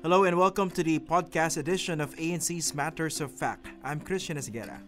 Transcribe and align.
Hello 0.00 0.22
and 0.22 0.38
welcome 0.38 0.70
to 0.70 0.84
the 0.84 1.00
podcast 1.00 1.58
edition 1.58 2.00
of 2.00 2.14
ANC's 2.14 2.72
Matters 2.72 3.20
of 3.20 3.32
Fact. 3.32 3.66
I'm 3.82 3.98
Christian 3.98 4.36
Esguerra. 4.36 4.80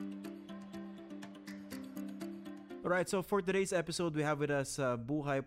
All 2.85 2.91
right, 2.91 3.09
so 3.09 3.21
for 3.21 3.43
today's 3.43 3.73
episode, 3.73 4.15
we 4.15 4.23
have 4.23 4.39
with 4.39 4.53
us 4.53 4.79
uh, 4.79 4.97
Buhay 4.97 5.43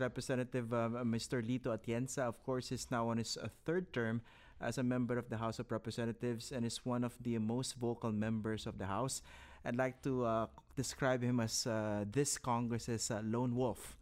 Representative 0.00 0.74
uh, 0.74 0.88
Mr. 1.06 1.40
Lito 1.40 1.66
Atienza. 1.68 2.22
Of 2.22 2.42
course, 2.42 2.70
he's 2.70 2.90
now 2.90 3.08
on 3.08 3.18
his 3.18 3.38
uh, 3.40 3.46
third 3.64 3.92
term 3.92 4.22
as 4.60 4.76
a 4.76 4.82
member 4.82 5.16
of 5.18 5.28
the 5.28 5.36
House 5.36 5.60
of 5.60 5.70
Representatives 5.70 6.50
and 6.50 6.66
is 6.66 6.84
one 6.84 7.04
of 7.04 7.14
the 7.22 7.38
most 7.38 7.76
vocal 7.76 8.10
members 8.10 8.66
of 8.66 8.76
the 8.76 8.86
House. 8.86 9.22
I'd 9.64 9.76
like 9.76 10.02
to 10.02 10.24
uh, 10.24 10.46
describe 10.74 11.22
him 11.22 11.38
as 11.38 11.64
uh, 11.64 12.04
this 12.10 12.38
Congress's 12.38 13.12
uh, 13.12 13.20
lone 13.22 13.54
wolf. 13.54 13.95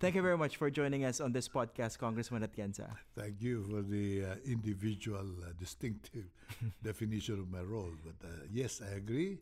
Thank 0.00 0.16
you 0.16 0.22
very 0.22 0.36
much 0.36 0.56
for 0.56 0.68
joining 0.68 1.04
us 1.04 1.20
on 1.20 1.30
this 1.30 1.48
podcast, 1.48 1.98
Congressman 1.98 2.42
Atienza. 2.42 2.90
Thank 3.16 3.40
you 3.40 3.62
for 3.62 3.82
the 3.82 4.24
uh, 4.24 4.34
individual, 4.44 5.24
uh, 5.46 5.52
distinctive 5.60 6.26
definition 6.82 7.38
of 7.38 7.50
my 7.50 7.60
role. 7.60 7.92
But 8.04 8.26
uh, 8.26 8.32
yes, 8.52 8.82
I 8.82 8.96
agree. 8.96 9.38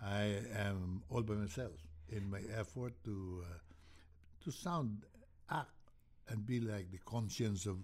I 0.00 0.38
am 0.54 1.02
all 1.10 1.22
by 1.22 1.34
myself 1.34 1.72
in 2.10 2.30
my 2.30 2.40
effort 2.56 2.94
to 3.04 3.42
uh, 3.42 3.58
to 4.44 4.52
sound, 4.52 5.02
act, 5.50 5.74
and 6.28 6.46
be 6.46 6.60
like 6.60 6.92
the 6.92 6.98
conscience 7.04 7.66
of 7.66 7.78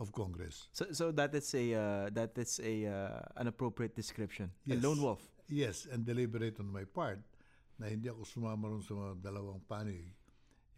of 0.00 0.12
Congress. 0.12 0.68
So, 0.72 0.86
so 0.92 1.12
that 1.12 1.34
is 1.34 1.54
a 1.54 1.74
uh, 1.74 2.10
that 2.12 2.38
is 2.38 2.58
a 2.64 2.86
uh, 2.86 3.20
an 3.36 3.48
appropriate 3.48 3.94
description. 3.94 4.50
Yes. 4.64 4.82
A 4.82 4.88
lone 4.88 5.02
wolf. 5.02 5.20
Yes, 5.50 5.86
and 5.92 6.06
deliberate 6.06 6.58
on 6.58 6.72
my 6.72 6.84
part 6.84 7.20
na 7.78 7.92
hindi 7.92 8.08
ako 8.08 8.24
sumama 8.24 8.70
ron 8.70 8.80
sa 8.80 8.94
mga 8.96 9.12
dalawang 9.20 9.60
panig, 9.68 10.08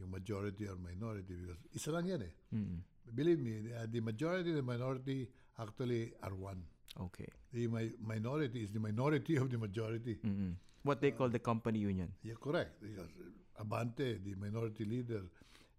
yung 0.00 0.10
majority 0.10 0.66
or 0.68 0.76
minority 0.76 1.34
because 1.34 1.60
isa 1.72 1.90
lang 1.92 2.06
yan 2.06 2.22
eh. 2.22 2.32
Mm. 2.54 2.80
Believe 3.14 3.40
me, 3.40 3.72
uh, 3.72 3.86
the 3.88 4.00
majority 4.00 4.50
and 4.50 4.58
the 4.58 4.66
minority 4.66 5.28
actually 5.58 6.12
are 6.22 6.34
one. 6.34 6.62
Okay. 7.00 7.28
The 7.52 7.66
mi- 7.68 7.94
minority 8.00 8.62
is 8.64 8.72
the 8.72 8.80
minority 8.80 9.36
of 9.36 9.50
the 9.50 9.58
majority. 9.58 10.18
Mm-mm. 10.24 10.54
What 10.82 11.00
they 11.00 11.10
call 11.10 11.28
the 11.28 11.38
company 11.38 11.78
union. 11.80 12.12
Yeah, 12.22 12.34
correct. 12.40 12.80
Because 12.80 13.10
Abante, 13.58 14.22
the 14.22 14.34
minority 14.36 14.84
leader, 14.84 15.22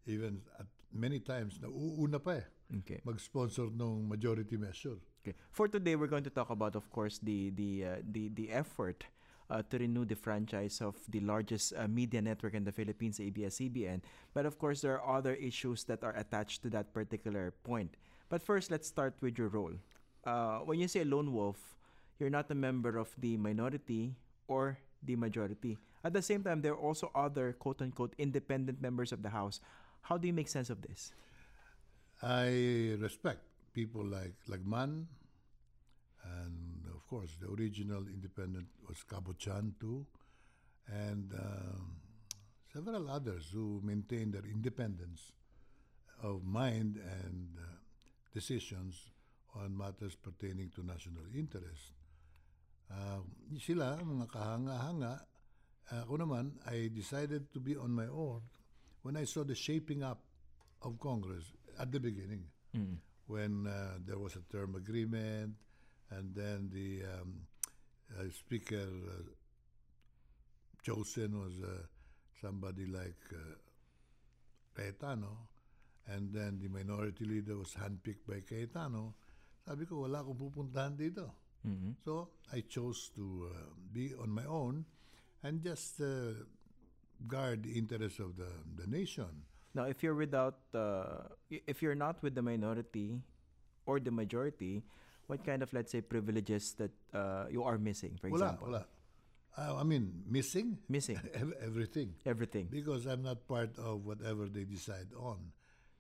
even 0.05 0.41
at 0.59 0.65
many 0.93 1.19
times, 1.19 1.59
nauuna 1.59 2.19
pa 2.23 2.31
eh, 2.41 2.45
Okay. 2.83 2.99
mag-sponsor 3.05 3.71
ng 3.71 4.07
majority 4.09 4.57
measure. 4.57 4.97
Okay. 5.23 5.35
For 5.51 5.67
today, 5.67 5.95
we're 5.95 6.11
going 6.11 6.23
to 6.27 6.29
talk 6.33 6.49
about, 6.49 6.75
of 6.75 6.89
course, 6.91 7.19
the 7.23 7.51
the 7.55 7.71
uh, 7.85 7.95
the 8.03 8.27
the 8.35 8.51
effort 8.51 9.05
uh, 9.49 9.61
to 9.69 9.77
renew 9.77 10.05
the 10.05 10.15
franchise 10.15 10.81
of 10.81 10.95
the 11.09 11.19
largest 11.21 11.73
uh, 11.77 11.87
media 11.87 12.21
network 12.21 12.53
in 12.53 12.63
the 12.63 12.71
Philippines, 12.71 13.19
ABS-CBN. 13.19 14.01
But 14.33 14.45
of 14.45 14.59
course, 14.59 14.81
there 14.81 14.99
are 14.99 15.17
other 15.17 15.35
issues 15.35 15.83
that 15.85 16.03
are 16.03 16.15
attached 16.15 16.61
to 16.63 16.69
that 16.71 16.93
particular 16.93 17.53
point. 17.63 17.95
But 18.29 18.41
first, 18.41 18.71
let's 18.71 18.87
start 18.87 19.15
with 19.21 19.37
your 19.37 19.47
role. 19.47 19.73
Uh, 20.25 20.59
when 20.59 20.79
you 20.79 20.87
say 20.87 21.03
lone 21.03 21.31
wolf, 21.31 21.77
you're 22.19 22.29
not 22.29 22.51
a 22.51 22.55
member 22.55 22.97
of 22.97 23.15
the 23.17 23.37
minority 23.37 24.15
or 24.47 24.77
the 25.03 25.15
majority. 25.15 25.77
At 26.03 26.13
the 26.13 26.21
same 26.21 26.43
time, 26.43 26.61
there 26.61 26.73
are 26.73 26.83
also 26.83 27.11
other 27.15 27.53
quote 27.53 27.81
unquote 27.81 28.13
independent 28.17 28.81
members 28.81 29.11
of 29.11 29.23
the 29.23 29.29
House. 29.29 29.61
How 30.01 30.17
do 30.17 30.27
you 30.27 30.33
make 30.33 30.47
sense 30.47 30.69
of 30.69 30.81
this? 30.81 31.11
I 32.21 32.97
respect 32.99 33.41
people 33.73 34.03
like 34.03 34.33
Lagman, 34.49 35.05
and 36.25 36.66
of 37.07 37.19
course, 37.19 37.37
the 37.39 37.47
original 37.47 38.03
independent 38.07 38.67
was 38.85 38.97
Cabochan 39.09 39.79
too, 39.79 40.05
and 40.91 41.31
um, 41.39 41.95
several 42.73 43.09
others 43.09 43.47
who 43.53 43.79
maintained 43.81 44.33
their 44.33 44.43
independence 44.43 45.31
of 46.21 46.43
mind 46.43 46.99
and 47.23 47.47
uh, 47.57 47.63
decisions 48.33 49.09
on 49.55 49.77
matters 49.77 50.15
pertaining 50.15 50.69
to 50.75 50.85
national 50.85 51.23
interest. 51.33 51.95
Uh, 52.91 53.23
sila, 53.57 54.03
mga 54.03 54.27
kahanga-hanga, 54.27 55.23
ako 56.03 56.17
naman, 56.19 56.51
I 56.67 56.91
decided 56.91 57.53
to 57.53 57.59
be 57.63 57.77
on 57.77 57.95
my 57.95 58.11
own 58.11 58.41
when 59.03 59.15
I 59.15 59.23
saw 59.23 59.47
the 59.47 59.55
shaping 59.55 60.03
up 60.03 60.19
of 60.83 60.99
Congress 60.99 61.55
at 61.79 61.89
the 61.89 61.99
beginning 62.03 62.43
when 63.27 63.67
uh, 63.67 63.95
there 64.05 64.19
was 64.19 64.35
a 64.35 64.43
term 64.51 64.75
agreement 64.75 65.55
and 66.11 66.33
then 66.35 66.69
the 66.71 67.03
um, 67.03 67.33
uh, 68.17 68.23
speaker 68.31 68.87
uh, 68.87 69.23
chosen 70.83 71.39
was 71.39 71.53
uh, 71.63 71.83
somebody 72.41 72.85
like 72.85 73.19
uh, 73.33 73.55
Cayetano 74.75 75.49
and 76.07 76.31
then 76.31 76.59
the 76.61 76.69
minority 76.69 77.25
leader 77.25 77.57
was 77.57 77.75
handpicked 77.75 78.23
by 78.27 78.39
Cayetano 78.47 79.13
sabi 79.67 79.83
ko 79.83 80.07
wala 80.07 80.23
akong 80.23 80.39
pupuntahan 80.39 80.95
dito. 80.95 81.27
Mm-hmm. 81.67 81.99
so 82.05 82.31
I 82.53 82.63
chose 82.63 83.11
to 83.19 83.51
uh, 83.51 83.75
be 83.91 84.15
on 84.15 84.31
my 84.31 84.45
own 84.47 84.87
and 85.43 85.59
just 85.59 85.99
uh, 85.99 86.31
guard 87.27 87.63
the 87.67 87.75
interests 87.75 88.23
of 88.23 88.37
the, 88.39 88.47
the 88.79 88.87
nation. 88.87 89.43
Now, 89.75 89.83
if 89.83 90.01
you're 90.01 90.15
without, 90.15 90.63
uh, 90.73 91.27
if 91.49 91.81
you're 91.81 91.97
not 91.97 92.23
with 92.23 92.35
the 92.35 92.41
minority 92.41 93.19
or 93.85 93.99
the 93.99 94.11
majority, 94.11 94.83
what 95.27 95.43
kind 95.45 95.61
of, 95.61 95.71
let's 95.73 95.91
say, 95.91 96.01
privileges 96.01 96.73
that 96.79 96.91
uh, 97.13 97.45
you 97.51 97.63
are 97.63 97.77
missing, 97.77 98.17
for 98.19 98.29
Wala, 98.29 98.45
example? 98.45 98.67
wala. 98.67 98.85
Uh, 99.57 99.81
I 99.81 99.83
mean, 99.83 100.23
missing 100.29 100.77
Missing 100.87 101.17
everything 101.65 102.13
everything. 102.25 102.67
because 102.69 103.07
I'm 103.09 103.23
not 103.23 103.47
part 103.47 103.73
of 103.81 104.05
whatever 104.05 104.45
they 104.45 104.63
decide 104.65 105.09
on. 105.17 105.51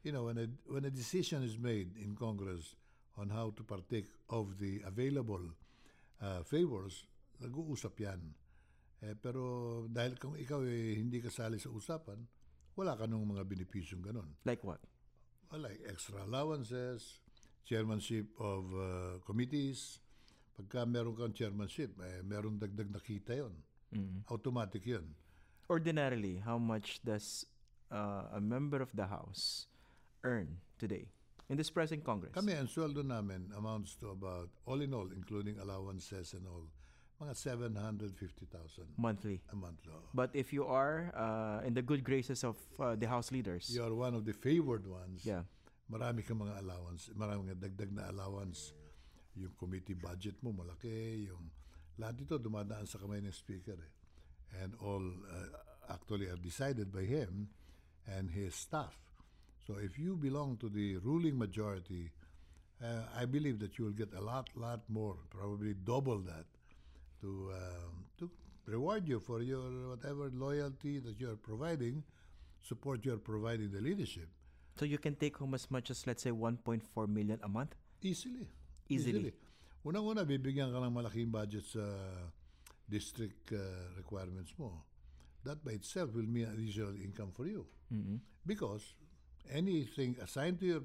You 0.05 0.13
know, 0.13 0.29
when 0.29 0.37
a 0.37 0.47
when 0.69 0.85
a 0.85 0.93
decision 0.93 1.41
is 1.41 1.57
made 1.57 1.97
in 1.97 2.13
Congress 2.13 2.77
on 3.17 3.33
how 3.33 3.49
to 3.57 3.63
partake 3.65 4.05
of 4.29 4.61
the 4.61 4.85
available 4.85 5.41
uh, 6.21 6.45
favors, 6.45 7.03
nag-uusap 7.41 7.97
yan. 7.97 8.21
Eh, 9.01 9.17
pero 9.17 9.85
dahil 9.89 10.21
kung 10.21 10.37
ikaw 10.37 10.61
eh, 10.61 10.93
hindi 11.01 11.17
kasali 11.17 11.57
sa 11.57 11.73
usapan, 11.73 12.21
wala 12.77 12.93
ka 12.93 13.09
nung 13.09 13.25
mga 13.25 13.41
benepisyong 13.41 14.05
ganon. 14.05 14.37
Like 14.45 14.61
what? 14.61 14.85
Well, 15.49 15.65
like 15.65 15.81
extra 15.89 16.21
allowances, 16.21 17.25
chairmanship 17.67 18.31
of 18.39 18.63
uh, 18.71 19.19
committees. 19.27 19.99
Pagka 20.55 20.87
meron 20.87 21.13
kang 21.13 21.33
chairmanship, 21.35 21.91
eh, 22.01 22.23
meron 22.25 22.57
dagdag 22.57 22.89
na 22.89 22.97
kita 22.97 23.35
yun. 23.37 23.53
Mm. 23.93 24.23
Automatic 24.31 24.87
yun. 24.87 25.05
Ordinarily, 25.69 26.41
how 26.41 26.57
much 26.57 27.03
does 27.03 27.45
uh, 27.91 28.31
a 28.33 28.39
member 28.41 28.81
of 28.81 28.89
the 28.95 29.05
House 29.05 29.67
earn 30.23 30.57
today 30.79 31.11
in 31.51 31.57
this 31.59 31.69
present 31.69 32.01
Congress? 32.03 32.33
Kami, 32.33 32.55
ang 32.55 32.65
sweldo 32.65 33.03
namin 33.05 33.51
amounts 33.53 33.93
to 33.99 34.09
about, 34.15 34.49
all 34.65 34.79
in 34.81 34.95
all, 34.95 35.11
including 35.13 35.59
allowances 35.59 36.33
and 36.33 36.47
all, 36.47 36.65
mga 37.21 37.35
750,000 37.35 38.85
monthly. 38.97 39.41
a 39.51 39.55
month. 39.55 39.79
oh. 39.89 39.99
But 40.13 40.31
if 40.33 40.53
you 40.53 40.65
are 40.65 41.11
uh, 41.13 41.65
in 41.67 41.73
the 41.73 41.81
good 41.81 42.03
graces 42.03 42.43
of 42.43 42.57
uh, 42.79 42.95
the 42.95 43.07
House 43.07 43.31
leaders, 43.31 43.69
You 43.69 43.83
are 43.83 43.93
one 43.93 44.15
of 44.15 44.25
the 44.25 44.33
favored 44.33 44.87
ones. 44.87 45.21
yeah, 45.25 45.43
Marami 45.87 46.19
kang 46.23 46.43
mga 46.43 46.59
allowance, 46.59 47.11
marami 47.15 47.47
kang 47.51 47.63
dagdag 47.63 47.91
na 47.95 48.11
allowance. 48.11 48.75
Yung 49.37 49.53
committee 49.55 49.95
budget 49.95 50.35
mo 50.43 50.51
malaki, 50.51 51.29
yung 51.29 51.47
lahat 51.97 52.27
ito 52.27 52.35
dumadaan 52.41 52.83
sa 52.89 52.99
kamay 52.99 53.23
ng 53.23 53.31
speaker 53.31 53.77
eh. 53.77 53.93
And 54.63 54.75
all 54.83 55.03
uh, 55.03 55.93
actually 55.93 56.27
are 56.27 56.39
decided 56.39 56.91
by 56.91 57.07
him 57.07 57.47
and 58.07 58.31
his 58.31 58.55
staff. 58.55 58.95
So 59.65 59.75
if 59.79 59.99
you 59.99 60.15
belong 60.15 60.57
to 60.63 60.69
the 60.69 60.97
ruling 61.03 61.37
majority, 61.37 62.11
uh, 62.83 63.03
I 63.15 63.25
believe 63.25 63.59
that 63.59 63.77
you 63.77 63.85
will 63.85 63.97
get 63.97 64.13
a 64.13 64.21
lot, 64.21 64.49
lot 64.55 64.81
more, 64.87 65.15
probably 65.29 65.73
double 65.73 66.19
that, 66.19 66.45
to 67.21 67.51
um, 67.51 68.05
to 68.19 68.29
reward 68.65 69.07
you 69.07 69.19
for 69.19 69.41
your 69.41 69.89
whatever 69.89 70.29
loyalty 70.33 70.99
that 70.99 71.19
you 71.19 71.31
are 71.31 71.35
providing, 71.39 72.03
support 72.61 73.03
you 73.05 73.13
are 73.13 73.23
providing 73.23 73.71
the 73.71 73.81
leadership. 73.81 74.29
So 74.77 74.85
you 74.85 74.97
can 74.97 75.15
take 75.15 75.37
home 75.37 75.53
as 75.53 75.69
much 75.69 75.89
as 75.89 76.05
let's 76.05 76.23
say 76.23 76.31
1.4 76.31 76.81
million 77.07 77.39
a 77.43 77.49
month. 77.49 77.75
Easily. 78.01 78.47
Easily. 78.89 79.33
Unang-una, 79.83 80.27
bibigyan 80.27 80.71
ka 80.71 80.79
ng 80.83 80.93
malaking 80.93 81.31
budget 81.31 81.63
sa 81.63 81.83
district 82.87 83.51
uh, 83.51 83.95
requirements 83.95 84.53
mo. 84.59 84.83
That 85.43 85.63
by 85.63 85.79
itself 85.79 86.11
will 86.11 86.27
mean 86.27 86.51
additional 86.51 86.95
income 86.99 87.31
for 87.31 87.47
you. 87.47 87.63
Mm-hmm. 87.87 88.19
Because 88.43 88.95
anything 89.51 90.15
assigned 90.19 90.59
to 90.59 90.65
your 90.65 90.83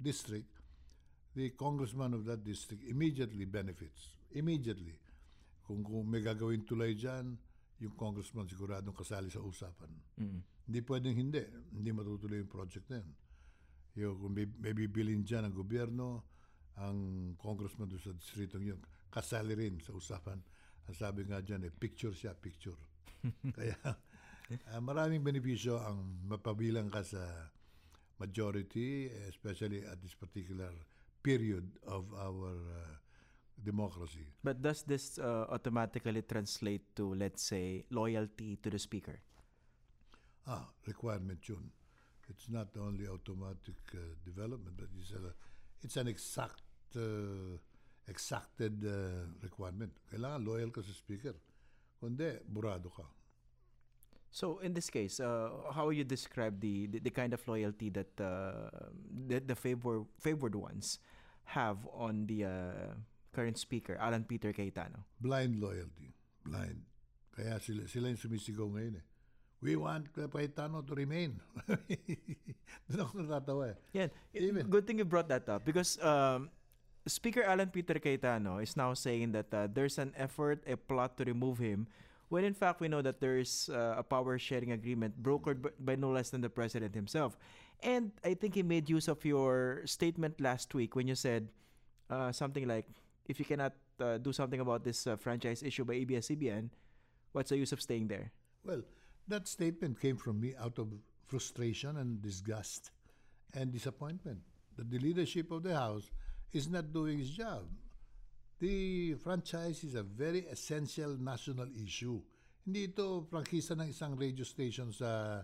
district, 0.00 0.48
the 1.32 1.50
congressman 1.56 2.12
of 2.12 2.28
that 2.28 2.44
district 2.44 2.84
immediately 2.84 3.44
benefits. 3.44 4.12
Immediately. 4.32 5.00
Kung, 5.64 5.80
kung 5.80 6.04
may 6.04 6.20
gagawin 6.20 6.68
tulay 6.68 6.92
dyan, 6.92 7.36
yung 7.80 7.94
congressman 7.96 8.46
siguradong 8.46 8.94
kasali 8.94 9.32
sa 9.32 9.40
usapan. 9.40 9.90
Mm-hmm. 10.20 10.40
Hindi 10.68 10.80
pwedeng 10.84 11.16
hindi. 11.16 11.42
Hindi 11.72 11.90
matutuloy 11.90 12.38
yung 12.44 12.52
project 12.52 12.86
na 12.92 13.00
yun. 13.00 13.10
Yung, 13.98 14.16
kung 14.16 14.32
may, 14.32 14.46
may 14.60 14.72
bibilin 14.72 15.24
dyan 15.24 15.48
ang 15.48 15.54
gobyerno, 15.54 16.24
ang 16.80 17.32
congressman 17.36 17.88
doon 17.88 18.00
sa 18.00 18.16
distritong 18.16 18.64
yun, 18.64 18.80
kasali 19.12 19.52
rin 19.52 19.76
sa 19.84 19.92
usapan. 19.92 20.40
Ang 20.88 20.96
sabi 20.96 21.28
nga 21.28 21.44
dyan, 21.44 21.68
eh, 21.68 21.72
picture 21.72 22.16
siya, 22.16 22.32
picture. 22.32 22.76
Kaya 23.56 23.76
ah, 24.72 24.80
maraming 24.82 25.22
benepisyo 25.22 25.78
ang 25.78 26.26
mapabilang 26.26 26.88
ka 26.88 27.04
sa 27.04 27.20
majority, 28.18 29.10
especially 29.28 29.82
at 29.82 29.98
this 30.00 30.14
particular 30.14 30.70
period 31.22 31.66
of 31.86 32.06
our 32.18 32.54
uh, 32.54 32.94
democracy. 33.58 34.26
But 34.42 34.62
does 34.62 34.82
this 34.82 35.18
uh, 35.18 35.46
automatically 35.50 36.22
translate 36.22 36.94
to, 36.96 37.14
let's 37.14 37.42
say, 37.42 37.84
loyalty 37.90 38.58
to 38.62 38.70
the 38.70 38.78
speaker? 38.78 39.18
Ah, 40.46 40.66
requirement 40.86 41.38
yun. 41.46 41.70
It's 42.28 42.48
not 42.48 42.68
only 42.78 43.06
automatic 43.08 43.76
uh, 43.94 43.98
development, 44.24 44.76
but 44.76 44.88
it's, 44.98 45.12
a, 45.12 45.34
it's 45.82 45.96
an 45.96 46.08
exact, 46.08 46.62
uh, 46.96 47.58
exacted 48.08 48.84
uh, 48.86 49.26
requirement. 49.42 49.92
Kailangan 50.12 50.46
loyal 50.46 50.70
ka 50.70 50.82
sa 50.82 50.92
speaker. 50.92 51.34
Kundi, 52.02 52.38
burado 52.46 52.90
ka. 52.94 53.04
So 54.32 54.58
in 54.64 54.72
this 54.72 54.88
case, 54.88 55.20
uh, 55.20 55.50
how 55.74 55.90
you 55.90 56.04
describe 56.04 56.58
the, 56.60 56.86
the, 56.86 56.98
the 57.00 57.10
kind 57.10 57.34
of 57.34 57.46
loyalty 57.46 57.90
that 57.90 58.16
uh, 58.18 58.70
the, 59.28 59.40
the 59.40 59.54
favor, 59.54 60.04
favored 60.18 60.54
ones 60.54 60.98
have 61.44 61.86
on 61.92 62.26
the 62.26 62.44
uh, 62.46 62.96
current 63.34 63.58
speaker, 63.58 63.98
Alan 64.00 64.24
Peter 64.24 64.52
Cayetano? 64.52 65.04
Blind 65.20 65.60
loyalty. 65.60 66.14
Blind. 66.44 66.80
Kaya 67.36 67.60
sila, 67.60 67.84
sila 67.88 68.08
yung 68.08 68.16
sumisigaw 68.16 68.68
ngayon 68.72 69.00
eh. 69.00 69.04
We 69.62 69.76
want 69.78 70.10
Cayetano 70.10 70.82
to 70.82 70.94
remain. 70.94 71.38
Doon 72.90 73.00
ako 73.06 73.14
natatawa 73.22 73.64
eh. 73.70 73.76
Yeah, 73.94 74.08
Even- 74.34 74.66
good 74.66 74.84
thing 74.86 74.98
you 74.98 75.06
brought 75.06 75.30
that 75.30 75.46
up 75.48 75.62
because 75.64 76.02
um, 76.02 76.50
Speaker 77.06 77.46
Alan 77.46 77.70
Peter 77.70 77.94
Cayetano 78.02 78.58
is 78.58 78.74
now 78.76 78.90
saying 78.94 79.32
that 79.32 79.48
uh, 79.54 79.70
there's 79.70 79.98
an 80.02 80.10
effort, 80.18 80.62
a 80.66 80.74
plot 80.76 81.16
to 81.18 81.24
remove 81.24 81.58
him, 81.62 81.86
when 82.28 82.42
in 82.42 82.54
fact 82.54 82.82
we 82.82 82.88
know 82.90 83.02
that 83.02 83.22
there's 83.22 83.70
uh, 83.70 83.94
a 83.98 84.02
power 84.02 84.34
sharing 84.38 84.72
agreement 84.74 85.14
brokered 85.22 85.62
b- 85.62 85.70
by 85.78 85.94
no 85.94 86.10
less 86.10 86.30
than 86.30 86.42
the 86.42 86.50
president 86.50 86.94
himself. 86.94 87.38
And 87.82 88.10
I 88.26 88.34
think 88.34 88.54
he 88.54 88.62
made 88.62 88.90
use 88.90 89.06
of 89.06 89.22
your 89.24 89.82
statement 89.86 90.40
last 90.42 90.74
week 90.74 90.94
when 90.94 91.06
you 91.06 91.14
said 91.14 91.48
uh, 92.10 92.30
something 92.30 92.66
like, 92.66 92.86
if 93.26 93.38
you 93.38 93.46
cannot 93.46 93.74
uh, 93.98 94.18
do 94.18 94.32
something 94.32 94.58
about 94.60 94.82
this 94.82 95.06
uh, 95.06 95.14
franchise 95.16 95.62
issue 95.62 95.84
by 95.84 95.94
ABS-CBN, 96.02 96.70
what's 97.32 97.50
the 97.50 97.56
use 97.58 97.70
of 97.72 97.80
staying 97.82 98.06
there? 98.06 98.30
Well, 98.64 98.82
that 99.28 99.48
statement 99.48 100.00
came 100.00 100.16
from 100.16 100.40
me 100.40 100.54
out 100.58 100.78
of 100.78 100.88
frustration 101.26 101.96
and 101.96 102.20
disgust 102.20 102.90
and 103.54 103.72
disappointment 103.72 104.40
that 104.76 104.90
the 104.90 104.98
leadership 104.98 105.50
of 105.50 105.62
the 105.62 105.74
House 105.74 106.10
is 106.52 106.68
not 106.68 106.92
doing 106.92 107.20
its 107.20 107.30
job. 107.30 107.64
The 108.60 109.14
franchise 109.14 109.84
is 109.84 109.94
a 109.94 110.02
very 110.02 110.46
essential 110.46 111.16
national 111.18 111.68
issue. 111.74 112.20
Hindi 112.62 112.94
ito 112.94 113.26
prangkisa 113.26 113.74
ng 113.74 113.90
isang 113.90 114.14
radio 114.14 114.46
station 114.46 114.94
sa 114.94 115.42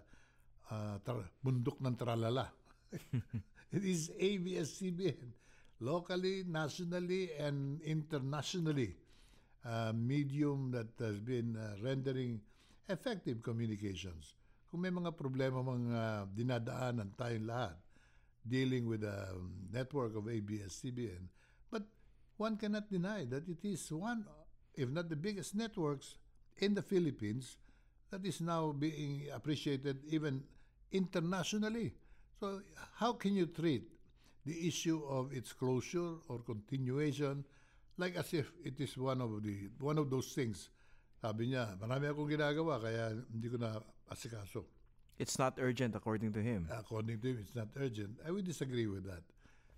ah, 0.71 0.97
tra- 1.03 1.27
bundok 1.43 1.83
ng 1.83 1.99
Tralala. 1.99 2.47
it 3.77 3.85
is 3.85 4.15
ABS-CBN, 4.15 5.35
locally, 5.83 6.47
nationally, 6.47 7.35
and 7.37 7.83
internationally 7.83 8.95
uh, 9.67 9.93
medium 9.93 10.71
that 10.71 10.95
has 11.03 11.19
been 11.19 11.59
uh, 11.59 11.75
rendering 11.83 12.41
effective 12.89 13.45
communications. 13.45 14.35
Kung 14.69 14.85
may 14.85 14.93
mga 14.93 15.17
problema 15.17 15.65
mga 15.65 16.33
dinadaanan 16.33 17.13
tayong 17.17 17.49
lahat 17.49 17.77
dealing 18.45 18.89
with 18.89 19.05
the 19.05 19.29
um, 19.33 19.53
network 19.69 20.17
of 20.17 20.29
ABS-CBN, 20.29 21.29
but 21.69 21.85
one 22.41 22.57
cannot 22.57 22.89
deny 22.89 23.29
that 23.29 23.45
it 23.45 23.61
is 23.65 23.93
one, 23.93 24.25
if 24.73 24.89
not 24.89 25.09
the 25.13 25.21
biggest 25.21 25.53
networks 25.53 26.17
in 26.59 26.73
the 26.73 26.85
Philippines 26.85 27.61
that 28.09 28.25
is 28.25 28.41
now 28.41 28.73
being 28.73 29.29
appreciated 29.37 30.01
even 30.09 30.41
internationally. 30.93 31.93
So 32.41 32.65
how 32.97 33.13
can 33.13 33.37
you 33.37 33.53
treat 33.53 33.85
the 34.49 34.67
issue 34.67 35.05
of 35.05 35.33
its 35.33 35.53
closure 35.53 36.17
or 36.29 36.41
continuation 36.41 37.45
like 37.99 38.17
as 38.17 38.33
if 38.33 38.51
it 38.65 38.81
is 38.81 38.97
one 38.97 39.21
of 39.21 39.43
the 39.43 39.69
one 39.79 39.99
of 39.99 40.09
those 40.09 40.33
things. 40.33 40.71
Sabi 41.19 41.51
niya, 41.51 41.75
marami 41.83 42.07
akong 42.07 42.31
ginagawa 42.31 42.79
kaya 42.79 43.11
hindi 43.31 43.49
ko 43.51 43.59
na 43.59 43.83
asikaso. 44.07 44.63
It's 45.19 45.35
not 45.35 45.59
urgent 45.59 45.99
according 45.99 46.31
to 46.33 46.41
him. 46.43 46.71
According 46.71 47.19
to 47.27 47.27
him, 47.35 47.39
it's 47.43 47.59
not 47.59 47.69
urgent. 47.75 48.23
I 48.23 48.31
would 48.31 48.47
disagree 48.47 48.87
with 48.87 49.03
that. 49.11 49.27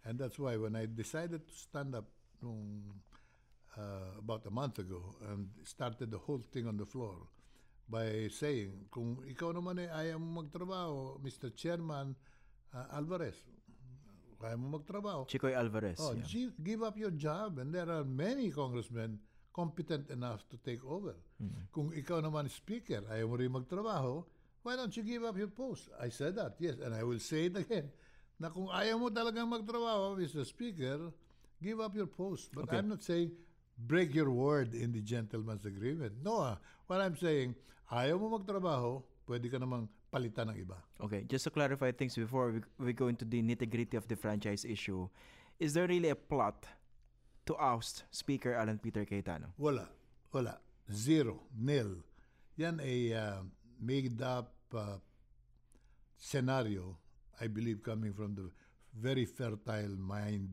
And 0.05 0.21
that's 0.21 0.37
why 0.39 0.57
when 0.61 0.77
I 0.77 0.85
decided 0.85 1.49
to 1.49 1.55
stand 1.57 1.97
up 1.97 2.05
nung, 2.45 2.85
uh, 3.77 4.21
about 4.21 4.45
a 4.45 4.51
month 4.53 4.79
ago 4.85 5.01
and 5.33 5.49
started 5.65 6.11
the 6.13 6.19
whole 6.21 6.45
thing 6.53 6.69
on 6.69 6.77
the 6.77 6.85
floor 6.85 7.17
by 7.89 8.29
saying, 8.29 8.93
kung 8.93 9.17
ikaw 9.25 9.57
naman 9.57 9.81
ay 9.81 9.89
ayaw 9.89 10.21
mo 10.21 10.45
magtrabaho, 10.45 11.17
Mr. 11.25 11.49
Chairman 11.57 12.13
uh, 12.77 12.97
Alvarez, 13.01 13.41
kaya 14.41 14.57
mo 14.61 14.77
magtrabaho, 14.77 15.25
Chicoy 15.25 15.57
Alvarez. 15.57 15.97
Oh, 16.05 16.13
yeah. 16.13 16.25
gi- 16.29 16.53
give 16.61 16.85
up 16.85 17.01
your 17.01 17.11
job. 17.17 17.57
And 17.59 17.73
there 17.73 17.89
are 17.89 18.05
many 18.05 18.53
congressmen 18.53 19.19
competent 19.52 20.11
enough 20.11 20.47
to 20.50 20.56
take 20.62 20.82
over. 20.87 21.14
Kung 21.75 21.91
ikaw 21.91 22.23
naman 22.23 22.47
speaker, 22.50 23.02
ayaw 23.11 23.26
mo 23.26 23.35
rin 23.37 23.50
magtrabaho, 23.50 24.23
why 24.62 24.76
don't 24.76 24.94
you 24.94 25.02
give 25.02 25.25
up 25.25 25.37
your 25.37 25.50
post? 25.50 25.88
I 25.99 26.08
said 26.12 26.37
that, 26.37 26.55
yes. 26.61 26.79
And 26.79 26.94
I 26.94 27.02
will 27.02 27.19
say 27.19 27.49
it 27.49 27.56
again. 27.56 27.91
Na 28.38 28.49
kung 28.49 28.69
ayaw 28.69 28.97
mo 29.00 29.08
talagang 29.11 29.49
magtrabaho, 29.49 30.17
Mr. 30.17 30.44
Speaker, 30.47 31.11
give 31.61 31.81
up 31.81 31.93
your 31.97 32.08
post. 32.08 32.52
But 32.55 32.69
Okay. 32.69 32.79
I'm 32.79 32.88
not 32.88 33.02
saying 33.02 33.32
break 33.81 34.14
your 34.14 34.31
word 34.31 34.76
in 34.76 34.93
the 34.93 35.00
gentleman's 35.00 35.64
agreement. 35.64 36.12
No, 36.20 36.55
ah. 36.55 36.56
what 36.87 37.00
I'm 37.00 37.17
saying, 37.17 37.56
ayaw 37.88 38.20
mo 38.20 38.37
magtrabaho, 38.37 39.00
pwede 39.25 39.49
ka 39.49 39.56
namang 39.56 39.88
palitan 40.12 40.53
ng 40.53 40.58
iba. 40.61 40.76
Okay, 41.00 41.25
just 41.25 41.44
to 41.49 41.50
clarify 41.50 41.93
things 41.93 42.14
before 42.14 42.53
we, 42.53 42.61
we 42.79 42.93
go 42.93 43.08
into 43.08 43.25
the 43.25 43.41
nitty 43.41 43.70
gritty 43.70 43.96
of 43.96 44.05
the 44.08 44.17
franchise 44.17 44.64
issue, 44.69 45.08
is 45.58 45.73
there 45.73 45.88
really 45.88 46.11
a 46.12 46.19
plot 46.19 46.67
to 47.47 47.57
oust 47.57 48.05
Speaker 48.11 48.55
Alan 48.55 48.79
Peter 48.79 49.05
Cayetano? 49.05 49.53
Wala. 49.59 49.89
Wala. 50.33 50.59
Zero. 50.93 51.41
Nil. 51.59 52.03
Yan 52.57 52.81
ay 52.81 53.13
uh, 53.15 53.43
made 53.81 54.21
up 54.23 54.53
uh, 54.75 54.99
scenario, 56.17 56.97
I 57.41 57.47
believe, 57.47 57.83
coming 57.83 58.13
from 58.13 58.35
the 58.35 58.51
very 58.95 59.25
fertile 59.25 59.97
mind 59.97 60.51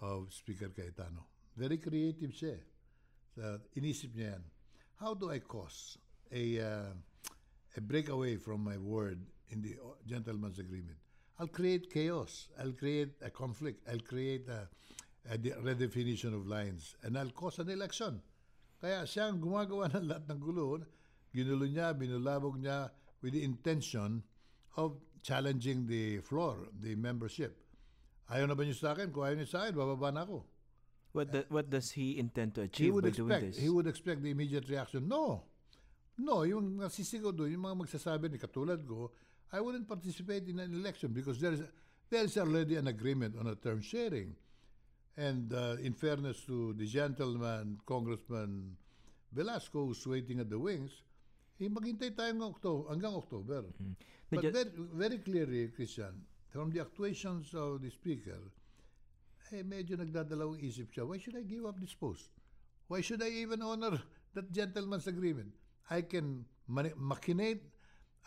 of 0.00 0.32
Speaker 0.32 0.68
Cayetano. 0.68 1.26
Very 1.56 1.78
creative 1.78 2.30
siya. 2.30 2.58
eh. 2.58 2.64
Sa 3.32 3.44
inisip 3.76 4.12
niya 4.12 4.36
yan. 4.36 4.44
How 5.00 5.14
do 5.14 5.30
I 5.30 5.40
cause 5.40 5.96
a, 6.30 6.60
uh, 6.60 6.92
a 7.76 7.80
breakaway 7.80 8.36
from 8.36 8.62
my 8.62 8.76
word 8.76 9.18
in 9.50 9.62
the 9.62 9.74
uh, 9.80 9.96
gentleman's 10.06 10.58
agreement? 10.58 10.98
I'll 11.40 11.48
create 11.48 11.88
chaos. 11.90 12.48
I'll 12.60 12.76
create 12.76 13.16
a 13.24 13.30
conflict. 13.30 13.82
I'll 13.88 14.04
create 14.04 14.46
a, 14.48 14.68
a 15.28 15.38
de- 15.38 15.54
redefinition 15.62 16.34
of 16.34 16.46
lines. 16.46 16.96
And 17.02 17.18
I'll 17.18 17.30
cause 17.30 17.58
an 17.58 17.70
election. 17.70 18.20
Kaya 18.80 19.06
siya 19.06 19.30
ang 19.30 19.38
gumagawa 19.38 19.92
ng 19.94 20.06
lahat 20.10 20.24
ng 20.26 20.40
gulo. 20.42 20.82
Ginulo 21.32 21.64
niya, 21.70 21.94
binulabog 21.94 22.58
niya 22.58 22.90
with 23.22 23.32
the 23.32 23.42
intention 23.42 24.22
of 24.76 24.98
challenging 25.22 25.86
the 25.86 26.18
floor, 26.26 26.66
the 26.82 26.94
membership. 26.98 27.54
Ayaw 28.26 28.48
na 28.50 28.54
ba 28.58 28.66
niyo 28.66 28.74
sa 28.74 28.92
akin? 28.92 29.14
Kung 29.14 29.22
ayaw 29.22 29.36
niyo 29.38 29.48
sa 29.48 29.62
akin, 29.64 29.74
bababa 29.78 30.10
na 30.10 30.26
ako. 30.26 30.42
What 31.12 31.28
the, 31.30 31.44
what 31.52 31.68
does 31.68 31.92
he 31.92 32.18
intend 32.18 32.56
to 32.56 32.64
He 32.64 32.68
achieve 32.72 32.94
would 32.96 33.04
by 33.04 33.10
doing 33.12 33.30
expect, 33.30 33.44
this? 33.54 33.62
he 33.62 33.68
would 33.68 33.86
expect 33.86 34.18
the 34.24 34.30
immediate 34.32 34.66
reaction. 34.68 35.06
No. 35.06 35.44
No, 36.18 36.42
yung 36.42 36.80
nasisigaw 36.80 37.36
doon, 37.36 37.52
yung 37.52 37.64
mga 37.68 37.76
magsasabi 37.84 38.32
ni 38.32 38.38
katulad 38.40 38.80
ko, 38.84 39.12
I 39.52 39.60
wouldn't 39.60 39.84
participate 39.86 40.48
in 40.48 40.58
an 40.58 40.72
election 40.72 41.12
because 41.12 41.36
there 41.36 41.52
is 41.52 41.60
there 42.08 42.24
is 42.24 42.36
already 42.40 42.76
an 42.76 42.88
agreement 42.88 43.36
on 43.36 43.46
a 43.48 43.56
term 43.56 43.80
sharing. 43.84 44.32
And 45.16 45.52
uh, 45.52 45.76
in 45.82 45.92
fairness 45.92 46.40
to 46.46 46.72
the 46.72 46.86
gentleman, 46.86 47.78
Congressman 47.84 48.76
Velasco, 49.32 49.86
who's 49.86 50.06
waiting 50.06 50.40
at 50.40 50.48
the 50.48 50.58
wings, 50.58 50.92
eh, 51.60 51.68
maghintay 51.68 52.16
tayo 52.16 52.32
hanggang 52.32 52.52
October. 52.56 52.84
Hanggang 52.88 53.14
October. 53.16 53.60
But 54.32 54.40
Medyo- 54.40 54.52
very, 54.52 54.70
very 54.96 55.18
clearly, 55.20 55.68
Christian, 55.68 56.24
from 56.48 56.72
the 56.72 56.80
actuations 56.80 57.52
of 57.52 57.84
the 57.84 57.90
Speaker, 57.92 58.40
eh, 59.52 59.60
medyo 59.60 60.00
nagdadalawang 60.00 60.64
isip 60.64 60.88
siya, 60.92 61.04
why 61.04 61.20
should 61.20 61.36
I 61.36 61.44
give 61.44 61.68
up 61.68 61.76
this 61.76 61.92
post? 61.92 62.32
Why 62.88 63.04
should 63.04 63.20
I 63.20 63.28
even 63.28 63.60
honor 63.60 64.00
that 64.32 64.48
gentleman's 64.52 65.06
agreement? 65.06 65.52
I 65.92 66.08
can 66.08 66.44
mani- 66.68 66.96
machinate, 66.96 67.60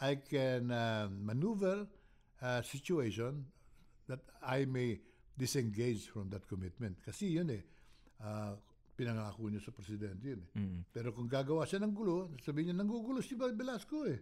I 0.02 0.22
can 0.22 0.70
uh, 0.70 1.10
maneuver 1.10 1.88
a 2.42 2.62
situation 2.62 3.46
that 4.06 4.22
I 4.46 4.66
may 4.70 5.02
disengage 5.38 6.08
from 6.08 6.32
that 6.32 6.48
commitment. 6.48 6.98
Kasi 7.04 7.36
yun 7.36 7.52
eh, 7.52 7.62
ah, 8.24 8.56
pinangako 8.96 9.52
niyo 9.52 9.60
sa 9.60 9.76
presidente 9.76 10.24
yun 10.24 10.40
eh. 10.40 10.50
Pero 10.90 11.12
kung 11.12 11.28
gagawa 11.28 11.68
siya 11.68 11.84
ng 11.84 11.92
gulo, 11.92 12.32
sabihin 12.40 12.72
niya, 12.72 12.82
nanggugulo 12.82 13.20
si 13.20 13.36
Velasco 13.36 14.08
eh. 14.08 14.20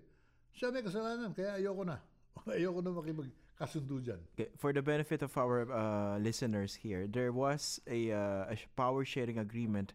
Siya 0.54 0.74
may 0.74 0.82
kasalanan, 0.82 1.34
kaya 1.34 1.58
ayoko 1.62 1.86
na. 1.86 1.98
ayoko 2.50 2.82
na 2.82 2.90
makipagkasundo 2.94 4.02
dyan. 4.02 4.22
Okay, 4.38 4.50
for 4.58 4.74
the 4.74 4.82
benefit 4.82 5.22
of 5.22 5.34
our 5.38 5.70
uh, 5.70 6.18
listeners 6.18 6.74
here, 6.74 7.06
there 7.06 7.32
was 7.32 7.82
a, 7.86 8.14
uh, 8.14 8.54
a 8.54 8.58
power 8.76 9.06
sharing 9.06 9.38
agreement 9.38 9.94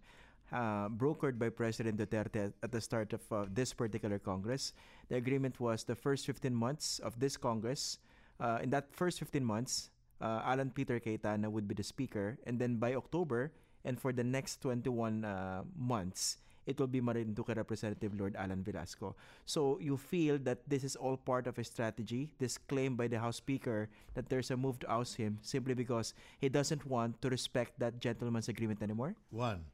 uh, 0.52 0.88
brokered 0.88 1.38
by 1.38 1.48
President 1.48 1.98
Duterte 1.98 2.46
at, 2.46 2.52
at 2.62 2.72
the 2.72 2.80
start 2.80 3.12
of 3.12 3.20
uh, 3.30 3.46
this 3.50 3.74
particular 3.74 4.18
Congress. 4.18 4.72
The 5.08 5.16
agreement 5.16 5.60
was 5.60 5.84
the 5.84 5.94
first 5.94 6.26
15 6.26 6.54
months 6.54 6.98
of 7.00 7.18
this 7.20 7.36
Congress. 7.36 7.98
Uh, 8.40 8.58
in 8.62 8.70
that 8.70 8.94
first 8.94 9.18
15 9.18 9.44
months, 9.44 9.90
uh, 10.20 10.42
Alan 10.44 10.70
Peter 10.70 10.98
Cayetano 10.98 11.50
would 11.50 11.68
be 11.68 11.74
the 11.74 11.82
speaker, 11.82 12.38
and 12.46 12.58
then 12.58 12.76
by 12.76 12.94
October 12.94 13.52
and 13.84 13.98
for 13.98 14.12
the 14.12 14.24
next 14.24 14.60
21 14.60 15.24
uh, 15.24 15.62
months, 15.76 16.38
it 16.68 16.78
will 16.78 16.86
be 16.86 17.00
Marinduque 17.00 17.56
Representative 17.56 18.12
Lord 18.12 18.36
Allan 18.36 18.62
Velasco. 18.62 19.16
So 19.46 19.78
you 19.80 19.96
feel 19.96 20.36
that 20.44 20.68
this 20.68 20.84
is 20.84 20.96
all 20.96 21.16
part 21.16 21.46
of 21.46 21.58
a 21.58 21.64
strategy, 21.64 22.34
this 22.38 22.58
claim 22.58 22.94
by 22.94 23.08
the 23.08 23.18
House 23.18 23.36
Speaker 23.36 23.88
that 24.12 24.28
there's 24.28 24.50
a 24.50 24.56
move 24.56 24.78
to 24.80 24.86
oust 24.92 25.16
him 25.16 25.38
simply 25.40 25.72
because 25.72 26.12
he 26.38 26.50
doesn't 26.50 26.84
want 26.84 27.22
to 27.22 27.30
respect 27.30 27.78
that 27.80 27.98
gentleman's 27.98 28.50
agreement 28.50 28.82
anymore? 28.82 29.16
One, 29.30 29.64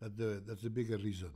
that 0.00 0.18
the, 0.18 0.42
that's 0.46 0.62
the 0.62 0.70
bigger 0.70 0.98
reason. 0.98 1.30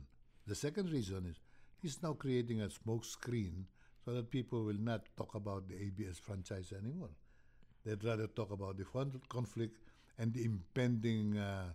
The 0.45 0.53
second 0.53 0.91
reason 0.91 1.25
is 1.25 1.39
he's 1.81 2.03
now 2.03 2.13
creating 2.13 2.61
a 2.61 2.69
smoke 2.69 3.03
screen 3.03 3.65
so 4.05 4.13
that 4.13 4.29
people 4.29 4.63
will 4.63 4.79
not 4.79 5.01
talk 5.17 5.33
about 5.33 5.67
the 5.67 5.75
ABS 5.75 6.19
franchise 6.19 6.71
anymore. 6.71 7.09
They'd 7.85 8.03
rather 8.03 8.27
talk 8.27 8.51
about 8.51 8.77
the 8.77 8.85
conflict 9.29 9.77
and 10.17 10.33
the 10.33 10.43
impending 10.43 11.37
uh, 11.37 11.73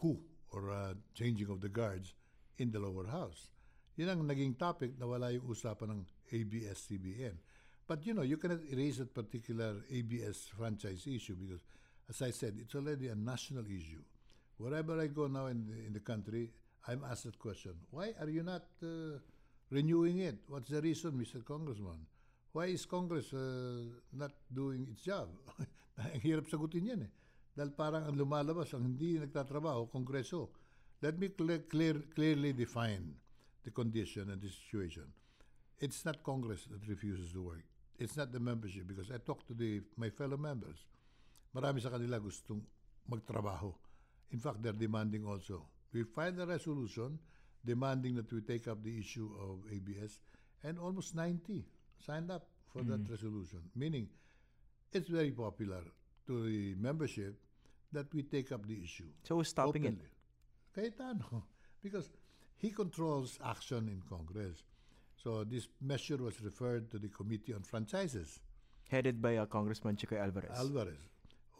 coup 0.00 0.18
or 0.52 0.70
uh, 0.70 0.94
changing 1.14 1.50
of 1.50 1.60
the 1.60 1.68
guards 1.68 2.14
in 2.58 2.70
the 2.70 2.78
lower 2.78 3.06
house. 3.06 3.50
Yun 3.96 4.08
ang 4.08 4.22
naging 4.26 4.58
topic 4.58 4.98
na 4.98 5.06
wala 5.06 5.30
yung 5.30 5.46
usapan 5.46 5.90
ng 5.94 6.00
ABS-CBN. 6.32 7.36
But 7.86 8.06
you 8.06 8.14
know, 8.14 8.22
you 8.22 8.38
cannot 8.38 8.64
erase 8.66 8.98
that 8.98 9.14
particular 9.14 9.84
ABS 9.92 10.50
franchise 10.56 11.06
issue 11.06 11.36
because, 11.36 11.62
as 12.08 12.22
I 12.22 12.30
said, 12.32 12.56
it's 12.58 12.74
already 12.74 13.08
a 13.08 13.14
national 13.14 13.66
issue. 13.66 14.02
Wherever 14.56 14.98
I 14.98 15.06
go 15.08 15.26
now 15.26 15.46
in 15.46 15.66
the, 15.66 15.86
in 15.86 15.92
the 15.92 16.00
country, 16.00 16.50
I'm 16.88 17.04
asked 17.04 17.24
that 17.24 17.38
question. 17.38 17.74
Why 17.90 18.14
are 18.20 18.28
you 18.28 18.42
not 18.42 18.64
uh, 18.82 19.18
renewing 19.70 20.18
it? 20.20 20.36
What's 20.48 20.70
the 20.70 20.80
reason, 20.80 21.12
Mr. 21.12 21.44
Congressman? 21.44 22.06
Why 22.54 22.70
is 22.70 22.86
Congress 22.86 23.34
uh, 23.34 23.82
not 24.14 24.30
doing 24.46 24.86
its 24.86 25.02
job? 25.02 25.26
ang 25.98 26.22
hirap 26.22 26.46
sagutin 26.46 26.86
yan 26.86 27.02
eh. 27.02 27.10
Dahil 27.50 27.74
parang 27.74 28.06
ang 28.06 28.14
lumalabas, 28.14 28.70
ang 28.78 28.86
hindi 28.86 29.18
nagtatrabaho, 29.18 29.90
Kongreso. 29.90 30.54
Let 31.02 31.18
me 31.18 31.34
clear, 31.34 31.66
clear, 31.66 31.98
clearly 32.14 32.54
define 32.54 33.10
the 33.66 33.74
condition 33.74 34.30
and 34.30 34.38
the 34.38 34.46
situation. 34.46 35.10
It's 35.82 36.06
not 36.06 36.22
Congress 36.22 36.70
that 36.70 36.86
refuses 36.86 37.34
to 37.34 37.42
work. 37.42 37.66
It's 37.98 38.14
not 38.14 38.30
the 38.30 38.38
membership 38.38 38.86
because 38.86 39.10
I 39.10 39.18
talked 39.18 39.50
to 39.50 39.54
the, 39.58 39.82
my 39.98 40.14
fellow 40.14 40.38
members. 40.38 40.78
Marami 41.50 41.82
sa 41.82 41.90
kanila 41.90 42.22
gustong 42.22 42.62
magtrabaho. 43.10 43.74
In 44.30 44.38
fact, 44.38 44.62
they're 44.62 44.78
demanding 44.78 45.26
also. 45.26 45.66
We 45.90 46.06
filed 46.06 46.38
a 46.38 46.46
resolution 46.46 47.18
demanding 47.66 48.14
that 48.14 48.30
we 48.30 48.46
take 48.46 48.70
up 48.70 48.78
the 48.86 48.94
issue 48.94 49.26
of 49.42 49.66
ABS, 49.74 50.22
and 50.62 50.78
almost 50.78 51.18
90 51.18 51.66
signed 52.04 52.30
up 52.30 52.46
for 52.72 52.82
that 52.82 53.08
resolution, 53.10 53.60
meaning 53.74 54.08
it's 54.92 55.08
very 55.08 55.30
popular 55.30 55.82
to 56.26 56.44
the 56.46 56.74
membership 56.78 57.34
that 57.92 58.12
we 58.12 58.22
take 58.22 58.50
up 58.52 58.66
the 58.66 58.82
issue. 58.82 59.10
So 59.22 59.36
who's 59.36 59.48
stopping 59.48 59.84
it? 59.84 59.88
openly. 59.88 60.10
Cayetano, 60.74 61.44
because 61.82 62.10
he 62.56 62.70
controls 62.70 63.38
action 63.44 63.88
in 63.88 64.02
Congress. 64.08 64.62
So 65.16 65.44
this 65.44 65.68
measure 65.80 66.16
was 66.16 66.40
referred 66.42 66.90
to 66.90 66.98
the 66.98 67.08
Committee 67.08 67.54
on 67.54 67.62
Franchises. 67.62 68.40
Headed 68.90 69.22
by 69.22 69.36
uh, 69.36 69.46
Congressman 69.46 69.96
Chicoy 69.96 70.18
Alvarez. 70.18 70.50
Alvarez. 70.58 70.98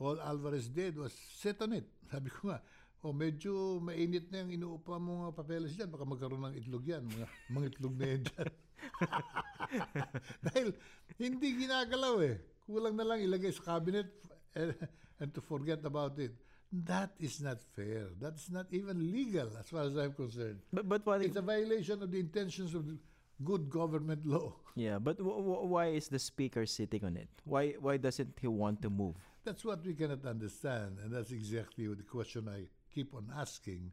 All 0.00 0.20
Alvarez 0.20 0.68
did 0.68 0.98
was 0.98 1.14
sit 1.36 1.62
on 1.62 1.72
it. 1.72 1.86
Sabi 2.12 2.30
ko 2.30 2.48
nga, 2.50 2.60
oh, 3.04 3.12
medyo 3.12 3.80
mainit 3.80 4.28
na 4.32 4.42
yung 4.42 4.52
inuupa 4.52 4.98
mo 5.00 5.30
mga 5.30 5.32
papeles 5.38 5.72
dyan. 5.78 5.88
Baka 5.88 6.04
magkaroon 6.04 6.50
ng 6.50 6.56
itlog 6.58 6.84
yan. 6.84 7.02
Mga, 7.06 7.26
mga 7.54 7.66
itlog 7.72 7.94
na 7.96 8.06
yan 8.10 8.22
dyan. 8.26 8.50
Dahil 10.46 10.74
hindi 11.18 11.48
ginagalaw 11.56 12.20
eh. 12.24 12.36
Kulang 12.64 12.96
na 12.96 13.04
lang 13.04 13.20
ilagay 13.20 13.52
sa 13.52 13.76
cabinet 13.76 14.08
and, 14.56 14.72
and 15.20 15.28
to 15.34 15.40
forget 15.44 15.84
about 15.84 16.16
it. 16.18 16.32
That 16.74 17.14
is 17.22 17.38
not 17.38 17.62
fair. 17.62 18.10
That's 18.18 18.50
not 18.50 18.66
even 18.74 18.98
legal 18.98 19.46
as 19.60 19.70
far 19.70 19.86
as 19.86 19.94
I'm 19.94 20.10
concerned. 20.12 20.58
but, 20.72 20.88
but 20.88 21.06
what 21.06 21.22
It's 21.22 21.36
a 21.38 21.44
violation 21.44 22.02
of 22.02 22.10
the 22.10 22.18
intentions 22.18 22.74
of 22.74 22.86
the 22.86 22.98
good 23.44 23.70
government 23.70 24.26
law. 24.26 24.54
Yeah, 24.74 24.98
but 24.98 25.18
w- 25.18 25.38
w- 25.38 25.66
why 25.70 25.94
is 25.94 26.08
the 26.08 26.18
speaker 26.18 26.66
sitting 26.66 27.04
on 27.04 27.14
it? 27.16 27.28
Why 27.44 27.78
why 27.78 27.98
doesn't 27.98 28.34
he 28.40 28.50
want 28.50 28.82
to 28.82 28.90
move? 28.90 29.14
That's 29.44 29.62
what 29.62 29.86
we 29.86 29.94
cannot 29.94 30.24
understand, 30.26 30.98
and 31.04 31.12
that's 31.14 31.30
exactly 31.30 31.86
the 31.86 32.02
question 32.02 32.48
I 32.50 32.66
keep 32.90 33.14
on 33.14 33.30
asking. 33.30 33.92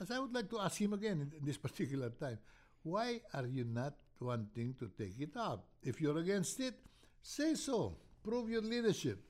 As 0.00 0.10
I 0.10 0.18
would 0.18 0.34
like 0.34 0.48
to 0.50 0.58
ask 0.58 0.80
him 0.80 0.94
again 0.94 1.22
in, 1.22 1.30
in 1.38 1.42
this 1.44 1.58
particular 1.58 2.10
time, 2.10 2.38
why 2.82 3.20
are 3.34 3.46
you 3.46 3.62
not 3.62 3.94
wanting 4.20 4.74
to 4.78 4.90
take 4.96 5.18
it 5.18 5.36
up? 5.36 5.66
If 5.82 6.00
you're 6.00 6.18
against 6.18 6.60
it, 6.60 6.74
say 7.22 7.54
so. 7.54 7.96
Prove 8.22 8.50
your 8.50 8.62
leadership. 8.62 9.22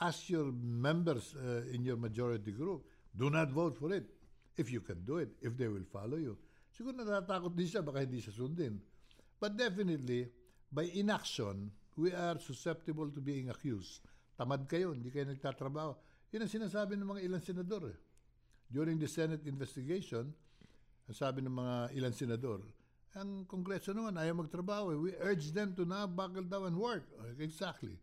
Ask 0.00 0.28
your 0.28 0.52
members 0.52 1.34
uh, 1.34 1.62
in 1.72 1.84
your 1.84 1.96
majority 1.96 2.52
group, 2.52 2.84
do 3.16 3.30
not 3.30 3.50
vote 3.50 3.76
for 3.78 3.92
it. 3.92 4.04
If 4.56 4.70
you 4.70 4.80
can 4.80 5.04
do 5.04 5.18
it, 5.18 5.30
if 5.40 5.56
they 5.56 5.68
will 5.68 5.88
follow 5.88 6.16
you. 6.16 6.36
Siguro 6.76 6.92
natatakot 6.92 7.56
din 7.56 7.64
siya, 7.64 7.80
baka 7.80 8.04
hindi 8.04 8.20
siya 8.20 8.36
sundin. 8.36 8.76
But 9.40 9.56
definitely, 9.56 10.28
by 10.68 10.92
inaction, 10.92 11.72
we 11.96 12.12
are 12.12 12.36
susceptible 12.36 13.08
to 13.08 13.20
being 13.24 13.48
accused. 13.48 14.04
Tamad 14.36 14.68
kayo, 14.68 14.92
hindi 14.92 15.08
kayo 15.08 15.32
nagtatrabaho. 15.32 15.96
Yun 16.36 16.44
ang 16.44 16.52
sinasabi 16.52 17.00
ng 17.00 17.08
mga 17.08 17.20
ilang 17.24 17.40
senador. 17.40 17.88
Eh. 17.88 17.98
During 18.68 19.00
the 19.00 19.08
Senate 19.08 19.48
investigation, 19.48 20.28
ang 21.08 21.16
sabi 21.16 21.40
ng 21.40 21.52
mga 21.56 21.76
ilang 21.96 22.12
senador, 22.12 22.60
ang 23.16 23.48
Kongreso 23.48 23.96
naman 23.96 24.20
ayaw 24.20 24.44
magtrabaho. 24.44 24.92
eh. 24.92 24.98
We 25.00 25.10
urge 25.24 25.50
them 25.56 25.72
to 25.80 25.88
now 25.88 26.04
buckle 26.06 26.44
down 26.44 26.68
and 26.68 26.76
work. 26.76 27.08
Exactly. 27.40 27.96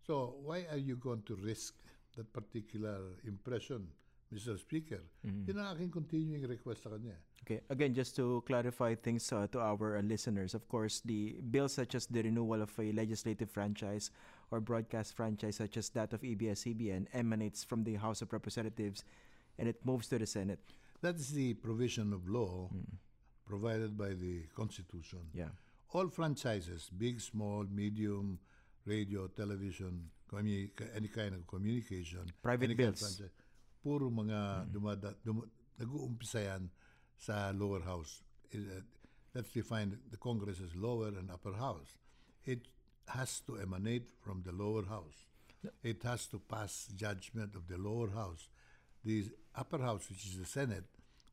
So, 0.00 0.40
why 0.40 0.64
are 0.72 0.80
you 0.80 0.96
going 0.96 1.22
to 1.28 1.36
risk 1.36 1.76
that 2.16 2.32
particular 2.32 3.20
impression, 3.28 3.88
Mr. 4.32 4.56
Speaker? 4.58 5.04
Yun 5.24 5.60
ang 5.60 5.76
aking 5.76 5.92
continuing 5.92 6.44
request 6.48 6.84
sa 6.84 6.96
kanya. 6.96 7.16
Okay, 7.44 7.60
again, 7.68 7.92
just 7.92 8.16
to 8.16 8.40
clarify 8.48 8.96
things 8.96 9.28
uh, 9.28 9.44
to 9.52 9.60
our 9.60 10.00
uh, 10.00 10.02
listeners, 10.02 10.56
of 10.56 10.64
course, 10.68 11.04
the 11.04 11.36
bills 11.52 11.76
such 11.76 11.92
as 11.92 12.08
the 12.08 12.24
renewal 12.24 12.64
of 12.64 12.72
a 12.80 12.88
legislative 12.92 13.52
franchise 13.52 14.08
or 14.48 14.64
broadcast 14.64 15.12
franchise 15.12 15.60
such 15.60 15.76
as 15.76 15.92
that 15.92 16.16
of 16.16 16.24
ABS-CBN 16.24 17.04
emanates 17.12 17.60
from 17.60 17.84
the 17.84 18.00
House 18.00 18.24
of 18.24 18.32
Representatives 18.32 19.04
and 19.60 19.68
it 19.68 19.76
moves 19.84 20.08
to 20.08 20.16
the 20.16 20.24
Senate. 20.24 20.60
That 21.04 21.16
is 21.20 21.36
the 21.36 21.52
provision 21.60 22.16
of 22.16 22.24
law 22.28 22.72
provided 23.54 23.96
by 23.96 24.08
the 24.24 24.34
Constitution. 24.60 25.20
Yeah. 25.32 25.52
All 25.92 26.08
franchises, 26.08 26.90
big, 27.04 27.20
small, 27.20 27.64
medium, 27.70 28.38
radio, 28.84 29.28
television, 29.28 30.10
any 30.36 31.08
kind 31.08 31.34
of 31.34 31.46
communication, 31.46 32.24
Private 32.42 32.64
any 32.70 32.74
kind 32.74 32.88
of 32.88 33.00
bills. 33.00 33.22
puro 33.82 34.10
mga 34.10 34.66
dumada, 34.72 35.14
dum, 35.24 35.44
nag-uumpisa 35.78 36.40
yan 36.50 36.70
sa 37.16 37.52
lower 37.54 37.82
house. 37.84 38.22
It, 38.50 38.58
uh, 38.58 38.80
let's 39.34 39.52
define 39.52 39.98
the 40.10 40.16
Congress 40.16 40.58
as 40.66 40.74
lower 40.74 41.08
and 41.18 41.30
upper 41.30 41.54
house. 41.54 41.90
It 42.44 42.62
has 43.08 43.40
to 43.46 43.58
emanate 43.60 44.08
from 44.24 44.42
the 44.42 44.52
lower 44.52 44.84
house. 44.86 45.18
It 45.82 46.02
has 46.02 46.26
to 46.32 46.38
pass 46.38 46.88
judgment 46.96 47.54
of 47.54 47.68
the 47.68 47.78
lower 47.78 48.10
house. 48.10 48.48
The 49.04 49.30
upper 49.54 49.78
house, 49.78 50.08
which 50.10 50.24
is 50.26 50.38
the 50.38 50.46
Senate, 50.46 50.88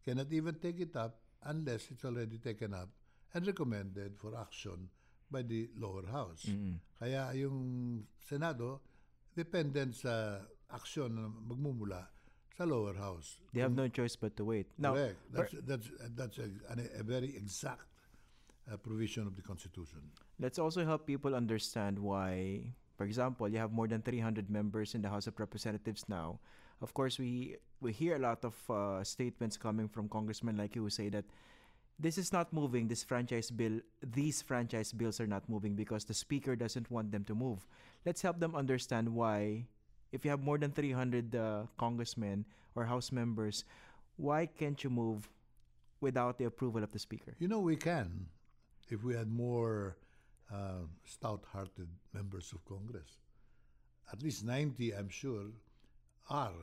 cannot 0.05 0.31
even 0.31 0.55
take 0.55 0.79
it 0.79 0.95
up 0.95 1.15
unless 1.43 1.89
it's 1.91 2.05
already 2.05 2.38
taken 2.38 2.74
up 2.74 2.89
and 3.33 3.48
recommended 3.48 4.17
for 4.17 4.36
action 4.38 4.89
by 5.31 5.41
the 5.41 5.69
lower 5.77 6.05
house. 6.12 6.45
Kaya 7.00 7.31
yung 7.33 8.03
Senado, 8.19 8.81
dependent 9.36 9.95
sa 9.95 10.43
action 10.74 11.15
na 11.15 11.27
magmumula 11.27 12.07
sa 12.57 12.65
lower 12.67 12.93
house. 13.00 13.39
They 13.53 13.62
have 13.62 13.74
no 13.75 13.88
choice 13.88 14.15
but 14.15 14.36
to 14.38 14.43
wait. 14.45 14.67
Now, 14.77 14.93
Correct. 14.93 15.17
That's, 15.31 15.53
that's, 15.65 15.88
that's 16.15 16.38
a, 16.38 16.50
a 17.00 17.03
very 17.03 17.31
exact 17.36 17.88
uh, 18.71 18.75
provision 18.77 19.25
of 19.25 19.36
the 19.36 19.41
Constitution. 19.41 20.03
let's 20.41 20.57
also 20.57 20.83
help 20.83 21.05
people 21.05 21.36
understand 21.36 21.98
why, 21.98 22.65
for 22.98 23.05
example, 23.05 23.48
you 23.48 23.60
have 23.60 23.71
more 23.71 23.88
than 23.88 24.01
300 24.01 24.50
members 24.50 24.95
in 24.95 25.01
the 25.01 25.10
House 25.10 25.27
of 25.27 25.39
Representatives 25.39 26.10
now. 26.10 26.39
Of 26.81 26.93
course, 26.93 27.19
we 27.19 27.57
we 27.79 27.93
hear 27.93 28.15
a 28.15 28.19
lot 28.19 28.43
of 28.45 28.55
uh, 28.69 29.03
statements 29.03 29.57
coming 29.57 29.88
from 29.88 30.09
congressmen 30.09 30.57
like 30.57 30.75
you 30.75 30.83
who 30.83 30.89
say 30.89 31.09
that 31.09 31.25
this 32.00 32.17
is 32.17 32.33
not 32.33 32.51
moving. 32.51 32.88
This 32.88 33.03
franchise 33.03 33.51
bill, 33.51 33.79
these 34.01 34.41
franchise 34.41 34.91
bills 34.91 35.19
are 35.19 35.27
not 35.27 35.47
moving 35.47 35.75
because 35.75 36.05
the 36.05 36.13
speaker 36.13 36.55
doesn't 36.55 36.89
want 36.89 37.11
them 37.11 37.23
to 37.25 37.35
move. 37.35 37.67
Let's 38.05 38.21
help 38.21 38.39
them 38.39 38.55
understand 38.55 39.09
why. 39.09 39.65
If 40.11 40.25
you 40.25 40.31
have 40.31 40.43
more 40.43 40.57
than 40.57 40.71
300 40.71 41.35
uh, 41.35 41.63
congressmen 41.77 42.43
or 42.75 42.83
House 42.83 43.13
members, 43.13 43.63
why 44.17 44.45
can't 44.45 44.83
you 44.83 44.89
move 44.89 45.29
without 46.01 46.38
the 46.38 46.45
approval 46.45 46.83
of 46.83 46.91
the 46.91 47.00
speaker? 47.00 47.33
You 47.39 47.47
know, 47.47 47.59
we 47.59 47.77
can 47.77 48.27
if 48.89 49.03
we 49.03 49.15
had 49.15 49.31
more 49.31 49.95
uh, 50.51 50.83
stout-hearted 51.05 51.88
members 52.13 52.51
of 52.51 52.65
Congress. 52.65 53.19
At 54.11 54.21
least 54.21 54.43
90, 54.43 54.93
I'm 54.93 55.07
sure, 55.07 55.45
are 56.29 56.61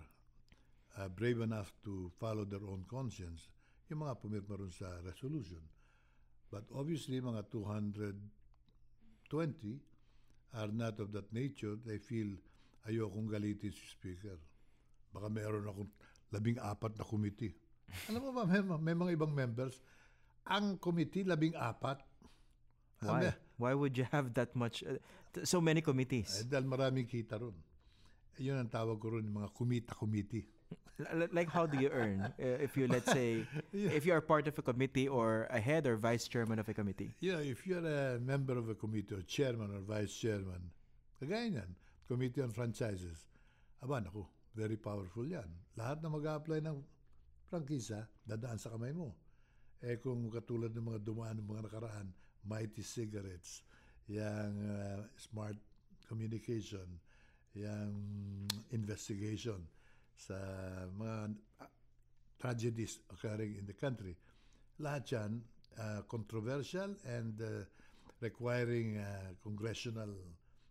uh, 0.98 1.08
brave 1.08 1.40
enough 1.40 1.72
to 1.84 2.10
follow 2.18 2.44
their 2.44 2.62
own 2.66 2.84
conscience, 2.86 3.48
yung 3.88 4.04
mga 4.04 4.18
pumirma 4.20 4.58
ron 4.58 4.70
sa 4.70 4.86
resolution. 5.02 5.60
But 6.50 6.64
obviously, 6.72 7.20
mga 7.20 7.44
220 7.52 8.16
are 10.56 10.72
not 10.72 10.96
of 11.00 11.12
that 11.12 11.28
nature. 11.32 11.76
They 11.84 11.98
feel 12.00 12.32
ayokong 12.88 13.28
galitin 13.28 13.72
si 13.72 13.84
Speaker. 13.92 14.38
Baka 15.12 15.28
meron 15.28 15.68
akong 15.68 15.90
labing 16.32 16.56
apat 16.60 16.96
na 16.96 17.04
committee. 17.04 17.52
Alam 18.12 18.28
mo 18.28 18.30
ba, 18.32 18.44
may, 18.48 18.60
may 18.64 18.96
mga 18.96 19.12
ibang 19.16 19.32
members, 19.32 19.80
ang 20.48 20.80
committee, 20.80 21.24
labing 21.24 21.52
apat. 21.56 22.00
Why? 23.04 23.28
Sabi, 23.28 23.28
Why 23.58 23.74
would 23.74 23.98
you 23.98 24.06
have 24.14 24.32
that 24.38 24.54
much? 24.54 24.86
Uh, 24.86 25.02
so 25.42 25.60
many 25.60 25.82
committees. 25.82 26.30
eh, 26.40 26.46
dahil 26.46 26.64
maraming 26.64 27.10
kita 27.10 27.36
ron. 27.36 27.54
Yun 28.38 28.62
ang 28.62 28.71
tawag 28.71 28.99
ko 29.02 29.18
yung 29.18 29.35
mga 29.35 29.50
kumita 29.54 29.92
committee. 29.95 30.47
Like 31.30 31.47
how 31.47 31.62
do 31.62 31.78
you 31.78 31.95
earn 31.95 32.26
uh, 32.26 32.59
if 32.59 32.75
you 32.75 32.90
let's 32.90 33.07
say 33.07 33.47
if 33.71 34.02
you 34.02 34.11
are 34.11 34.21
part 34.21 34.50
of 34.50 34.59
a 34.59 34.64
committee 34.66 35.07
or 35.07 35.47
a 35.47 35.62
head 35.62 35.87
or 35.87 35.95
vice 35.95 36.26
chairman 36.26 36.59
of 36.59 36.66
a 36.66 36.75
committee? 36.75 37.14
You 37.23 37.38
know, 37.38 37.42
if 37.42 37.62
you're 37.66 37.87
a 37.87 38.18
member 38.18 38.59
of 38.59 38.66
a 38.66 38.75
committee 38.75 39.14
or 39.14 39.23
chairman 39.23 39.71
or 39.71 39.78
vice 39.78 40.11
chairman, 40.11 40.75
kagaya 41.23 41.54
niyan, 41.54 41.71
Committee 42.09 42.40
on 42.40 42.50
Franchises, 42.57 43.28
aba, 43.85 44.00
naku, 44.00 44.25
very 44.57 44.80
powerful 44.80 45.28
yan. 45.28 45.45
Lahat 45.76 46.00
na 46.00 46.09
mag 46.09 46.25
apply 46.25 46.64
ng 46.64 46.80
prangkisa, 47.52 48.09
dadaan 48.25 48.57
sa 48.57 48.73
kamay 48.73 48.97
mo. 48.97 49.12
Eh 49.85 50.00
kung 50.00 50.25
katulad 50.33 50.73
ng 50.73 50.88
mga 50.88 51.04
dumaan 51.04 51.37
ng 51.37 51.45
mga 51.45 51.68
nakaraan, 51.68 52.09
Mighty 52.49 52.80
Cigarettes, 52.80 53.61
yung 54.09 54.57
uh, 54.64 55.04
smart 55.21 55.61
communication, 56.09 56.88
yung 57.58 57.94
investigation 58.70 59.58
sa 60.14 60.34
mga 60.94 61.34
uh, 61.62 61.70
tragedies 62.38 63.02
occurring 63.10 63.58
in 63.58 63.66
the 63.66 63.74
country. 63.74 64.14
Lahat 64.78 65.04
yan 65.10 65.42
uh, 65.78 66.02
controversial 66.06 66.94
and 67.06 67.34
uh, 67.42 67.66
requiring 68.22 68.98
uh, 68.98 69.34
congressional 69.42 70.10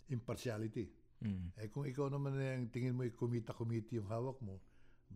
impartiality. 0.08 0.88
Eh 1.58 1.67
kung 1.74 1.84
ikaw 1.89 2.13
naman 2.13 2.38
na 2.38 2.53
yung 2.56 2.70
tingin 2.70 2.94
mo 2.94 3.01
kumita-committee 3.10 3.98
yung 3.98 4.06
hawak 4.06 4.38
mo, 4.39 4.62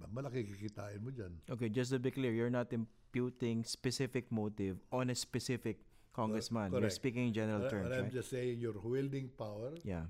malaki 0.09 0.41
kikitain 0.49 0.97
mo 0.97 1.13
dyan. 1.13 1.29
Okay, 1.45 1.69
just 1.69 1.93
to 1.93 1.99
be 2.01 2.09
clear, 2.09 2.33
you're 2.33 2.49
not 2.49 2.73
imputing 2.73 3.61
specific 3.61 4.25
motive 4.33 4.81
on 4.89 5.13
a 5.13 5.15
specific 5.15 5.77
congressman. 6.11 6.71
You're 6.73 6.89
correct. 6.89 6.97
speaking 6.97 7.29
in 7.29 7.33
general 7.37 7.61
But- 7.63 7.71
terms, 7.71 7.85
but 7.87 7.93
I'm 7.95 8.09
right? 8.09 8.17
just 8.17 8.33
saying 8.33 8.59
you're 8.59 8.81
wielding 8.81 9.29
power 9.37 9.77
Yeah. 9.85 10.09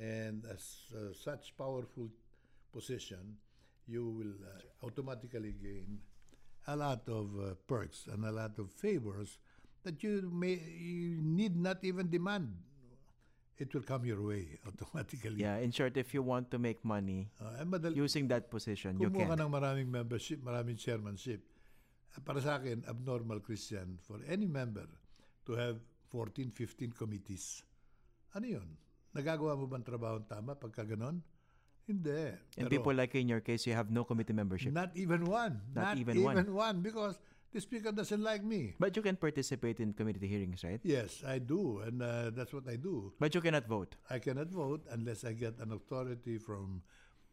And 0.00 0.42
as 0.48 0.88
uh, 0.96 1.12
such 1.12 1.52
powerful 1.56 2.08
position, 2.72 3.36
you 3.86 4.08
will 4.08 4.34
uh, 4.40 4.86
automatically 4.86 5.52
gain 5.60 6.00
a 6.66 6.74
lot 6.76 7.04
of 7.08 7.28
uh, 7.38 7.54
perks 7.68 8.08
and 8.08 8.24
a 8.24 8.32
lot 8.32 8.58
of 8.58 8.70
favors 8.72 9.38
that 9.84 10.02
you 10.02 10.28
may 10.32 10.56
you 10.56 11.20
need 11.20 11.56
not 11.56 11.84
even 11.84 12.08
demand. 12.08 12.48
It 13.60 13.74
will 13.76 13.84
come 13.84 14.08
your 14.08 14.24
way 14.24 14.56
automatically. 14.66 15.44
Yeah, 15.44 15.60
in 15.60 15.68
short, 15.70 15.96
if 16.00 16.14
you 16.16 16.22
want 16.24 16.48
to 16.52 16.58
make 16.58 16.80
money 16.80 17.28
Uh, 17.36 17.60
and 17.60 17.68
madal- 17.68 17.92
using 17.96 18.24
that 18.32 18.48
position, 18.48 18.96
you 18.96 19.12
kumuha 19.12 19.36
can. 19.36 19.44
ng 19.44 19.52
maraming 19.52 19.88
membership, 19.92 20.40
maraming 20.40 20.80
chairmanship. 20.80 21.44
Uh, 22.16 22.24
Para 22.24 22.40
sa 22.40 22.56
akin, 22.56 22.80
abnormal 22.88 23.40
Christian 23.44 24.00
for 24.00 24.16
any 24.24 24.48
member 24.48 24.88
to 25.44 25.52
have 25.60 25.76
14, 26.08 26.48
15 26.56 26.96
committees. 26.96 27.60
Ano 28.32 28.48
yun? 28.48 28.68
Nagagawa 29.10 29.58
mo 29.58 29.66
bang 29.66 29.82
trabaho 29.82 30.22
ang 30.22 30.28
tama 30.30 30.54
pagka 30.54 30.86
ganon? 30.86 31.18
Hindi. 31.90 32.38
And 32.54 32.70
Pero 32.70 32.70
people 32.70 32.94
like 32.94 33.14
in 33.18 33.26
your 33.26 33.42
case, 33.42 33.66
you 33.66 33.74
have 33.74 33.90
no 33.90 34.06
committee 34.06 34.32
membership. 34.32 34.70
not 34.70 34.94
even 34.94 35.26
one. 35.26 35.58
Not 35.74 35.98
even 35.98 36.22
one. 36.22 36.46
one. 36.54 36.76
Because 36.78 37.18
the 37.50 37.58
speaker 37.60 37.90
doesn't 37.90 38.22
like 38.22 38.46
me. 38.46 38.78
But 38.78 38.94
you 38.94 39.02
can 39.02 39.18
participate 39.18 39.82
in 39.82 39.92
committee 39.92 40.30
hearings, 40.30 40.62
right? 40.62 40.78
Yes, 40.86 41.26
I 41.26 41.42
do. 41.42 41.82
And 41.82 41.98
uh, 42.02 42.30
that's 42.30 42.54
what 42.54 42.70
I 42.70 42.76
do. 42.78 43.12
But 43.18 43.34
you 43.34 43.40
cannot 43.42 43.66
vote. 43.66 43.96
I 44.08 44.22
cannot 44.22 44.54
vote 44.54 44.86
unless 44.90 45.24
I 45.26 45.32
get 45.34 45.58
an 45.58 45.72
authority 45.74 46.38
from 46.38 46.82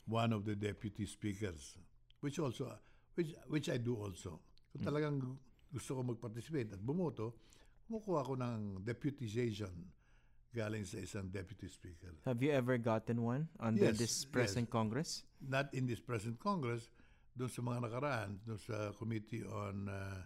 one 0.09 0.33
of 0.33 0.45
the 0.45 0.55
deputy 0.55 1.05
speakers, 1.05 1.77
which 2.21 2.39
also, 2.39 2.73
which 3.13 3.35
which 3.47 3.69
I 3.69 3.77
do 3.77 3.93
also. 3.93 4.41
Kung 4.73 4.81
talagang 4.81 5.21
gusto 5.69 5.99
ko 5.99 6.01
mag-participate 6.01 6.73
at 6.73 6.81
bumoto, 6.81 7.37
kumukuha 7.85 8.25
ko 8.25 8.33
ng 8.39 8.81
deputization 8.81 9.69
galing 10.55 10.85
sa 10.85 10.97
isang 10.97 11.29
deputy 11.31 11.67
speaker. 11.67 12.13
Have 12.25 12.41
you 12.41 12.51
ever 12.51 12.77
gotten 12.77 13.21
one 13.21 13.47
under 13.59 13.91
Yes, 13.91 13.97
this 13.97 14.15
yes. 14.23 14.31
present 14.31 14.69
Congress? 14.69 15.23
Not 15.41 15.73
in 15.73 15.85
this 15.85 15.99
present 15.99 16.39
Congress, 16.39 16.89
doon 17.37 17.49
sa 17.49 17.61
mga 17.61 17.79
nakaraan, 17.85 18.41
doon 18.47 18.57
sa 18.57 18.91
Committee 18.97 19.45
on 19.45 19.85
uh, 19.85 20.21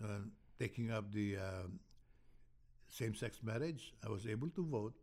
uh, 0.00 0.22
taking 0.58 0.90
up 0.90 1.12
the 1.12 1.36
uh, 1.36 1.68
same-sex 2.88 3.40
marriage, 3.42 3.92
I 4.04 4.08
was 4.08 4.26
able 4.26 4.48
to 4.56 4.64
vote 4.64 4.94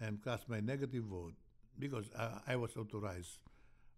and 0.00 0.22
cast 0.22 0.48
my 0.48 0.60
negative 0.60 1.04
vote 1.04 1.34
because 1.78 2.08
uh, 2.16 2.40
I 2.46 2.56
was 2.56 2.76
authorized 2.76 3.38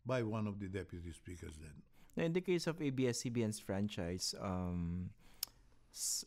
by 0.04 0.22
one 0.22 0.46
of 0.46 0.58
the 0.58 0.66
deputy 0.66 1.12
speakers 1.12 1.54
then. 1.60 1.74
Now, 2.16 2.24
in 2.24 2.32
the 2.32 2.40
case 2.40 2.66
of 2.66 2.80
ABS-CBN's 2.80 3.60
franchise, 3.60 4.34
um, 4.40 5.10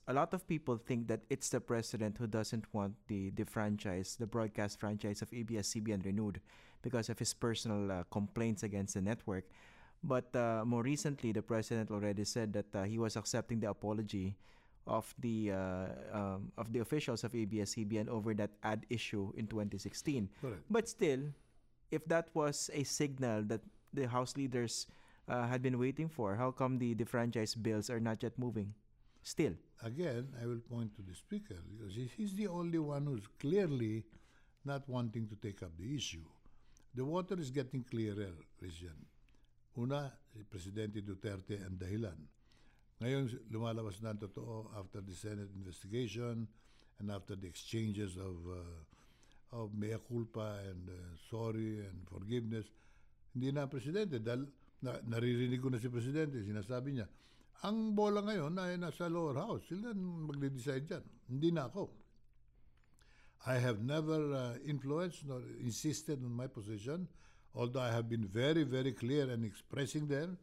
a 0.07 0.13
lot 0.13 0.33
of 0.33 0.47
people 0.47 0.77
think 0.77 1.07
that 1.07 1.21
it's 1.29 1.49
the 1.49 1.61
president 1.61 2.17
who 2.17 2.27
doesn't 2.27 2.65
want 2.73 2.95
the, 3.07 3.29
the 3.31 3.45
franchise, 3.45 4.15
the 4.19 4.25
broadcast 4.25 4.79
franchise 4.79 5.21
of 5.21 5.31
ABS-CBN 5.33 6.05
renewed 6.05 6.41
because 6.81 7.09
of 7.09 7.19
his 7.19 7.33
personal 7.33 7.91
uh, 7.91 8.03
complaints 8.09 8.63
against 8.63 8.95
the 8.95 9.01
network. 9.01 9.45
But 10.03 10.33
uh, 10.35 10.63
more 10.65 10.81
recently, 10.81 11.31
the 11.31 11.41
president 11.41 11.91
already 11.91 12.23
said 12.23 12.53
that 12.53 12.73
uh, 12.73 12.83
he 12.83 12.97
was 12.97 13.15
accepting 13.15 13.59
the 13.59 13.69
apology 13.69 14.35
of 14.87 15.13
the 15.19 15.51
uh, 15.51 15.85
um, 16.13 16.51
of 16.57 16.73
the 16.73 16.79
officials 16.79 17.23
of 17.23 17.35
ABS-CBN 17.35 18.07
over 18.07 18.33
that 18.33 18.49
ad 18.63 18.85
issue 18.89 19.31
in 19.35 19.45
2016. 19.45 20.29
Correct. 20.41 20.61
But 20.69 20.89
still, 20.89 21.19
if 21.91 22.05
that 22.05 22.29
was 22.33 22.71
a 22.73 22.83
signal 22.83 23.43
that 23.43 23.61
the 23.93 24.07
House 24.07 24.35
leaders 24.37 24.87
uh, 25.27 25.45
had 25.45 25.61
been 25.61 25.77
waiting 25.77 26.09
for, 26.09 26.35
how 26.35 26.49
come 26.49 26.79
the, 26.79 26.95
the 26.95 27.05
franchise 27.05 27.53
bills 27.53 27.89
are 27.89 27.99
not 27.99 28.23
yet 28.23 28.33
moving? 28.39 28.73
Still. 29.29 29.53
Again, 29.85 30.25
I 30.41 30.47
will 30.49 30.59
point 30.65 30.95
to 30.97 31.03
the 31.05 31.13
speaker 31.13 31.61
because 31.69 31.93
he- 31.93 32.09
he's 32.17 32.33
the 32.33 32.47
only 32.49 32.79
one 32.81 33.05
who's 33.05 33.27
clearly 33.37 34.03
not 34.65 34.89
wanting 34.89 35.29
to 35.29 35.35
take 35.37 35.61
up 35.61 35.77
the 35.77 35.93
issue. 35.93 36.25
The 36.95 37.05
water 37.05 37.37
is 37.39 37.51
getting 37.51 37.83
clearer, 37.85 38.33
Christian. 38.57 38.97
Una, 39.77 40.09
si 40.33 40.41
Presidente 40.43 41.05
Duterte 41.05 41.61
ang 41.61 41.77
dahilan. 41.77 42.17
Ngayon, 42.99 43.53
lumalabas 43.53 44.01
na 44.01 44.17
totoo 44.17 44.73
after 44.73 44.99
the 45.05 45.13
Senate 45.13 45.53
investigation 45.53 46.49
and 46.97 47.07
after 47.13 47.37
the 47.37 47.45
exchanges 47.47 48.17
of 48.17 48.35
uh, 48.49 48.81
of 49.61 49.77
mea 49.77 50.01
culpa 50.09 50.57
and 50.65 50.89
uh, 50.89 50.97
sorry 51.29 51.85
and 51.85 52.01
forgiveness. 52.09 52.65
Hindi 53.31 53.53
na 53.53 53.69
Presidente 53.69 54.17
dahil 54.17 54.49
na, 54.81 54.97
naririnig 55.05 55.61
ko 55.61 55.69
na 55.69 55.77
si 55.77 55.87
Presidente, 55.87 56.41
sinasabi 56.41 56.97
niya, 56.97 57.07
ang 57.63 57.91
bola 57.91 58.23
ngayon 58.23 58.55
ay 58.55 58.79
nasa 58.79 59.11
lower 59.11 59.35
house. 59.35 59.67
Sila 59.67 59.91
magde-decide 59.95 60.85
dyan. 60.87 61.03
Hindi 61.27 61.49
na 61.51 61.67
ako. 61.67 61.91
I 63.47 63.55
have 63.59 63.83
never 63.83 64.19
uh, 64.35 64.55
influenced 64.67 65.23
nor 65.27 65.43
insisted 65.63 66.19
on 66.23 66.31
my 66.31 66.47
position, 66.47 67.07
although 67.55 67.83
I 67.83 67.91
have 67.91 68.07
been 68.07 68.27
very, 68.27 68.63
very 68.63 68.91
clear 68.91 69.31
in 69.31 69.43
expressing 69.43 70.07
them. 70.07 70.39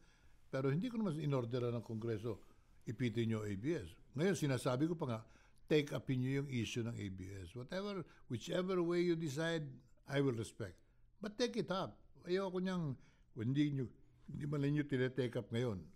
Pero 0.49 0.73
hindi 0.73 0.89
ko 0.89 1.01
naman 1.01 1.21
inorderan 1.21 1.77
ng 1.77 1.85
Kongreso, 1.85 2.41
ipitin 2.89 3.33
nyo 3.33 3.45
ABS. 3.45 3.93
Ngayon, 4.17 4.37
sinasabi 4.37 4.89
ko 4.89 4.97
pa 4.97 5.07
nga, 5.09 5.21
take 5.69 5.93
up 5.93 6.09
niyo 6.09 6.45
yung 6.45 6.49
issue 6.49 6.85
ng 6.85 6.97
ABS. 6.97 7.53
Whatever, 7.53 8.05
whichever 8.33 8.81
way 8.81 9.05
you 9.05 9.17
decide, 9.17 9.65
I 10.09 10.25
will 10.25 10.37
respect. 10.37 10.77
But 11.21 11.37
take 11.37 11.61
it 11.61 11.69
up. 11.69 11.97
Ayoko 12.25 12.61
niyang, 12.61 12.97
hindi 13.37 13.73
nyo, 13.77 13.89
hindi 14.29 14.45
man 14.49 14.61
ninyo 14.65 14.85
tinetake 14.89 15.37
up 15.37 15.53
ngayon. 15.53 15.96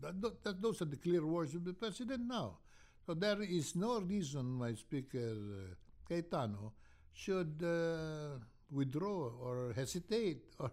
That, 0.00 0.60
those 0.60 0.82
are 0.82 0.86
the 0.86 0.96
clear 0.96 1.24
words 1.26 1.54
of 1.54 1.64
the 1.64 1.72
President 1.72 2.26
now. 2.26 2.58
So 3.06 3.14
there 3.14 3.42
is 3.42 3.74
no 3.76 4.00
reason 4.00 4.58
why 4.58 4.74
Speaker 4.74 5.18
uh, 5.18 5.74
Cayetano 6.08 6.72
should 7.12 7.62
uh, 7.62 8.38
withdraw 8.70 9.30
or 9.42 9.72
hesitate 9.74 10.44
or 10.58 10.70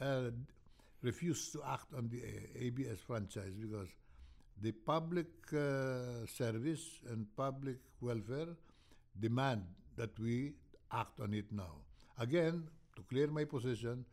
uh, 0.00 0.30
refuse 1.02 1.50
to 1.52 1.62
act 1.66 1.92
on 1.96 2.08
the 2.08 2.22
uh, 2.22 2.64
ABS 2.66 3.00
franchise 3.00 3.52
because 3.60 3.88
the 4.60 4.72
public 4.72 5.28
uh, 5.52 6.26
service 6.26 7.00
and 7.10 7.26
public 7.36 7.78
welfare 8.00 8.48
demand 9.18 9.64
that 9.96 10.18
we 10.18 10.52
act 10.92 11.20
on 11.20 11.34
it 11.34 11.46
now. 11.52 11.76
Again, 12.18 12.68
to 12.96 13.02
clear 13.02 13.28
my 13.28 13.44
position, 13.44 14.04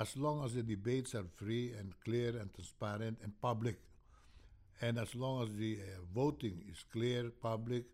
as 0.00 0.16
long 0.16 0.44
as 0.44 0.54
the 0.54 0.62
debates 0.62 1.14
are 1.14 1.26
free 1.34 1.74
and 1.78 1.92
clear 2.04 2.30
and 2.38 2.52
transparent 2.54 3.18
and 3.22 3.32
public, 3.40 3.78
and 4.80 4.98
as 4.98 5.14
long 5.14 5.42
as 5.42 5.54
the 5.56 5.78
uh, 5.82 5.98
voting 6.14 6.62
is 6.70 6.84
clear, 6.92 7.30
public, 7.42 7.84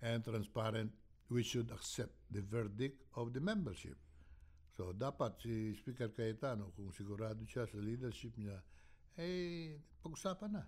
and 0.00 0.24
transparent, 0.24 0.90
we 1.28 1.42
should 1.42 1.70
accept 1.70 2.12
the 2.30 2.40
verdict 2.40 3.02
of 3.16 3.32
the 3.32 3.40
membership. 3.40 3.96
So 4.72 4.96
dapat 4.96 5.44
si 5.44 5.76
Speaker 5.76 6.08
Cayetano, 6.08 6.72
kung 6.72 6.88
sigurado 6.96 7.44
siya 7.44 7.68
sa 7.68 7.76
leadership 7.76 8.32
niya, 8.40 8.56
eh, 9.20 9.76
pag-usapan 10.00 10.56
na 10.56 10.64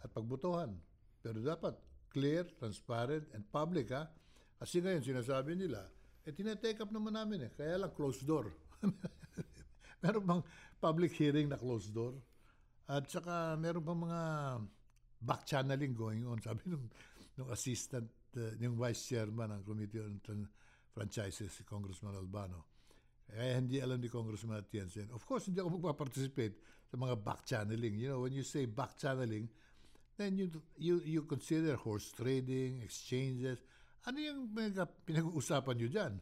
at 0.00 0.08
pagbutuhan. 0.08 0.72
Pero 1.20 1.44
dapat 1.44 1.76
clear, 2.08 2.48
transparent, 2.56 3.28
and 3.36 3.44
public 3.52 3.92
ha. 3.92 4.08
Kasi 4.56 4.80
ngayon 4.80 5.04
sinasabi 5.04 5.52
nila, 5.52 5.84
eh 6.24 6.32
tinetake 6.32 6.80
up 6.80 6.88
naman 6.88 7.12
namin 7.12 7.48
eh, 7.48 7.52
kaya 7.52 7.76
lang 7.76 7.92
closed 7.92 8.24
door. 8.24 8.48
meron 10.02 10.24
bang 10.26 10.42
public 10.82 11.14
hearing 11.14 11.48
na 11.48 11.56
closed 11.56 11.94
door? 11.94 12.18
At 12.90 13.08
saka 13.08 13.54
meron 13.56 13.86
bang 13.86 14.00
mga 14.02 14.22
back 15.22 15.42
channeling 15.46 15.94
going 15.94 16.26
on? 16.26 16.42
Sabi 16.42 16.66
nung, 16.66 16.90
nung 17.38 17.50
assistant, 17.54 18.10
uh, 18.36 18.52
yung 18.58 18.74
vice 18.74 19.14
chairman 19.14 19.54
ng 19.54 19.62
Committee 19.62 20.02
on 20.02 20.18
Franchises, 20.92 21.54
si 21.54 21.62
Congressman 21.64 22.12
Albano. 22.18 22.68
Kaya 23.24 23.56
hindi 23.56 23.80
alam 23.80 23.96
ni 23.96 24.12
Congressman 24.12 24.60
Atienza. 24.60 25.08
Of 25.08 25.24
course, 25.24 25.48
hindi 25.48 25.64
ako 25.64 25.80
magpa-participate 25.80 26.84
sa 26.84 27.00
mga 27.00 27.16
back 27.24 27.48
channeling. 27.48 27.96
You 27.96 28.12
know, 28.12 28.20
when 28.20 28.36
you 28.36 28.44
say 28.44 28.68
back 28.68 29.00
channeling, 29.00 29.48
then 30.20 30.36
you 30.36 30.52
you 30.76 31.00
you 31.00 31.24
consider 31.24 31.80
horse 31.80 32.12
trading, 32.12 32.84
exchanges. 32.84 33.64
Ano 34.04 34.20
yung 34.20 34.52
pinag-uusapan 35.08 35.74
nyo 35.80 35.88
dyan? 35.88 36.12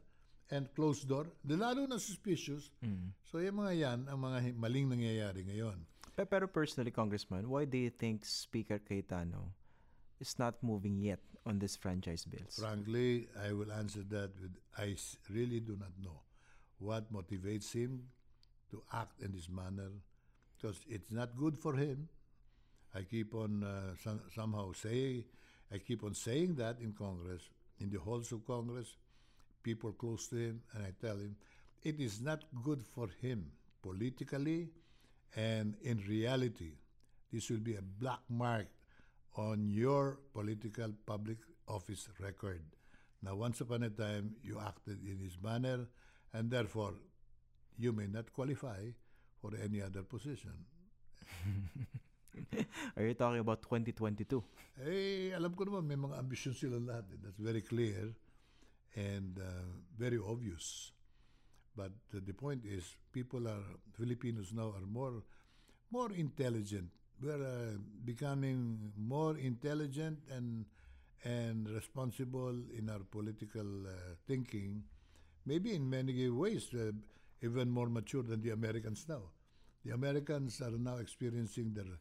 And 0.51 0.67
closed 0.75 1.07
door, 1.07 1.31
lalo 1.47 1.87
na 1.87 1.99
suspicious. 2.03 2.75
So 3.23 3.39
yung 3.39 3.63
mga 3.63 3.73
yan, 3.79 3.99
ang 4.11 4.19
mga 4.19 4.59
maling 4.59 4.91
nangyayari 4.91 5.47
ngayon. 5.47 5.79
Pe- 6.19 6.27
Pero 6.27 6.51
personally, 6.51 6.91
Congressman, 6.91 7.47
why 7.47 7.65
do 7.65 7.79
you 7.79 7.91
think 7.91 8.27
Speaker 8.27 8.83
Cayetano 8.83 9.55
is 10.19 10.35
not 10.43 10.59
moving 10.59 10.99
yet 10.99 11.23
on 11.47 11.63
these 11.63 11.79
franchise 11.79 12.27
bills? 12.27 12.59
Frankly, 12.59 13.31
I 13.39 13.55
will 13.55 13.71
answer 13.71 14.03
that 14.11 14.35
with 14.43 14.59
I 14.75 14.99
really 15.31 15.63
do 15.63 15.79
not 15.79 15.95
know 16.03 16.19
what 16.83 17.13
motivates 17.15 17.71
him 17.71 18.11
to 18.75 18.83
act 18.91 19.23
in 19.23 19.31
this 19.31 19.47
manner 19.49 19.95
because 20.59 20.83
it's 20.91 21.15
not 21.15 21.39
good 21.39 21.55
for 21.55 21.79
him. 21.79 22.09
I 22.91 23.07
keep 23.07 23.39
on 23.39 23.63
uh, 23.63 23.95
some, 24.03 24.19
somehow 24.35 24.75
say 24.75 25.23
I 25.71 25.79
keep 25.79 26.03
on 26.03 26.15
saying 26.19 26.57
that 26.59 26.83
in 26.83 26.91
Congress, 26.93 27.47
in 27.79 27.91
the 27.91 28.03
halls 28.03 28.33
of 28.35 28.43
Congress, 28.45 28.99
people 29.63 29.93
close 29.93 30.29
to 30.29 30.37
him, 30.37 30.63
and 30.75 30.85
I 30.85 30.93
tell 31.01 31.17
him 31.17 31.37
it 31.83 32.01
is 32.01 32.21
not 32.21 32.45
good 32.63 32.83
for 32.83 33.09
him 33.21 33.53
politically 33.83 34.69
and 35.37 35.77
in 35.83 35.99
reality. 36.09 36.73
This 37.33 37.49
will 37.51 37.63
be 37.63 37.77
a 37.77 37.83
black 37.83 38.21
mark 38.29 38.67
on 39.37 39.69
your 39.69 40.19
political 40.35 40.93
public 41.07 41.39
office 41.69 42.09
record. 42.19 42.63
Now, 43.23 43.37
once 43.37 43.61
upon 43.61 43.83
a 43.85 43.91
time, 43.91 44.35
you 44.43 44.59
acted 44.59 44.99
in 45.05 45.19
this 45.23 45.37
manner, 45.41 45.87
and 46.33 46.51
therefore, 46.51 46.95
you 47.79 47.93
may 47.93 48.07
not 48.07 48.33
qualify 48.33 48.91
for 49.41 49.53
any 49.63 49.81
other 49.81 50.03
position. 50.03 50.53
Are 52.97 53.05
you 53.05 53.15
talking 53.15 53.41
about 53.41 53.63
2022? 53.63 54.43
Eh, 54.83 55.31
alam 55.37 55.53
ko 55.55 55.65
naman, 55.69 55.85
may 55.87 56.01
mga 56.01 56.17
ambisyon 56.19 56.55
sila 56.57 56.81
lahat. 56.81 57.05
eh. 57.13 57.19
That's 57.23 57.39
very 57.39 57.61
clear 57.63 58.11
and 58.97 59.39
uh, 59.39 59.45
very 59.99 60.19
obvious. 60.19 60.93
But 61.77 61.93
the 62.13 62.33
point 62.33 62.65
is, 62.65 62.97
people 63.13 63.47
are, 63.49 63.65
Filipinos 63.97 64.53
now 64.53 64.73
are 64.77 64.87
more, 64.87 65.23
more 65.91 66.13
intelligent. 66.13 66.91
We're 67.23 67.43
uh, 67.43 67.79
becoming 68.05 68.93
more 68.97 69.37
intelligent 69.39 70.19
and, 70.31 70.65
and 71.25 71.69
responsible 71.69 72.57
in 72.77 72.91
our 72.91 73.01
political 73.11 73.87
uh, 73.87 73.91
thinking. 74.27 74.83
Maybe 75.47 75.75
in 75.75 75.89
many 75.89 76.29
ways, 76.29 76.69
uh, 76.75 76.93
even 77.43 77.71
more 77.71 77.89
mature 77.89 78.23
than 78.23 78.43
the 78.43 78.51
Americans 78.51 79.07
now. 79.09 79.23
The 79.85 79.93
Americans 79.93 80.61
are 80.61 80.71
now 80.73 80.97
experiencing 80.97 81.73
their 81.73 81.99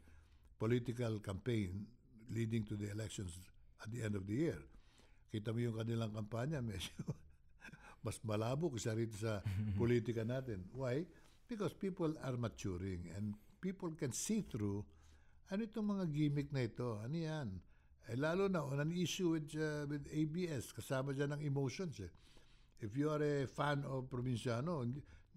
political 0.58 1.20
campaign 1.20 1.86
leading 2.34 2.66
to 2.66 2.76
the 2.76 2.92
elections 2.92 3.38
at 3.82 3.92
the 3.92 4.04
end 4.04 4.16
of 4.16 4.28
the 4.28 4.36
year. 4.36 4.58
Kita 5.30 5.54
mo 5.54 5.62
yung 5.62 5.78
kanilang 5.78 6.12
kampanya, 6.12 6.62
medyo 6.66 6.90
mas 8.04 8.18
malabo 8.24 8.72
kaysa 8.72 8.96
rito 8.96 9.16
sa 9.20 9.44
politika 9.76 10.24
natin. 10.24 10.64
Why? 10.72 11.04
Because 11.46 11.76
people 11.76 12.16
are 12.24 12.38
maturing 12.40 13.12
and 13.14 13.36
people 13.60 13.92
can 13.94 14.16
see 14.16 14.46
through 14.46 14.86
ano 15.50 15.66
itong 15.66 15.98
mga 15.98 16.06
gimmick 16.14 16.50
na 16.54 16.64
ito. 16.70 17.02
Ano 17.02 17.18
yan? 17.18 17.48
Eh, 18.10 18.18
lalo 18.18 18.50
na 18.50 18.66
on 18.66 18.82
an 18.82 18.94
issue 18.94 19.38
with, 19.38 19.54
uh, 19.58 19.86
with 19.90 20.06
ABS, 20.10 20.74
kasama 20.74 21.14
dyan 21.14 21.38
ng 21.38 21.42
emotions 21.46 22.02
eh. 22.02 22.10
If 22.80 22.96
you 22.96 23.12
are 23.12 23.22
a 23.22 23.46
fan 23.46 23.84
of 23.84 24.08
Provinciano, 24.08 24.88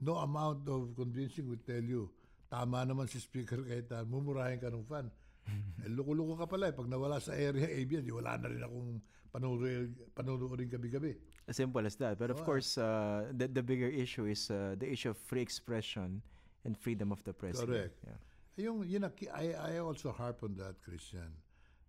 no 0.01 0.15
amount 0.23 0.69
of 0.71 0.95
convincing 0.95 1.51
will 1.51 1.61
tell 1.61 1.83
you, 1.83 2.09
tama 2.47 2.87
naman 2.87 3.11
si 3.11 3.19
Speaker 3.19 3.67
Cayetano, 3.67 4.07
mumurahin 4.07 4.63
ka 4.63 4.71
ng 4.71 4.87
fan. 4.87 5.11
Eh, 5.49 5.89
luko-luko 5.89 6.39
ka 6.39 6.47
pala 6.47 6.69
eh. 6.69 6.75
Pag 6.75 6.89
nawala 6.89 7.21
sa 7.21 7.33
area 7.33 7.67
ABS, 7.67 8.07
wala 8.13 8.39
na 8.39 8.49
rin 8.49 8.63
akong 8.63 9.01
panunurin, 9.33 9.95
panunurin 10.15 10.69
gabi-gabi. 10.69 11.17
As 11.49 11.57
simple 11.57 11.85
as 11.87 11.97
that. 11.97 12.19
But 12.19 12.31
of 12.31 12.41
Oh, 12.41 12.45
course, 12.45 12.79
uh, 12.79 13.33
the, 13.33 13.49
the 13.49 13.63
bigger 13.63 13.89
issue 13.89 14.27
is 14.27 14.51
uh, 14.51 14.77
the 14.79 14.91
issue 14.91 15.11
of 15.11 15.19
free 15.19 15.43
expression 15.43 16.23
and 16.65 16.79
freedom 16.79 17.11
of 17.11 17.23
the 17.25 17.33
press. 17.33 17.59
Correct. 17.59 17.99
Yeah. 18.07 18.67
Yung, 18.69 18.85
yun, 18.87 19.11
I, 19.35 19.55
I 19.55 19.79
also 19.79 20.13
harp 20.13 20.43
on 20.45 20.55
that, 20.57 20.81
Christian. 20.83 21.33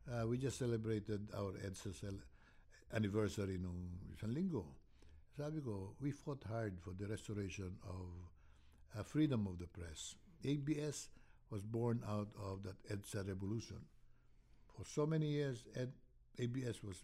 Uh, 0.10 0.26
we 0.28 0.38
just 0.38 0.58
celebrated 0.58 1.30
our 1.36 1.54
EDSA 1.64 2.18
anniversary 2.94 3.58
nung 3.60 3.88
isang 4.12 4.34
linggo. 4.34 4.66
Sabi 5.36 5.62
ko, 5.62 5.96
we 6.00 6.12
fought 6.12 6.44
hard 6.46 6.78
for 6.80 6.94
the 6.94 7.08
restoration 7.08 7.74
of 7.90 8.06
uh, 8.98 9.04
freedom 9.04 9.48
of 9.48 9.58
the 9.60 9.68
press. 9.68 10.16
ABS 10.46 11.10
was 11.54 11.62
born 11.62 12.02
out 12.10 12.34
of 12.42 12.66
that 12.66 12.82
EDSA 12.90 13.28
revolution. 13.28 13.78
For 14.74 14.86
so 14.86 15.06
many 15.06 15.28
years, 15.28 15.64
Ed, 15.76 15.94
ABS 16.40 16.82
was 16.82 16.98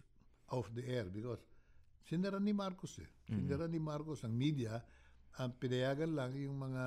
off 0.50 0.66
the 0.74 0.82
air 0.88 1.04
because 1.04 1.38
sinara 2.10 2.42
ni 2.42 2.52
Marcos 2.52 2.98
eh. 2.98 3.06
Sinara 3.30 3.70
ni 3.70 3.78
Marcos 3.78 4.24
ang 4.26 4.34
media, 4.34 4.82
ang 5.38 5.54
pinayagan 5.54 6.10
lang 6.18 6.34
yung 6.34 6.58
mga 6.58 6.84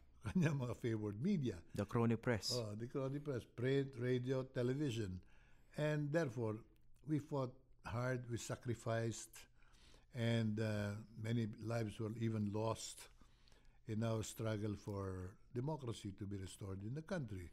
kanya 0.24 0.54
mga 0.54 0.76
favored 0.78 1.18
media. 1.18 1.58
The 1.74 1.84
crony 1.84 2.14
press. 2.14 2.54
Oh, 2.54 2.78
the 2.78 2.86
crony 2.86 3.18
press, 3.18 3.42
print, 3.42 3.98
radio, 3.98 4.44
television. 4.44 5.18
And 5.76 6.12
therefore, 6.12 6.62
we 7.08 7.18
fought 7.18 7.50
hard, 7.86 8.22
we 8.30 8.36
sacrificed, 8.38 9.34
and 10.14 10.60
uh, 10.60 10.94
many 11.18 11.48
lives 11.64 11.98
were 11.98 12.14
even 12.20 12.52
lost 12.54 13.00
in 13.88 14.04
our 14.04 14.22
struggle 14.22 14.76
for 14.76 15.34
democracy 15.54 16.12
to 16.18 16.24
be 16.26 16.36
restored 16.36 16.82
in 16.82 16.94
the 16.94 17.02
country. 17.02 17.50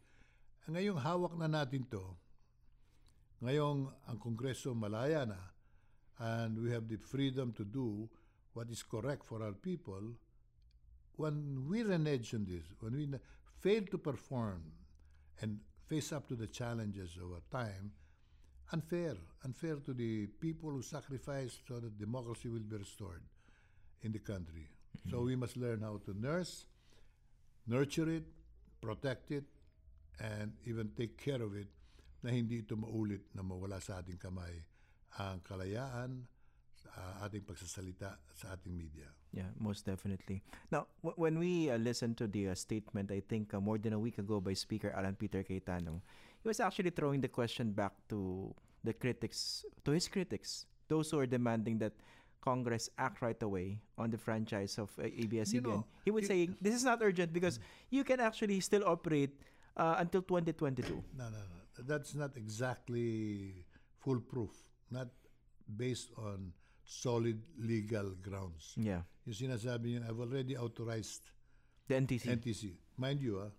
Eh, 0.66 0.72
ngayong 0.72 1.02
hawak 1.02 1.34
na 1.38 1.48
natin 1.48 1.86
to, 1.90 2.04
ngayong 3.42 3.90
ang 4.08 4.18
Kongreso 4.18 4.76
malaya 4.76 5.26
na, 5.26 5.42
and 6.20 6.58
we 6.58 6.72
have 6.72 6.90
the 6.90 6.98
freedom 6.98 7.54
to 7.54 7.64
do 7.64 8.10
what 8.54 8.70
is 8.70 8.82
correct 8.82 9.26
for 9.26 9.44
our 9.44 9.54
people, 9.54 10.18
when 11.18 11.66
we 11.70 11.84
renege 11.84 12.34
on 12.34 12.46
this, 12.46 12.66
when 12.80 12.94
we 12.94 13.06
fail 13.62 13.86
to 13.86 13.98
perform 13.98 14.62
and 15.42 15.60
face 15.86 16.12
up 16.12 16.28
to 16.28 16.36
the 16.36 16.48
challenges 16.48 17.18
of 17.18 17.32
our 17.32 17.46
time, 17.50 17.92
unfair, 18.74 19.16
unfair 19.46 19.78
to 19.78 19.94
the 19.94 20.28
people 20.42 20.70
who 20.70 20.82
sacrificed 20.82 21.62
so 21.68 21.80
that 21.80 21.98
democracy 21.98 22.50
will 22.50 22.66
be 22.66 22.78
restored 22.78 23.22
in 24.02 24.12
the 24.12 24.20
country. 24.20 24.68
So 25.10 25.22
we 25.22 25.36
must 25.36 25.56
learn 25.58 25.82
how 25.82 26.02
to 26.06 26.14
nurse, 26.20 26.66
nurture 27.68 28.10
it, 28.10 28.26
protect 28.82 29.32
it, 29.32 29.46
and 30.20 30.54
even 30.66 30.90
take 30.96 31.18
care 31.18 31.42
of 31.42 31.56
it 31.56 31.68
na 32.24 32.32
hindi 32.34 32.66
ito 32.66 32.74
maulit 32.74 33.30
na 33.36 33.46
mawala 33.46 33.78
sa 33.78 34.02
ating 34.02 34.18
kamay 34.18 34.66
ang 35.22 35.40
kalayaan 35.46 36.26
sa 36.74 37.22
ating 37.26 37.46
pagsasalita 37.46 38.18
sa 38.34 38.46
ating 38.58 38.74
media. 38.74 39.06
Yeah, 39.36 39.54
most 39.60 39.86
definitely. 39.86 40.42
Now, 40.72 40.88
w- 41.04 41.18
when 41.18 41.36
we 41.38 41.70
uh, 41.70 41.78
listened 41.78 42.18
to 42.18 42.28
the 42.28 42.50
uh, 42.50 42.56
statement, 42.56 43.12
I 43.12 43.22
think 43.22 43.54
uh, 43.54 43.62
more 43.62 43.78
than 43.78 43.94
a 43.94 44.00
week 44.00 44.18
ago 44.18 44.42
by 44.42 44.54
Speaker 44.54 44.94
Alan 44.96 45.14
Peter 45.14 45.44
Cayetano, 45.44 46.02
he 46.42 46.48
was 46.48 46.60
actually 46.60 46.90
throwing 46.90 47.22
the 47.22 47.28
question 47.30 47.72
back 47.72 47.94
to 48.10 48.54
the 48.84 48.94
critics, 48.94 49.66
to 49.86 49.92
his 49.92 50.08
critics, 50.08 50.66
those 50.88 51.12
who 51.12 51.20
are 51.20 51.28
demanding 51.30 51.78
that 51.78 51.94
Congress 52.41 52.89
act 52.97 53.21
right 53.21 53.41
away 53.43 53.82
on 53.97 54.10
the 54.10 54.17
franchise 54.17 54.78
of 54.78 54.91
uh, 55.00 55.04
ABS-CBN. 55.04 55.54
You 55.54 55.62
know, 55.62 55.86
he 56.06 56.12
would 56.12 56.26
say 56.26 56.50
this 56.62 56.73
is 56.76 56.84
not 56.84 57.00
urgent 57.02 57.34
because 57.34 57.60
you 57.89 58.04
can 58.04 58.19
actually 58.19 58.60
still 58.62 58.84
operate 58.86 59.36
uh, 59.76 59.95
until 60.00 60.21
2022. 60.21 61.04
No, 61.17 61.26
no, 61.26 61.30
no. 61.30 61.84
That's 61.86 62.15
not 62.15 62.38
exactly 62.38 63.65
foolproof. 64.00 64.52
Not 64.89 65.08
based 65.76 66.12
on 66.17 66.54
solid 66.86 67.41
legal 67.60 68.15
grounds. 68.23 68.73
Yeah, 68.78 69.02
Yung 69.28 69.36
sinasabi 69.36 70.00
niya, 70.00 70.08
I've 70.08 70.19
already 70.23 70.56
authorized 70.56 71.28
the 71.88 71.95
NTC. 72.00 72.32
NTC. 72.32 72.62
Mind 72.95 73.19
you, 73.21 73.43
ah, 73.43 73.52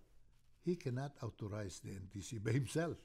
he 0.65 0.75
cannot 0.75 1.13
authorize 1.21 1.77
the 1.85 1.93
NTC 1.93 2.41
by 2.43 2.51
himself. 2.57 2.97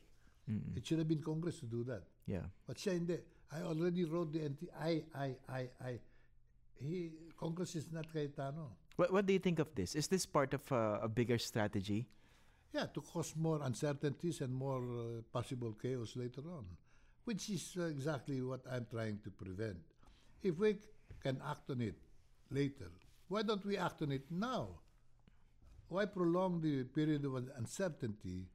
It 0.76 0.84
should 0.84 0.98
have 0.98 1.08
been 1.08 1.22
Congress 1.24 1.60
to 1.60 1.66
do 1.66 1.84
that. 1.84 2.04
yeah. 2.26 2.44
But 2.66 2.76
siya 2.76 2.92
hindi. 2.92 3.16
I 3.52 3.62
already 3.62 4.04
wrote 4.04 4.33
the 4.33 4.40
NTC. 4.40 4.68
I, 4.80 5.02
I, 5.14 5.37
I, 5.48 5.68
I. 5.85 5.98
He, 6.76 7.11
Congress 7.38 7.76
is 7.76 7.92
not 7.92 8.12
Cayetano. 8.12 8.70
What, 8.96 9.12
what 9.12 9.26
do 9.26 9.33
you 9.33 9.38
think 9.38 9.59
of 9.59 9.74
this? 9.74 9.94
Is 9.94 10.09
this 10.09 10.26
part 10.26 10.54
of 10.54 10.70
uh, 10.72 10.98
a 11.02 11.09
bigger 11.09 11.38
strategy? 11.38 12.07
Yeah, 12.72 12.87
to 12.87 13.00
cause 13.00 13.35
more 13.37 13.61
uncertainties 13.62 14.40
and 14.40 14.52
more 14.52 14.83
uh, 14.83 15.22
possible 15.33 15.76
chaos 15.80 16.16
later 16.16 16.42
on, 16.50 16.64
which 17.24 17.48
is 17.48 17.76
uh, 17.78 17.85
exactly 17.85 18.42
what 18.42 18.61
I'm 18.70 18.87
trying 18.90 19.20
to 19.22 19.30
prevent. 19.30 19.78
If 20.42 20.59
we 20.59 20.76
can 21.22 21.40
act 21.48 21.70
on 21.70 21.80
it 21.80 21.94
later, 22.50 22.90
Why 23.28 23.42
don't 23.42 23.64
we 23.64 23.76
act 23.76 24.02
on 24.02 24.12
it 24.12 24.24
now? 24.30 24.68
Why 25.88 26.04
prolong 26.07 26.61
the 26.61 26.85
period 26.85 27.24
of 27.24 27.35
uncertainty 27.57 28.46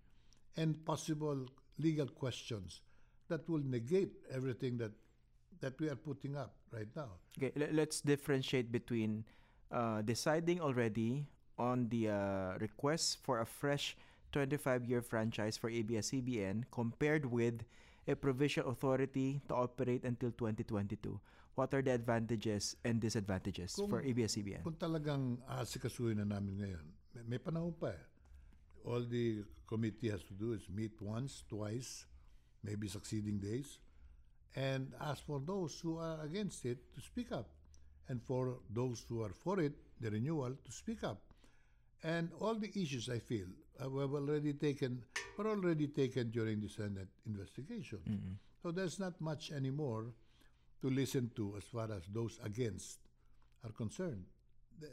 and 0.56 0.86
possible 0.86 1.46
legal 1.78 2.08
questions 2.08 2.82
that 3.30 3.48
will 3.48 3.64
negate 3.64 4.12
everything 4.34 4.78
that 4.78 4.92
that 5.62 5.80
we 5.80 5.90
are 5.90 5.96
putting 5.98 6.36
up 6.36 6.54
right 6.72 6.90
now? 6.96 7.18
Okay, 7.38 7.54
le- 7.56 7.72
let's 7.72 8.02
differentiate 8.02 8.72
between 8.72 9.24
uh, 9.72 10.02
deciding 10.02 10.60
already 10.62 11.26
on 11.58 11.88
the 11.90 12.10
uh, 12.10 12.58
request 12.60 13.20
for 13.24 13.42
a 13.42 13.46
fresh 13.46 13.96
25-year 14.32 15.02
franchise 15.02 15.58
for 15.58 15.70
ABS-CBN 15.70 16.64
compared 16.72 17.26
with 17.26 17.66
a 18.08 18.16
provisional 18.16 18.72
authority 18.72 19.42
to 19.48 19.54
operate 19.56 20.04
until 20.04 20.32
2022. 20.32 21.20
What 21.56 21.74
are 21.74 21.82
the 21.82 21.92
advantages 21.92 22.78
and 22.86 23.02
disadvantages 23.02 23.76
Kung- 23.76 23.90
for 23.90 24.00
ABS-CBN? 24.02 24.64
Kung 24.64 24.80
talagang 24.80 25.44
aasikasuhin 25.50 26.24
na 26.24 26.40
namin 26.40 26.56
ngayon, 26.64 26.86
may, 27.12 27.36
may 27.36 27.40
panahon 27.42 27.76
pa 27.76 27.92
eh. 27.92 28.04
All 28.88 29.04
the 29.04 29.44
committee 29.68 30.08
has 30.08 30.24
to 30.32 30.34
do 30.34 30.56
is 30.56 30.64
meet 30.72 30.96
once, 31.04 31.44
twice, 31.52 32.08
maybe 32.64 32.88
succeeding 32.88 33.40
days, 33.40 33.80
and 34.56 34.92
ask 35.02 35.26
for 35.26 35.40
those 35.46 35.80
who 35.80 35.98
are 35.98 36.22
against 36.24 36.66
it 36.66 36.78
to 36.96 37.02
speak 37.02 37.32
up, 37.32 37.50
and 38.08 38.22
for 38.22 38.58
those 38.74 39.06
who 39.08 39.22
are 39.22 39.34
for 39.34 39.60
it, 39.60 39.74
the 40.02 40.10
renewal, 40.10 40.56
to 40.66 40.72
speak 40.72 41.04
up. 41.04 41.22
And 42.04 42.30
all 42.40 42.56
the 42.56 42.72
issues 42.76 43.10
I 43.10 43.20
feel 43.20 43.48
uh, 43.84 43.90
were 43.90 44.06
already 44.06 44.54
taken, 44.54 45.04
were 45.38 45.48
already 45.50 45.88
taken 45.88 46.32
during 46.32 46.62
the 46.62 46.70
Senate 46.70 47.10
investigation. 47.26 48.00
So 48.64 48.72
there's 48.72 49.00
not 49.00 49.20
much 49.22 49.52
anymore 49.52 50.06
to 50.82 50.90
listen 50.90 51.30
to 51.36 51.56
as 51.58 51.64
far 51.64 51.92
as 51.92 52.04
those 52.14 52.40
against 52.44 53.00
are 53.66 53.72
concerned. 53.72 54.24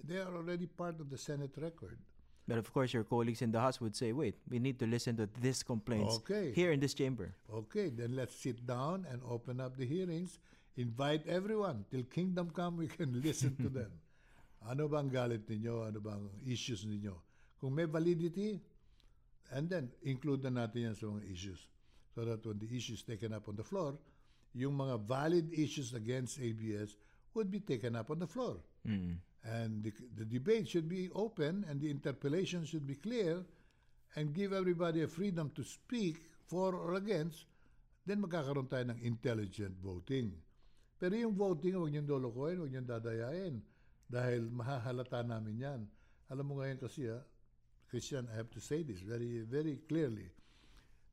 They 0.05 0.19
are 0.19 0.35
already 0.35 0.67
part 0.67 1.01
of 1.01 1.11
the 1.11 1.19
Senate 1.19 1.53
record. 1.59 1.99
But 2.47 2.59
of 2.59 2.73
course, 2.73 2.95
your 2.95 3.03
colleagues 3.03 3.43
in 3.43 3.51
the 3.51 3.59
House 3.61 3.81
would 3.81 3.97
say, 3.97 4.13
wait, 4.13 4.37
we 4.49 4.59
need 4.59 4.79
to 4.79 4.87
listen 4.87 5.17
to 5.19 5.29
these 5.41 5.63
complaints 5.63 6.23
Okay. 6.23 6.53
here 6.55 6.71
in 6.71 6.79
this 6.79 6.95
chamber. 6.95 7.35
Okay, 7.51 7.91
then 7.91 8.15
let's 8.15 8.37
sit 8.39 8.65
down 8.67 9.05
and 9.11 9.21
open 9.29 9.61
up 9.61 9.77
the 9.77 9.85
hearings. 9.85 10.39
Invite 10.77 11.27
everyone. 11.27 11.85
Till 11.91 12.05
kingdom 12.05 12.51
come, 12.55 12.77
we 12.77 12.87
can 12.87 13.11
listen 13.27 13.57
to 13.57 13.69
them. 13.69 13.91
Ano 14.67 14.89
bang 14.91 15.07
galit 15.07 15.47
ninyo? 15.47 15.87
Ano 15.87 16.03
bang 16.03 16.27
issues 16.43 16.83
ninyo? 16.83 17.15
Kung 17.63 17.71
may 17.71 17.87
validity, 17.87 18.59
and 19.55 19.71
then 19.71 19.91
include 20.03 20.43
na 20.43 20.67
natin 20.67 20.91
yan 20.91 20.95
sa 20.99 21.07
mga 21.07 21.23
issues. 21.31 21.71
So 22.15 22.27
that 22.27 22.43
when 22.43 22.59
the 22.59 22.67
issues 22.75 23.07
taken 23.07 23.31
up 23.31 23.47
on 23.47 23.55
the 23.55 23.63
floor, 23.63 23.95
yung 24.59 24.75
mga 24.75 25.07
valid 25.07 25.47
issues 25.55 25.95
against 25.95 26.43
ABS 26.43 26.99
would 27.35 27.47
be 27.47 27.61
taken 27.61 27.95
up 27.95 28.11
on 28.11 28.19
the 28.19 28.27
floor. 28.27 28.59
Mm. 28.83 29.23
And 29.47 29.85
the, 29.87 29.93
the 30.19 30.27
debate 30.27 30.67
should 30.67 30.89
be 30.91 31.09
open 31.15 31.65
and 31.71 31.81
the 31.81 31.91
interpellation 31.91 32.67
should 32.67 32.87
be 32.87 32.99
clear 32.99 33.47
and 34.17 34.35
give 34.35 34.53
everybody 34.53 35.03
a 35.03 35.09
freedom 35.09 35.53
to 35.55 35.63
speak 35.63 36.17
for 36.47 36.75
or 36.75 36.95
against, 36.95 37.47
then 38.07 38.23
magkakaroon 38.23 38.67
tayo 38.67 38.91
ng 38.91 39.01
intelligent 39.07 39.79
voting. 39.79 40.35
Pero 40.97 41.13
yung 41.15 41.37
voting, 41.37 41.77
huwag 41.77 41.93
niyong 41.93 42.09
dolokohin, 42.09 42.59
huwag 42.59 42.73
niyong 42.73 42.89
dadayain. 42.89 43.55
Dahil 44.07 44.49
mahahalata 44.49 45.21
namin 45.27 45.57
yan. 45.61 45.81
Alam 46.33 46.45
mo 46.49 46.55
ngayon 46.63 46.79
kasi, 46.81 47.11
ah, 47.11 47.21
Christian, 47.87 48.27
I 48.33 48.35
have 48.41 48.51
to 48.57 48.63
say 48.63 48.83
this 48.83 49.05
very, 49.05 49.45
very 49.45 49.85
clearly. 49.85 50.27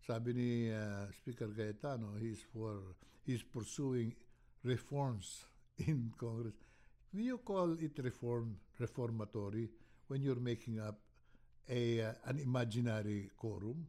Sabi 0.04 0.34
ni 0.34 0.50
uh, 0.72 1.10
Speaker 1.12 1.52
Cayetano, 1.52 2.16
he's 2.18 2.42
for, 2.50 2.96
he's 3.28 3.44
pursuing 3.44 4.16
reforms 4.64 5.46
in 5.86 6.14
Congress. 6.16 6.56
Do 7.14 7.22
you 7.22 7.38
call 7.38 7.78
it 7.80 7.92
reform, 8.02 8.58
reformatory 8.80 9.70
when 10.08 10.24
you're 10.24 10.40
making 10.40 10.80
up 10.80 10.98
a 11.70 12.02
uh, 12.02 12.14
an 12.26 12.40
imaginary 12.40 13.30
quorum? 13.38 13.86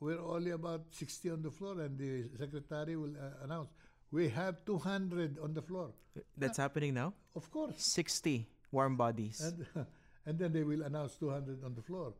We're 0.00 0.20
only 0.20 0.50
about 0.50 0.84
60 0.90 1.30
on 1.30 1.42
the 1.42 1.50
floor, 1.50 1.80
and 1.80 1.96
the 1.98 2.28
secretary 2.38 2.96
will 2.96 3.16
uh, 3.16 3.44
announce 3.44 3.68
we 4.12 4.28
have 4.28 4.64
200 4.66 5.38
on 5.42 5.54
the 5.54 5.62
floor. 5.62 5.90
That's 6.36 6.58
happening 6.58 6.94
now? 6.94 7.14
Of 7.34 7.50
course, 7.50 7.74
60 7.94 8.46
warm 8.70 8.96
bodies. 8.96 9.40
and 9.40 9.66
and 10.26 10.38
then 10.38 10.52
they 10.52 10.62
will 10.62 10.82
announce 10.82 11.16
200 11.16 11.64
on 11.64 11.74
the 11.74 11.82
floor. 11.82 12.12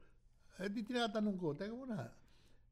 Eh 0.59 0.73
di 0.73 0.81
tinatanong 0.81 1.37
ko, 1.37 1.53
teka 1.53 1.77
muna, 1.77 2.09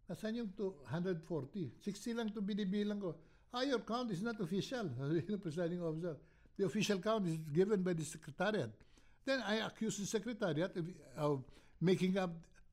nasaan 0.08 0.40
yung 0.40 0.50
240? 0.56 1.76
60 1.84 2.16
lang 2.16 2.32
to 2.32 2.40
binibilang 2.40 2.96
ko. 2.96 3.12
Ah, 3.52 3.62
your 3.62 3.84
count 3.84 4.10
is 4.10 4.24
not 4.24 4.40
official, 4.40 4.88
sabi 4.96 5.20
ng 5.20 5.38
presiding 5.44 5.84
officer. 5.84 6.16
The 6.58 6.66
official 6.66 6.98
count 6.98 7.26
is 7.26 7.36
given 7.52 7.82
by 7.82 7.92
the 7.94 8.04
secretariat. 8.04 8.70
Then 9.24 9.42
I 9.46 9.56
accuse 9.66 9.98
the 9.98 10.06
secretariat 10.06 10.76
of, 10.76 10.86
of 11.16 11.42
making 11.80 12.16
up 12.18 12.30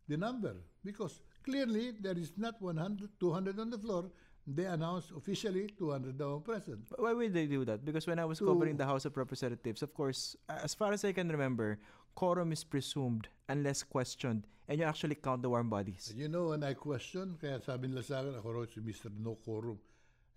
the 0.08 0.18
number 0.18 0.56
because 0.84 1.20
clearly 1.44 1.92
there 2.00 2.18
is 2.18 2.34
not 2.38 2.62
100, 2.62 3.10
200 3.20 3.60
on 3.60 3.70
the 3.70 3.78
floor. 3.78 4.12
They 4.46 4.66
announced 4.66 5.12
officially 5.16 5.70
200 5.78 6.18
daw 6.18 6.36
ang 6.36 6.42
present. 6.42 6.90
But 6.90 7.00
Why 7.00 7.14
would 7.14 7.34
they 7.34 7.46
do 7.46 7.64
that? 7.66 7.86
Because 7.86 8.06
when 8.08 8.18
I 8.20 8.26
was 8.26 8.40
To- 8.40 8.46
covering 8.48 8.76
the 8.76 8.86
House 8.86 9.06
of 9.06 9.16
Representatives, 9.16 9.82
of 9.82 9.94
course, 9.94 10.36
as 10.50 10.74
far 10.74 10.92
as 10.94 11.06
I 11.06 11.14
can 11.14 11.30
remember, 11.30 11.78
quorum 12.16 12.52
is 12.52 12.64
presumed 12.66 13.30
unless 13.50 13.84
questioned, 13.84 14.46
and 14.68 14.80
you 14.80 14.86
actually 14.86 15.16
count 15.16 15.42
the 15.44 15.50
warm 15.50 15.70
bodies. 15.70 16.12
You 16.18 16.28
know, 16.28 16.50
when 16.50 16.64
I 16.64 16.74
question, 16.74 17.38
kaya 17.40 17.62
sabi 17.62 17.88
nila 17.88 18.02
sa 18.04 18.26
akin, 18.26 18.34
ako 18.42 18.48
raw 18.52 18.66
si 18.66 18.82
Mr. 18.82 19.14
No 19.14 19.38
Quorum. 19.46 19.78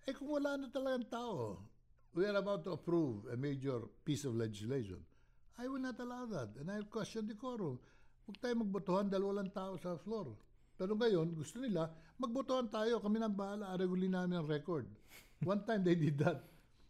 Eh 0.07 0.13
kung 0.13 0.29
wala 0.29 0.53
na 0.55 0.69
talagang 0.69 1.09
tao, 1.09 1.57
we 2.15 2.25
are 2.25 2.35
about 2.35 2.63
to 2.63 2.71
approve 2.71 3.27
a 3.31 3.35
major 3.37 3.79
piece 4.03 4.23
of 4.23 4.35
legislation. 4.35 4.97
I 5.59 5.67
will 5.67 5.79
not 5.79 5.99
allow 5.99 6.25
that. 6.25 6.49
And 6.59 6.71
I'll 6.71 6.87
question 6.87 7.27
the 7.27 7.35
quorum. 7.35 7.79
Huwag 8.25 8.39
tayo 8.41 8.55
magbotohan 8.63 9.11
dahil 9.11 9.23
walang 9.27 9.51
tao 9.53 9.77
sa 9.77 9.95
floor. 9.99 10.33
Pero 10.75 10.95
ngayon, 10.95 11.35
gusto 11.35 11.59
nila, 11.59 11.91
magbotohan 12.19 12.71
tayo. 12.71 12.99
Kami 12.99 13.19
nang 13.19 13.35
bahala. 13.35 13.75
Aregulin 13.75 14.15
namin 14.15 14.39
ang 14.41 14.47
record. 14.47 14.87
One 15.43 15.61
time 15.63 15.83
they 15.83 15.95
did 15.95 16.17
that. 16.19 16.43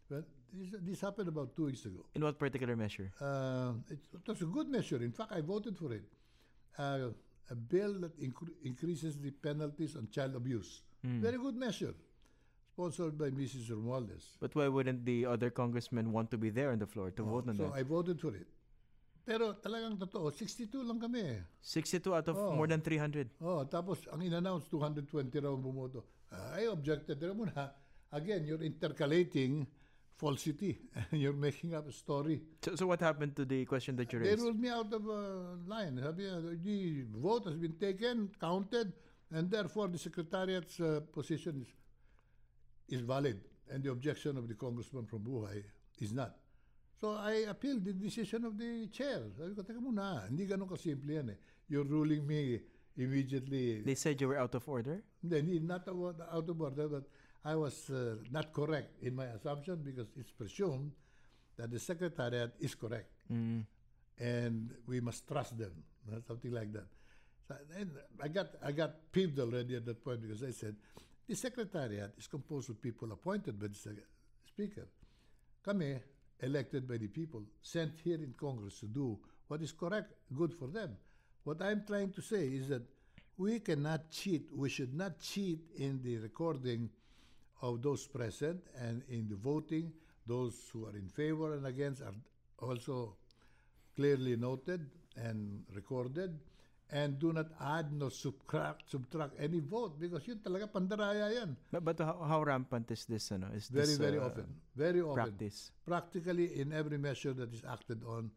But 0.08 0.24
this, 0.54 0.70
this 0.82 1.00
happened 1.02 1.28
about 1.28 1.54
two 1.54 1.66
weeks 1.66 1.84
ago. 1.84 2.06
In 2.14 2.22
what 2.22 2.38
particular 2.38 2.74
measure? 2.74 3.10
Uh, 3.20 3.74
it, 3.90 3.98
it 4.14 4.24
was 4.26 4.40
a 4.42 4.48
good 4.50 4.70
measure. 4.70 5.02
In 5.02 5.12
fact, 5.12 5.30
I 5.34 5.42
voted 5.42 5.76
for 5.76 5.92
it. 5.92 6.06
Uh, 6.78 7.10
a 7.50 7.54
bill 7.54 8.00
that 8.02 8.14
incre- 8.18 8.54
increases 8.64 9.18
the 9.18 9.30
penalties 9.30 9.94
on 9.94 10.08
child 10.10 10.34
abuse. 10.34 10.82
Very 11.06 11.38
good 11.38 11.54
measure. 11.54 11.94
Sponsored 12.76 13.16
by 13.16 13.30
Mrs. 13.30 13.70
Romualdez. 13.70 14.36
But 14.38 14.54
why 14.54 14.68
wouldn't 14.68 15.02
the 15.06 15.24
other 15.24 15.48
congressmen 15.48 16.12
want 16.12 16.30
to 16.30 16.36
be 16.36 16.50
there 16.50 16.72
on 16.72 16.78
the 16.78 16.86
floor 16.86 17.10
to 17.10 17.22
vote 17.22 17.48
on 17.48 17.56
So 17.56 17.62
that? 17.62 17.72
I 17.72 17.82
voted 17.82 18.20
for 18.20 18.34
it. 18.36 18.46
Pero 19.24 19.54
talagang 19.54 19.96
totoo, 19.96 20.28
62 20.30 20.84
lang 20.84 21.00
kami. 21.00 21.40
62 21.62 22.14
out 22.14 22.28
of 22.28 22.36
Oh. 22.36 22.52
more 22.52 22.66
than 22.68 22.82
300. 22.82 23.30
Oh, 23.40 23.64
tapos 23.64 24.04
ang 24.12 24.20
in-announce 24.20 24.68
220 24.68 25.40
raw 25.40 25.56
bumoto. 25.56 26.04
Uh, 26.30 26.52
I 26.52 26.68
objected. 26.68 27.16
Pero 27.18 27.32
muna, 27.32 27.72
again, 28.12 28.44
you're 28.44 28.60
intercalating 28.62 29.64
falsity. 30.20 30.76
you're 31.16 31.32
making 31.32 31.72
up 31.72 31.88
a 31.88 31.92
story. 31.96 32.42
So, 32.60 32.76
so 32.76 32.86
what 32.86 33.00
happened 33.00 33.34
to 33.40 33.46
the 33.48 33.64
question 33.64 33.96
that 33.96 34.12
you 34.12 34.18
They 34.20 34.36
raised? 34.36 34.42
ruled 34.44 34.60
me 34.60 34.68
out 34.68 34.92
of 34.92 35.00
uh, 35.08 35.56
line. 35.64 35.96
Sabi 35.96 36.28
niya, 36.28 36.44
the 36.62 37.06
vote 37.16 37.46
has 37.48 37.56
been 37.56 37.72
taken, 37.80 38.28
counted, 38.38 38.92
and 39.32 39.48
therefore 39.50 39.88
the 39.88 39.96
secretariat's 39.98 40.76
uh, 40.78 41.00
position 41.10 41.64
is 41.64 41.72
is 42.88 43.00
valid, 43.00 43.40
and 43.70 43.82
the 43.82 43.90
objection 43.90 44.36
of 44.36 44.48
the 44.48 44.54
congressman 44.54 45.06
from 45.06 45.20
Buhay 45.20 45.62
is 46.00 46.12
not. 46.12 46.34
So 47.00 47.12
I 47.12 47.44
appealed 47.48 47.84
the 47.84 47.92
decision 47.92 48.44
of 48.44 48.56
the 48.56 48.86
chair. 48.88 49.20
Sabi 49.36 49.54
ko, 49.54 49.62
teka 49.62 49.80
muna, 49.82 50.26
hindi 50.28 50.46
ganun 50.46 50.68
kasimple 50.68 51.10
yan 51.12 51.30
eh. 51.30 51.38
You're 51.68 51.84
ruling 51.84 52.26
me 52.26 52.60
immediately. 52.96 53.82
They 53.82 53.94
said 53.94 54.20
you 54.20 54.28
were 54.28 54.38
out 54.38 54.54
of 54.54 54.66
order? 54.68 55.02
Hindi, 55.20 55.60
not 55.60 55.86
out 55.88 56.48
of 56.48 56.60
order, 56.60 56.88
but 56.88 57.04
I 57.44 57.54
was 57.54 57.90
uh, 57.90 58.16
not 58.30 58.52
correct 58.52 59.02
in 59.02 59.14
my 59.14 59.26
assumption 59.26 59.82
because 59.84 60.08
it's 60.16 60.30
presumed 60.32 60.92
that 61.58 61.70
the 61.70 61.78
secretariat 61.78 62.52
is 62.60 62.74
correct 62.74 63.10
Mm. 63.32 63.66
and 64.20 64.70
we 64.86 65.00
must 65.00 65.26
trust 65.26 65.58
them, 65.58 65.72
something 66.28 66.52
like 66.52 66.72
that. 66.72 66.86
So, 67.48 67.56
I 68.22 68.28
got 68.28 68.46
I 68.62 68.70
got 68.70 69.10
peeved 69.10 69.38
already 69.40 69.74
at 69.74 69.84
that 69.86 69.98
point 70.04 70.22
because 70.22 70.42
I 70.44 70.52
said 70.52 70.76
the 71.28 71.34
secretariat 71.34 72.12
is 72.18 72.26
composed 72.26 72.70
of 72.70 72.80
people 72.80 73.12
appointed 73.12 73.58
by 73.58 73.66
the 73.68 73.96
speaker. 74.46 74.86
Kami, 75.64 75.98
elected 76.40 76.86
by 76.86 76.96
the 76.96 77.08
people, 77.08 77.42
sent 77.62 77.92
here 78.04 78.16
in 78.16 78.34
Congress 78.38 78.80
to 78.80 78.86
do 78.86 79.18
what 79.48 79.62
is 79.62 79.72
correct, 79.72 80.12
good 80.36 80.52
for 80.52 80.68
them. 80.68 80.96
What 81.44 81.62
I'm 81.62 81.84
trying 81.86 82.12
to 82.12 82.22
say 82.22 82.46
is 82.46 82.68
that 82.68 82.82
we 83.38 83.60
cannot 83.60 84.10
cheat. 84.10 84.48
We 84.54 84.68
should 84.68 84.94
not 84.94 85.20
cheat 85.20 85.60
in 85.78 86.00
the 86.02 86.18
recording 86.18 86.90
of 87.62 87.82
those 87.82 88.06
present 88.06 88.60
and 88.80 89.02
in 89.08 89.28
the 89.28 89.36
voting. 89.36 89.92
Those 90.26 90.54
who 90.72 90.86
are 90.86 90.96
in 90.96 91.08
favor 91.08 91.54
and 91.54 91.66
against 91.66 92.02
are 92.02 92.14
also 92.58 93.16
clearly 93.94 94.36
noted 94.36 94.90
and 95.16 95.62
recorded. 95.74 96.38
And 96.86 97.18
do 97.18 97.32
not 97.32 97.50
add 97.58 97.90
nor 97.90 98.14
subtract, 98.14 98.86
subtract 98.90 99.34
any 99.42 99.58
vote 99.58 99.98
because 99.98 100.22
yun 100.22 100.38
talaga 100.38 100.70
pandaraya 100.70 101.34
yan. 101.34 101.56
But, 101.72 101.82
but 101.82 101.98
how, 101.98 102.22
how 102.22 102.42
rampant 102.46 102.90
is 102.94 103.04
this? 103.06 103.32
Ano, 103.32 103.50
is 103.50 103.66
Very, 103.66 103.86
this, 103.86 103.98
very 103.98 104.18
uh, 104.18 104.26
often. 104.26 104.46
Very 104.76 105.00
often. 105.02 105.34
Practice. 105.34 105.72
Practically 105.84 106.60
in 106.60 106.72
every 106.72 106.98
measure 106.98 107.34
that 107.34 107.52
is 107.52 107.66
acted 107.66 108.06
on, 108.06 108.30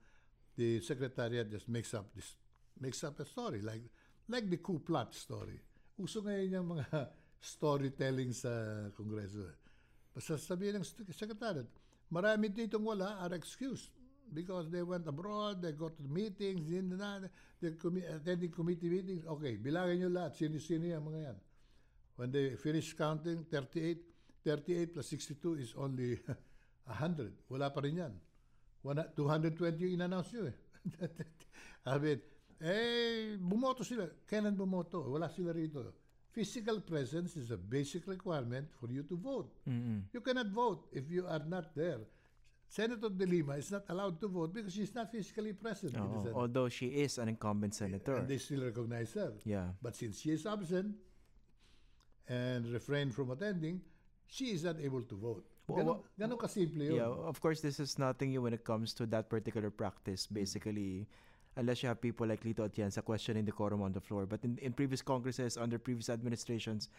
the 0.58 0.82
secretariat 0.82 1.52
just 1.52 1.70
makes 1.70 1.94
up 1.94 2.10
this 2.16 2.36
makes 2.80 3.04
up 3.04 3.20
a 3.20 3.26
story 3.26 3.62
like 3.62 3.86
like 4.28 4.50
the 4.50 4.58
coup 4.58 4.82
plot 4.82 5.14
story. 5.14 5.62
Uso 6.02 6.26
ngayon 6.26 6.50
yung 6.50 6.68
mga 6.74 6.90
storytelling 7.54 8.34
sa 8.34 8.50
Kongreso. 8.98 9.46
Basta 10.10 10.42
sabihin 10.42 10.82
ng 10.82 10.86
secretariat, 11.14 11.70
marami 12.10 12.50
ditong 12.50 12.82
wala 12.82 13.22
are 13.22 13.38
excused 13.38 13.94
because 14.34 14.70
they 14.70 14.84
went 14.84 15.08
abroad, 15.08 15.62
they 15.62 15.72
go 15.74 15.90
to 15.90 16.04
meetings, 16.04 16.62
din 16.70 16.98
na, 16.98 17.20
they're 17.62 17.72
commi- 17.78 18.06
attending 18.08 18.52
committee 18.52 18.90
meetings. 18.90 19.26
Okay, 19.26 19.58
bilangin 19.58 20.00
nyo 20.00 20.10
lahat, 20.10 20.36
sino-sino 20.36 20.86
yan, 20.86 21.02
mga 21.02 21.20
yan. 21.34 21.38
When 22.16 22.32
they 22.32 22.56
finish 22.56 22.94
counting, 22.94 23.46
38, 23.50 23.98
38 24.44 24.94
plus 24.94 25.08
62 25.08 25.56
is 25.56 25.74
only 25.78 26.20
100. 26.86 27.34
Wala 27.50 27.70
pa 27.70 27.82
rin 27.82 27.96
yan. 27.98 28.14
One- 28.82 29.10
220 29.16 29.80
yung 29.84 29.94
in-announce 30.00 30.34
nyo 30.34 30.48
eh. 30.48 30.58
I 31.92 31.98
mean, 32.00 32.20
eh, 32.62 33.38
bumoto 33.40 33.84
sila. 33.84 34.08
Kailan 34.28 34.56
bumoto? 34.56 35.04
Wala 35.10 35.30
sila 35.30 35.52
rito. 35.52 35.84
Physical 36.32 36.80
presence 36.82 37.36
is 37.36 37.50
a 37.52 37.58
basic 37.58 38.06
requirement 38.08 38.70
for 38.80 38.88
you 38.92 39.04
to 39.04 39.18
vote. 39.18 39.50
You 40.14 40.22
cannot 40.22 40.48
vote 40.54 40.88
if 40.94 41.10
you 41.10 41.26
are 41.26 41.42
not 41.44 41.74
there. 41.76 42.00
Senator 42.70 43.10
De 43.10 43.26
Lima 43.26 43.54
is 43.58 43.72
not 43.72 43.84
allowed 43.90 44.20
to 44.22 44.28
vote 44.28 44.54
because 44.54 44.72
she's 44.74 44.94
not 44.94 45.12
physically 45.12 45.54
present. 45.54 45.96
in 45.96 46.12
the 46.14 46.20
Senate. 46.20 46.34
although 46.36 46.70
she 46.70 46.86
is 46.88 47.18
an 47.18 47.28
incumbent 47.30 47.74
senator. 47.74 48.16
And 48.18 48.28
they 48.28 48.38
still 48.38 48.64
recognize 48.64 49.12
her. 49.14 49.34
Yeah. 49.44 49.70
But 49.82 49.96
since 49.96 50.22
she 50.22 50.30
is 50.32 50.46
absent 50.46 50.96
and 52.28 52.66
refrained 52.72 53.14
from 53.16 53.32
attending, 53.32 53.82
she 54.28 54.52
is 54.52 54.64
not 54.64 54.80
able 54.80 55.02
to 55.02 55.16
vote. 55.16 55.46
Well, 55.68 55.78
Ganon, 55.84 55.88
wha- 55.88 56.04
ganon 56.28 56.38
kasimple 56.38 56.86
yun. 56.86 56.96
Yeah, 56.96 57.06
of 57.32 57.42
course, 57.42 57.62
this 57.62 57.80
is 57.80 57.98
nothing 57.98 58.30
new 58.30 58.44
when 58.44 58.54
it 58.54 58.64
comes 58.64 58.94
to 58.96 59.06
that 59.08 59.30
particular 59.30 59.70
practice. 59.72 60.28
Basically, 60.28 61.08
unless 61.56 61.82
you 61.82 61.90
have 61.90 62.00
people 62.02 62.28
like 62.28 62.44
Lito 62.44 62.68
Atienza 62.70 63.04
questioning 63.04 63.46
the 63.46 63.52
quorum 63.52 63.82
on 63.82 63.92
the 63.94 64.00
floor. 64.02 64.26
But 64.28 64.44
in, 64.44 64.58
in 64.62 64.74
previous 64.74 65.02
Congresses, 65.02 65.58
under 65.58 65.80
previous 65.80 66.10
administrations, 66.10 66.90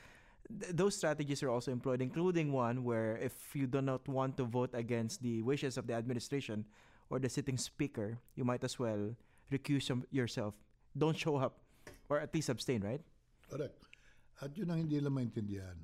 th- 0.48 0.72
those 0.72 0.96
strategies 0.96 1.42
are 1.42 1.50
also 1.50 1.72
employed, 1.72 2.00
including 2.00 2.52
one 2.52 2.84
where 2.84 3.16
if 3.18 3.34
you 3.54 3.66
do 3.66 3.80
not 3.80 4.06
want 4.08 4.36
to 4.38 4.44
vote 4.44 4.70
against 4.72 5.22
the 5.22 5.42
wishes 5.42 5.76
of 5.76 5.86
the 5.86 5.94
administration 5.94 6.64
or 7.10 7.18
the 7.18 7.28
sitting 7.28 7.58
speaker, 7.58 8.18
you 8.34 8.44
might 8.44 8.64
as 8.64 8.78
well 8.78 9.14
recuse 9.50 9.90
yourself. 10.10 10.54
Don't 10.96 11.16
show 11.16 11.36
up, 11.36 11.58
or 12.08 12.18
at 12.18 12.34
least 12.34 12.48
abstain, 12.48 12.82
right? 12.82 13.02
Correct. 13.50 13.78
At 14.40 14.56
yun 14.56 14.70
ang 14.70 14.86
hindi 14.86 15.00
lang 15.00 15.14
maintindihan. 15.14 15.76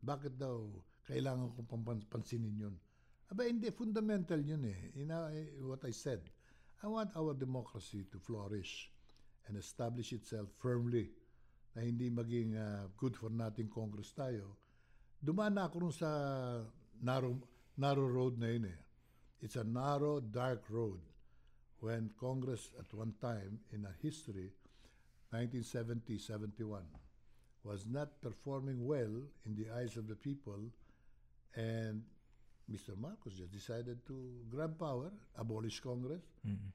Bakit 0.00 0.38
daw 0.38 0.64
kailangan 1.10 1.52
kong 1.54 1.68
pampan- 1.68 2.06
pansinin 2.08 2.56
yun? 2.56 2.74
Aba, 3.28 3.44
hindi. 3.44 3.68
Fundamental 3.68 4.40
yun 4.40 4.64
eh. 4.64 4.80
In 4.96 5.12
uh, 5.12 5.28
what 5.60 5.84
I 5.84 5.92
said, 5.92 6.24
I 6.80 6.86
want 6.88 7.12
our 7.12 7.34
democracy 7.34 8.06
to 8.08 8.16
flourish 8.16 8.88
and 9.46 9.58
establish 9.58 10.12
itself 10.12 10.48
firmly 10.56 11.10
na 11.78 11.86
hindi 11.86 12.10
maging 12.10 12.58
uh, 12.58 12.90
good 12.98 13.14
for 13.14 13.30
nothing 13.30 13.70
Congress 13.70 14.10
tayo. 14.10 14.58
Dumaan 15.22 15.54
na 15.54 15.70
ako 15.70 15.94
sa 15.94 16.10
narrow, 16.98 17.38
narrow 17.78 18.10
road 18.10 18.34
na 18.34 18.50
yun 18.50 18.66
eh. 18.66 18.80
It's 19.38 19.54
a 19.54 19.62
narrow, 19.62 20.18
dark 20.18 20.66
road. 20.74 20.98
When 21.78 22.10
Congress 22.18 22.74
at 22.74 22.90
one 22.90 23.14
time 23.22 23.62
in 23.70 23.86
our 23.86 23.94
history, 24.02 24.50
1970-71, 25.30 26.82
was 27.62 27.86
not 27.86 28.18
performing 28.18 28.82
well 28.82 29.14
in 29.46 29.54
the 29.54 29.70
eyes 29.70 29.94
of 29.94 30.10
the 30.10 30.18
people 30.18 30.58
and 31.54 32.02
Mr. 32.66 32.98
Marcos 32.98 33.38
just 33.38 33.54
decided 33.54 34.02
to 34.10 34.18
grab 34.50 34.74
power, 34.74 35.14
abolish 35.38 35.78
Congress. 35.78 36.26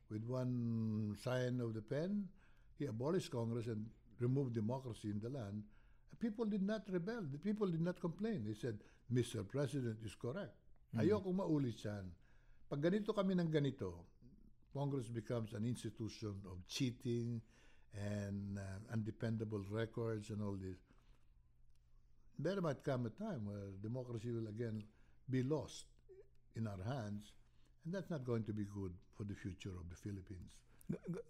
With 0.07 0.23
one 0.23 1.11
sign 1.19 1.59
of 1.59 1.75
the 1.75 1.83
pen, 1.83 2.31
he 2.79 2.87
abolished 2.87 3.35
Congress 3.35 3.67
and 3.67 3.83
removed 4.19 4.53
democracy 4.53 5.09
in 5.09 5.19
the 5.19 5.29
land. 5.29 5.63
And 6.11 6.19
people 6.19 6.45
did 6.45 6.61
not 6.61 6.83
rebel. 6.89 7.23
The 7.31 7.37
people 7.37 7.67
did 7.67 7.81
not 7.81 7.99
complain. 7.99 8.43
They 8.45 8.53
said, 8.53 8.79
Mr. 9.11 9.47
President 9.47 9.97
is 10.05 10.15
correct. 10.15 10.53
Ayokong 10.97 11.35
maulit 11.35 11.81
yan. 11.83 12.05
Pag 12.69 12.81
ganito 12.81 13.13
kami 13.13 13.33
ng 13.33 13.49
ganito, 13.49 14.05
Congress 14.73 15.09
becomes 15.09 15.53
an 15.53 15.65
institution 15.65 16.33
of 16.49 16.61
cheating 16.69 17.41
and 17.93 18.57
uh, 18.57 18.93
undependable 18.93 19.61
records 19.69 20.29
and 20.29 20.41
all 20.41 20.57
this. 20.57 20.77
There 22.37 22.61
might 22.61 22.83
come 22.83 23.05
a 23.05 23.13
time 23.13 23.45
where 23.45 23.73
democracy 23.81 24.31
will 24.31 24.47
again 24.49 24.81
be 25.29 25.43
lost 25.43 25.85
in 26.55 26.65
our 26.67 26.81
hands, 26.81 27.31
and 27.85 27.93
that's 27.93 28.09
not 28.09 28.25
going 28.25 28.43
to 28.45 28.53
be 28.53 28.65
good 28.65 28.93
for 29.17 29.23
the 29.23 29.35
future 29.35 29.73
of 29.73 29.89
the 29.89 29.95
Philippines. 29.95 30.61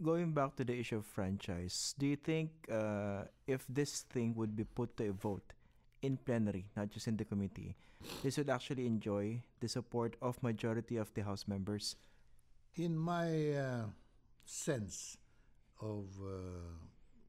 Going 0.01 0.33
back 0.33 0.55
to 0.57 0.63
the 0.65 0.77
issue 0.77 0.97
of 0.97 1.05
franchise, 1.05 1.95
do 1.97 2.05
you 2.07 2.15
think 2.17 2.51
uh, 2.71 3.23
if 3.47 3.65
this 3.69 4.01
thing 4.01 4.33
would 4.35 4.55
be 4.55 4.63
put 4.65 4.97
to 4.97 5.09
a 5.09 5.13
vote 5.13 5.53
in 6.01 6.17
plenary, 6.17 6.65
not 6.75 6.89
just 6.89 7.07
in 7.07 7.15
the 7.15 7.23
committee, 7.23 7.75
this 8.23 8.37
would 8.37 8.49
actually 8.49 8.85
enjoy 8.85 9.41
the 9.61 9.67
support 9.69 10.15
of 10.21 10.41
majority 10.43 10.97
of 10.97 11.13
the 11.13 11.21
House 11.23 11.45
members? 11.47 11.95
In 12.75 12.97
my 12.97 13.51
uh, 13.53 13.85
sense 14.43 15.17
of 15.79 16.05
uh, 16.21 16.73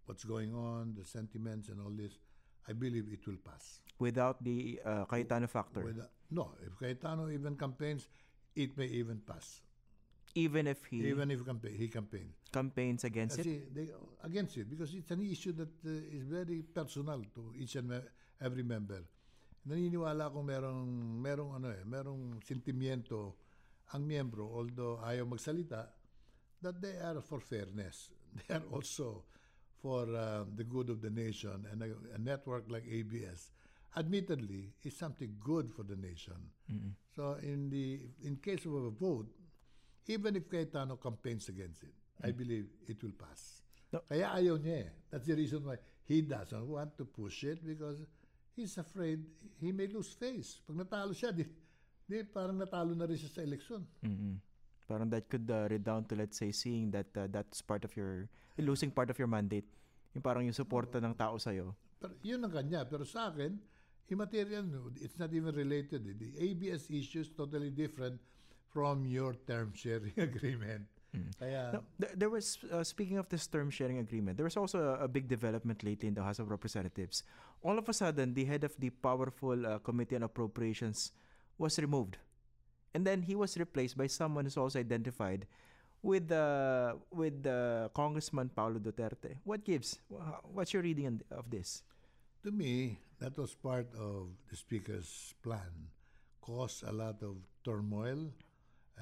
what's 0.06 0.24
going 0.24 0.54
on, 0.54 0.94
the 0.98 1.04
sentiments 1.04 1.68
and 1.68 1.80
all 1.80 1.90
this, 1.90 2.18
I 2.66 2.72
believe 2.72 3.06
it 3.12 3.26
will 3.26 3.38
pass. 3.44 3.80
Without 3.98 4.42
the 4.42 4.80
uh, 4.84 5.04
Cayetano 5.04 5.46
factor, 5.46 5.84
Whether- 5.84 6.08
no, 6.30 6.52
if 6.66 6.78
Cayetano 6.78 7.30
even 7.30 7.56
campaigns, 7.56 8.08
it 8.56 8.76
may 8.76 8.86
even 8.86 9.20
pass. 9.26 9.60
Even 10.34 10.66
if 10.66 10.84
he 10.90 11.06
Even 11.08 11.30
if 11.30 11.40
campa- 11.44 11.74
he 11.74 11.88
campaigns. 11.88 12.34
campaigns 12.52 13.04
against 13.04 13.38
it? 13.38 13.44
Kasi 13.44 13.62
they, 13.72 13.86
against 14.22 14.56
it 14.58 14.68
because 14.68 14.94
it's 14.94 15.10
an 15.10 15.22
issue 15.22 15.52
that 15.52 15.70
uh, 15.86 15.90
is 16.16 16.24
very 16.24 16.62
personal 16.62 17.22
to 17.34 17.52
each 17.56 17.76
and 17.76 18.02
every 18.40 18.62
member. 18.62 19.02
Naniniwala 19.66 20.28
akong 20.28 20.44
merong 20.46 20.82
merong 21.22 21.50
ano 21.56 21.68
eh, 21.72 21.82
merong 21.86 22.42
sentimiento 22.44 23.34
ang 23.94 24.04
miyembro 24.04 24.44
although 24.50 24.98
ayaw 25.00 25.24
magsalita 25.24 25.88
that 26.60 26.76
they 26.82 26.98
are 27.00 27.20
for 27.22 27.40
fairness. 27.40 28.10
They 28.34 28.54
are 28.58 28.66
also 28.74 29.22
for 29.78 30.10
uh, 30.10 30.42
the 30.56 30.64
good 30.66 30.90
of 30.90 30.98
the 31.00 31.10
nation 31.10 31.62
and 31.70 31.78
a, 31.82 31.94
a 32.14 32.18
network 32.18 32.66
like 32.66 32.82
ABS 32.90 33.52
admittedly 33.96 34.74
is 34.82 34.96
something 34.96 35.36
good 35.38 35.70
for 35.70 35.84
the 35.86 35.94
nation. 35.94 36.34
So 37.14 37.38
in 37.40 37.70
the 37.70 38.00
in 38.26 38.36
case 38.42 38.66
of 38.66 38.74
a 38.74 38.90
vote 38.90 39.30
even 40.06 40.36
if 40.36 40.50
Cayetano 40.50 40.96
campaigns 40.96 41.48
against 41.48 41.82
it, 41.82 41.94
I 42.22 42.30
believe 42.30 42.66
it 42.86 43.02
will 43.02 43.16
pass. 43.16 43.62
No. 43.92 44.02
Kaya 44.08 44.30
ayaw 44.34 44.58
niya 44.58 44.76
eh. 44.84 44.90
That's 45.10 45.26
the 45.26 45.36
reason 45.38 45.64
why 45.64 45.78
he 46.04 46.22
doesn't 46.22 46.66
want 46.66 46.96
to 46.98 47.04
push 47.04 47.44
it 47.44 47.64
because 47.64 48.02
he's 48.56 48.76
afraid 48.78 49.24
he 49.60 49.72
may 49.72 49.86
lose 49.86 50.12
face. 50.12 50.60
Pag 50.66 50.76
natalo 50.76 51.14
siya, 51.14 51.30
di, 51.30 51.46
di 52.04 52.22
parang 52.26 52.58
natalo 52.58 52.92
na 52.92 53.06
rin 53.06 53.16
siya 53.16 53.30
sa 53.30 53.40
eleksyon. 53.42 53.82
Mm-mm. 54.04 54.36
Parang 54.84 55.08
that 55.08 55.30
could 55.32 55.48
uh, 55.48 55.64
redound 55.70 56.08
to 56.12 56.14
let's 56.14 56.36
say 56.36 56.52
seeing 56.52 56.92
that 56.92 57.08
uh, 57.16 57.24
that's 57.32 57.64
part 57.64 57.88
of 57.88 57.96
your 57.96 58.28
losing 58.60 58.92
part 58.92 59.08
of 59.08 59.16
your 59.16 59.30
mandate. 59.30 59.66
Yung 60.12 60.22
parang 60.22 60.44
yung 60.44 60.54
suporta 60.54 61.00
ng 61.00 61.16
tao 61.16 61.40
sa 61.40 61.50
Pero 61.50 62.12
yun 62.20 62.44
ang 62.44 62.52
kanya. 62.52 62.84
Pero 62.84 63.02
sa 63.08 63.32
akin, 63.32 63.56
immaterial, 64.12 64.68
it's 65.00 65.16
not 65.16 65.32
even 65.32 65.56
related. 65.56 66.04
The 66.04 66.30
ABS 66.36 66.92
issue 66.92 67.24
is 67.24 67.32
totally 67.32 67.72
different 67.72 68.20
from 68.74 69.06
your 69.06 69.34
term 69.46 69.70
sharing 69.72 70.12
agreement. 70.28 70.90
Kaya, 71.38 71.78
No, 71.78 71.80
th- 72.02 72.18
there 72.18 72.28
was 72.28 72.58
uh, 72.74 72.82
speaking 72.82 73.18
of 73.22 73.28
this 73.30 73.46
term 73.46 73.70
sharing 73.70 73.98
agreement. 74.02 74.34
There 74.36 74.44
was 74.50 74.56
also 74.58 74.98
a, 74.98 75.04
a 75.06 75.08
big 75.08 75.28
development 75.30 75.84
lately 75.86 76.08
in 76.10 76.14
the 76.18 76.24
House 76.26 76.40
of 76.42 76.50
Representatives. 76.50 77.22
All 77.62 77.78
of 77.78 77.88
a 77.88 77.94
sudden, 77.94 78.34
the 78.34 78.44
head 78.44 78.64
of 78.66 78.74
the 78.82 78.90
powerful 78.90 79.54
uh, 79.64 79.78
Committee 79.78 80.16
on 80.18 80.24
Appropriations 80.26 81.12
was 81.56 81.78
removed, 81.78 82.18
and 82.98 83.06
then 83.06 83.22
he 83.22 83.38
was 83.38 83.54
replaced 83.56 83.94
by 83.96 84.08
someone 84.10 84.42
who's 84.44 84.58
also 84.58 84.80
identified 84.82 85.46
with 86.02 86.26
the 86.26 86.98
with 87.14 87.46
the 87.46 87.88
Congressman 87.94 88.50
Paolo 88.50 88.82
Duterte. 88.82 89.38
What 89.46 89.62
gives? 89.62 90.02
What's 90.50 90.74
your 90.74 90.82
reading 90.82 91.22
of 91.30 91.46
this? 91.48 91.86
to 92.44 92.52
me, 92.52 92.98
that 93.24 93.38
was 93.38 93.54
part 93.54 93.88
of 93.96 94.28
the 94.50 94.56
Speaker's 94.58 95.32
plan. 95.40 95.88
Caused 96.44 96.82
a 96.84 96.92
lot 96.92 97.22
of 97.24 97.40
turmoil, 97.64 98.28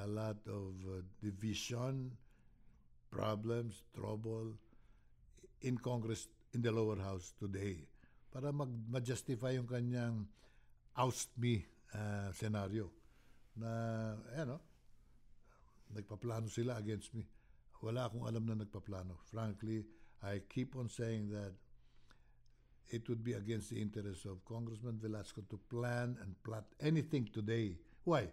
a 0.01 0.07
lot 0.07 0.40
of 0.49 0.72
uh, 0.88 1.05
division, 1.20 2.12
problems, 3.11 3.84
trouble 3.93 4.57
in 5.61 5.76
Congress, 5.78 6.28
in 6.55 6.62
the 6.62 6.72
lower 6.72 6.97
house 6.97 7.34
today. 7.38 7.76
Para 8.32 8.53
mag, 8.53 8.72
ma-justify 8.88 9.53
yung 9.57 9.68
kanyang 9.68 10.24
oust 10.97 11.28
me 11.36 11.64
uh, 11.93 12.32
scenario. 12.32 12.88
Na, 13.57 13.68
ano, 14.36 14.57
nagpaplano 15.93 16.49
sila 16.49 16.80
against 16.80 17.12
me. 17.12 17.28
Wala 17.84 18.09
akong 18.09 18.24
alam 18.24 18.49
na 18.49 18.57
nagpaplano. 18.57 19.20
Frankly, 19.28 19.84
I 20.22 20.47
keep 20.49 20.76
on 20.78 20.88
saying 20.88 21.28
that 21.34 21.53
it 22.93 23.09
would 23.09 23.24
be 23.24 23.32
against 23.32 23.70
the 23.70 23.80
interests 23.80 24.24
of 24.24 24.45
Congressman 24.45 25.01
Velasco 25.01 25.43
to 25.51 25.59
plan 25.68 26.16
and 26.22 26.36
plot 26.45 26.64
anything 26.80 27.28
today. 27.32 27.76
Why? 28.05 28.28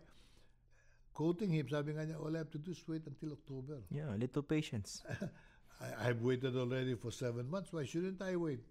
Quoting 1.20 1.52
him, 1.52 1.68
sabi 1.68 1.92
nga 1.92 2.08
niya, 2.08 2.16
all 2.16 2.32
I 2.32 2.48
have 2.48 2.52
to 2.56 2.62
do 2.64 2.72
is 2.72 2.80
wait 2.88 3.04
until 3.04 3.36
October. 3.36 3.84
Yeah, 3.92 4.16
little 4.16 4.40
patience. 4.40 5.04
I, 5.84 6.08
I've 6.08 6.24
waited 6.24 6.56
already 6.56 6.96
for 6.96 7.12
seven 7.12 7.52
months. 7.52 7.76
Why 7.76 7.84
shouldn't 7.84 8.24
I 8.24 8.40
wait? 8.40 8.64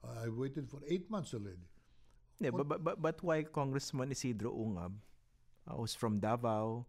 I 0.00 0.32
waited 0.32 0.72
for 0.72 0.80
eight 0.88 1.10
months 1.12 1.36
already. 1.36 1.68
Yeah, 2.40 2.56
but, 2.56 2.68
but, 2.68 2.80
but, 2.84 2.96
but 3.02 3.16
why 3.20 3.44
Congressman 3.44 4.12
Isidro 4.12 4.52
Ungab, 4.56 4.92
uh, 5.68 5.74
who's 5.76 5.94
from 5.94 6.16
Davao, 6.20 6.86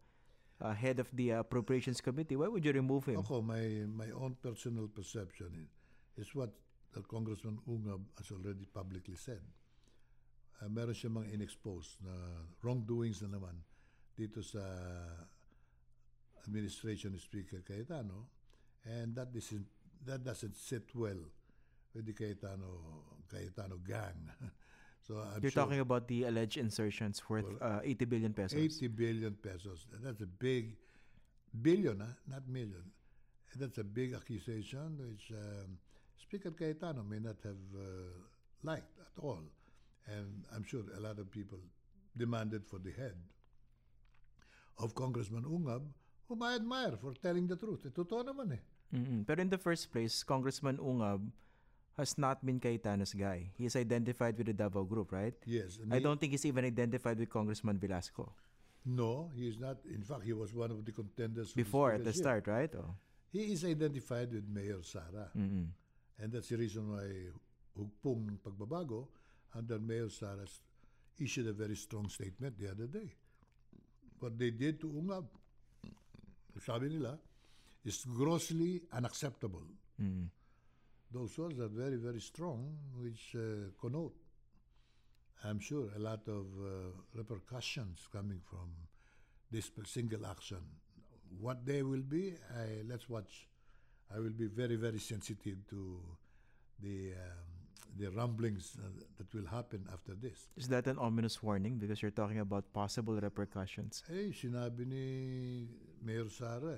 uh, 0.61 0.73
head 0.73 0.99
of 0.99 1.11
the 1.11 1.31
Appropriations 1.31 1.99
Committee, 1.99 2.35
why 2.35 2.47
would 2.47 2.63
you 2.63 2.71
remove 2.71 3.05
him? 3.05 3.19
Ako, 3.19 3.41
my, 3.41 3.83
my 3.91 4.07
own 4.15 4.37
personal 4.41 4.87
perception 4.87 5.51
is, 5.55 6.27
is 6.27 6.35
what 6.35 6.51
the 6.93 7.01
Congressman 7.01 7.59
Ungab 7.67 7.99
has 8.17 8.31
already 8.31 8.65
publicly 8.71 9.15
said. 9.15 9.41
Uh, 10.61 10.69
meron 10.71 10.95
siya 10.95 11.11
mga 11.11 11.27
inexposed 11.35 11.99
na 12.01 12.13
wrongdoings 12.63 13.21
na 13.21 13.35
naman 13.35 13.55
dito 14.17 14.41
sa 14.41 14.65
administration 16.41 17.13
ni 17.13 17.21
Speaker 17.21 17.61
Cayetano 17.61 18.33
and 18.83 19.13
that 19.13 19.29
is 19.37 19.53
that 20.05 20.23
doesn't 20.23 20.57
sit 20.57 20.89
well 20.95 21.21
with 21.93 22.05
the 22.05 22.13
Cayetano 22.13 22.81
Cayetano 23.29 23.77
gang. 23.85 24.31
so 25.07 25.19
I'm 25.19 25.41
You're 25.41 25.51
sure 25.51 25.63
talking 25.63 25.79
about 25.79 26.07
the 26.07 26.23
alleged 26.25 26.57
insertions 26.57 27.21
worth 27.29 27.45
uh, 27.61 27.79
80 27.83 28.05
billion 28.05 28.33
pesos. 28.33 28.57
80 28.57 28.87
billion 28.87 29.33
pesos. 29.33 29.85
That's 30.01 30.21
a 30.21 30.25
big 30.25 30.77
billion, 31.61 32.01
ah, 32.01 32.15
not 32.27 32.47
million. 32.47 32.83
That's 33.55 33.77
a 33.77 33.83
big 33.83 34.13
accusation 34.13 34.97
which 34.99 35.31
um, 35.31 35.77
Speaker 36.17 36.51
Cayetano 36.51 37.03
may 37.03 37.19
not 37.19 37.37
have 37.43 37.63
uh, 37.75 38.13
liked 38.63 38.99
at 38.99 39.23
all. 39.23 39.41
And 40.07 40.45
I'm 40.55 40.63
sure 40.63 40.83
a 40.95 40.99
lot 40.99 41.19
of 41.19 41.31
people 41.31 41.59
demanded 42.15 42.65
for 42.65 42.79
the 42.79 42.91
head 42.91 43.15
of 44.79 44.93
Congressman 44.95 45.43
Ungab, 45.43 45.81
whom 46.27 46.43
I 46.43 46.55
admire 46.55 46.97
for 46.97 47.13
telling 47.13 47.47
the 47.47 47.55
truth. 47.55 47.85
Totoo 47.93 48.23
naman 48.23 48.53
eh. 48.53 48.63
Mm-mm. 48.93 49.25
Pero 49.27 49.41
in 49.41 49.49
the 49.49 49.57
first 49.57 49.91
place, 49.91 50.23
Congressman 50.23 50.77
Ungab 50.77 51.21
has 51.97 52.17
not 52.17 52.45
been 52.45 52.59
Cayetano's 52.59 53.13
guy. 53.13 53.49
He 53.57 53.65
is 53.65 53.75
identified 53.75 54.37
with 54.37 54.47
the 54.47 54.53
Davao 54.53 54.83
Group, 54.85 55.11
right? 55.11 55.33
Yes. 55.45 55.79
I 55.91 55.97
he- 55.97 56.03
don't 56.03 56.19
think 56.19 56.31
he's 56.31 56.45
even 56.45 56.63
identified 56.63 57.17
with 57.17 57.29
Congressman 57.29 57.77
Velasco 57.79 58.31
No, 58.87 59.29
he 59.35 59.49
is 59.49 59.59
not. 59.59 59.77
In 59.83 60.01
fact, 60.01 60.23
he 60.23 60.31
was 60.31 60.53
one 60.53 60.71
of 60.71 60.85
the 60.85 60.93
contenders 60.93 61.51
before 61.51 61.91
at 61.91 62.05
the 62.05 62.13
start, 62.13 62.47
right? 62.47 62.71
Oh. 62.71 62.95
He 63.33 63.51
is 63.51 63.65
identified 63.65 64.31
with 64.31 64.47
Mayor 64.47 64.79
Sara. 64.81 65.27
Mm-mm. 65.35 65.67
And 66.19 66.31
that's 66.31 66.47
the 66.47 66.55
reason 66.55 66.95
why 66.95 67.03
hugpong 67.75 68.31
ng 68.31 68.39
pagbabago 68.39 69.07
under 69.53 69.77
Mayor 69.77 70.07
Saras 70.07 70.63
issued 71.19 71.47
a 71.47 71.53
very 71.53 71.75
strong 71.75 72.07
statement 72.07 72.55
the 72.57 72.71
other 72.71 72.87
day. 72.87 73.11
What 74.19 74.37
they 74.37 74.51
did 74.51 74.79
to 74.81 74.87
Ungab, 74.87 75.25
sabi 76.65 76.89
nila, 76.89 77.17
is 77.85 78.03
grossly 78.05 78.81
unacceptable. 78.91 79.63
Mm. 80.01 80.27
Those 81.11 81.37
words 81.37 81.59
are 81.59 81.67
very, 81.69 81.95
very 81.97 82.19
strong, 82.19 82.75
which 82.99 83.35
uh, 83.35 83.69
connote, 83.79 84.15
I'm 85.43 85.59
sure, 85.59 85.89
a 85.95 85.99
lot 85.99 86.27
of 86.27 86.45
uh, 86.59 86.91
repercussions 87.15 88.07
coming 88.11 88.41
from 88.49 88.69
this 89.51 89.71
single 89.85 90.25
action. 90.25 90.61
What 91.39 91.65
they 91.65 91.83
will 91.83 92.01
be, 92.01 92.33
I, 92.57 92.81
let's 92.89 93.07
watch. 93.07 93.47
I 94.13 94.19
will 94.19 94.31
be 94.31 94.47
very, 94.47 94.75
very 94.77 94.99
sensitive 94.99 95.57
to 95.69 95.99
the 96.81 97.11
um, 97.13 97.46
the 97.97 98.09
rumblings 98.11 98.77
uh, 98.79 98.87
that 99.17 99.33
will 99.33 99.45
happen 99.47 99.85
after 99.91 100.13
this. 100.13 100.49
Is 100.55 100.67
that 100.69 100.87
an 100.87 100.97
ominous 100.97 101.41
warning? 101.41 101.77
Because 101.77 102.01
you're 102.01 102.11
talking 102.11 102.39
about 102.39 102.71
possible 102.73 103.17
repercussions. 103.19 104.03
Eh, 104.09 104.31
sinabi 104.31 104.85
ni 104.85 105.03
Mayor 106.03 106.29
Sara, 106.29 106.77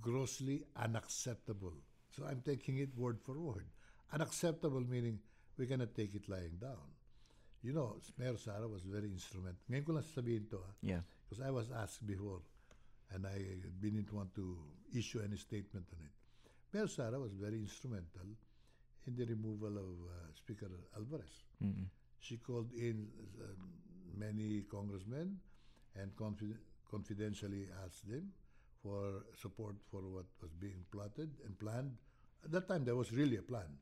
grossly 0.00 0.64
unacceptable. 0.76 1.72
So 2.10 2.24
I'm 2.26 2.42
taking 2.44 2.78
it 2.78 2.90
word 2.96 3.20
for 3.20 3.38
word. 3.40 3.66
Unacceptable 4.12 4.80
meaning 4.82 5.18
we 5.58 5.66
cannot 5.66 5.94
take 5.94 6.14
it 6.14 6.28
lying 6.28 6.58
down. 6.60 6.90
You 7.62 7.72
know, 7.72 7.96
Mayor 8.18 8.36
Sara 8.36 8.68
was 8.68 8.82
very 8.82 9.08
instrumental. 9.08 9.58
Ngayon 9.70 9.84
ko 9.86 9.92
lang 9.96 10.04
sasabihin 10.04 10.50
to, 10.50 10.58
ah, 10.60 10.74
Yeah. 10.82 11.00
because 11.24 11.40
I 11.40 11.50
was 11.50 11.70
asked 11.72 12.04
before 12.06 12.42
and 13.14 13.24
I 13.26 13.38
didn't 13.80 14.12
want 14.12 14.34
to 14.36 14.58
issue 14.92 15.22
any 15.24 15.36
statement 15.38 15.86
on 15.94 16.00
it. 16.04 16.12
Mayor 16.74 16.88
Sara 16.88 17.18
was 17.18 17.32
very 17.32 17.56
instrumental 17.62 18.26
in 19.06 19.16
the 19.16 19.24
removal 19.26 19.68
of 19.68 19.92
uh, 20.08 20.34
Speaker 20.34 20.70
Alvarez. 20.96 21.44
Mm-mm. 21.62 21.86
She 22.18 22.36
called 22.38 22.72
in 22.72 23.06
uh, 23.40 23.46
many 24.16 24.62
congressmen 24.70 25.38
and 25.96 26.14
confi- 26.16 26.56
confidentially 26.90 27.68
asked 27.84 28.08
them 28.08 28.32
for 28.82 29.24
support 29.40 29.76
for 29.90 30.00
what 30.02 30.26
was 30.40 30.52
being 30.58 30.84
plotted 30.90 31.30
and 31.44 31.58
planned. 31.58 31.92
At 32.44 32.52
that 32.52 32.68
time, 32.68 32.84
there 32.84 32.96
was 32.96 33.12
really 33.12 33.36
a 33.36 33.42
plan, 33.42 33.78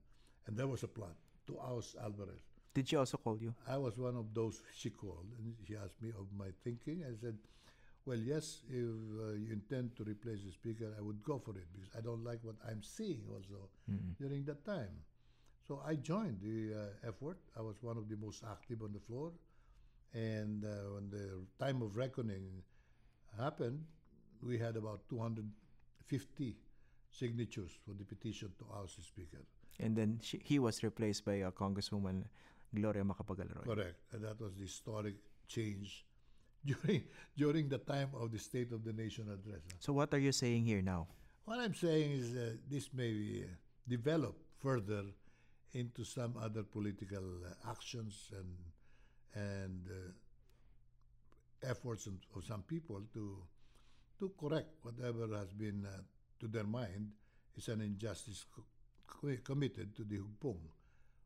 and 0.47 0.57
there 0.57 0.67
was 0.69 0.83
a 0.83 0.89
plot 0.89 1.17
to 1.49 1.59
oust 1.59 1.97
Alvarez. 2.01 2.43
Did 2.75 2.89
she 2.89 2.97
also 2.97 3.17
call 3.19 3.37
you? 3.39 3.55
I 3.69 3.77
was 3.77 3.99
one 3.99 4.17
of 4.17 4.33
those 4.33 4.63
she 4.75 4.91
called, 4.91 5.27
and 5.39 5.55
she 5.67 5.77
asked 5.77 6.01
me 6.01 6.11
of 6.11 6.27
my 6.37 6.49
thinking. 6.65 7.03
I 7.07 7.15
said, 7.21 7.37
"Well, 8.07 8.19
yes, 8.19 8.63
if 8.69 8.87
uh, 9.21 9.33
you 9.35 9.53
intend 9.53 9.97
to 9.97 10.05
replace 10.05 10.43
the 10.45 10.53
speaker, 10.53 10.95
I 10.97 11.03
would 11.03 11.23
go 11.23 11.39
for 11.39 11.51
it 11.57 11.67
because 11.73 11.91
I 11.97 12.01
don't 12.01 12.25
like 12.25 12.39
what 12.43 12.57
I'm 12.67 12.83
seeing 12.83 13.23
also 13.29 13.69
during 14.19 14.45
that 14.47 14.65
time." 14.65 14.95
So 15.73 15.81
I 15.89 15.95
joined 15.95 16.37
the 16.43 16.75
uh, 16.75 17.09
effort. 17.09 17.39
I 17.59 17.63
was 17.63 17.77
one 17.81 17.97
of 17.97 18.07
the 18.11 18.17
most 18.17 18.43
active 18.45 18.83
on 18.83 18.93
the 18.93 19.01
floor, 19.01 19.33
and 20.13 20.63
uh, 20.63 20.69
when 20.93 21.09
the 21.09 21.27
time 21.65 21.81
of 21.81 21.97
reckoning 21.97 22.45
happened, 23.41 23.81
we 24.43 24.59
had 24.59 24.77
about 24.77 25.01
250 25.09 26.57
signatures 27.11 27.71
for 27.87 27.95
the 27.95 28.05
petition 28.05 28.51
to 28.59 28.65
oust 28.77 28.99
the 28.99 29.03
speaker. 29.03 29.47
And 29.81 29.97
then 29.97 30.19
she, 30.21 30.43
he 30.45 30.59
was 30.59 30.83
replaced 30.83 31.25
by 31.25 31.41
uh, 31.41 31.51
Congresswoman 31.53 32.25
Gloria 32.75 33.03
Macapagal-Arroyo. 33.03 33.65
Correct. 33.65 33.97
And 34.13 34.23
that 34.25 34.39
was 34.39 34.53
the 34.57 34.65
historic 34.65 35.15
change 35.49 36.05
during 36.67 37.05
during 37.35 37.71
the 37.71 37.79
time 37.79 38.11
of 38.21 38.31
the 38.31 38.39
State 38.39 38.73
of 38.73 38.85
the 38.85 38.93
Nation 38.93 39.25
address. 39.33 39.63
So 39.81 39.95
what 39.95 40.13
are 40.13 40.21
you 40.21 40.33
saying 40.33 40.67
here 40.67 40.83
now? 40.83 41.07
What 41.47 41.61
I'm 41.61 41.75
saying 41.75 42.13
is 42.13 42.37
uh, 42.37 42.51
this 42.69 42.93
may 42.93 43.11
be, 43.11 43.45
uh, 43.45 43.55
develop 43.89 44.37
further 44.61 45.05
into 45.75 46.05
some 46.05 46.35
other 46.41 46.63
political 46.63 47.23
uh, 47.45 47.71
actions 47.71 48.31
and 48.37 48.57
and 49.35 49.89
uh, 49.89 51.69
efforts 51.71 52.07
of, 52.07 52.15
some 52.45 52.63
people 52.63 53.01
to 53.15 53.39
to 54.19 54.31
correct 54.39 54.75
whatever 54.83 55.27
has 55.37 55.53
been 55.53 55.87
uh, 55.87 56.03
to 56.39 56.49
their 56.49 56.65
mind 56.65 57.11
is 57.57 57.69
an 57.69 57.81
injustice 57.81 58.45
co- 58.55 58.65
co- 59.07 59.37
committed 59.43 59.97
to 59.97 60.05
the 60.05 60.19
hugpong, 60.19 60.61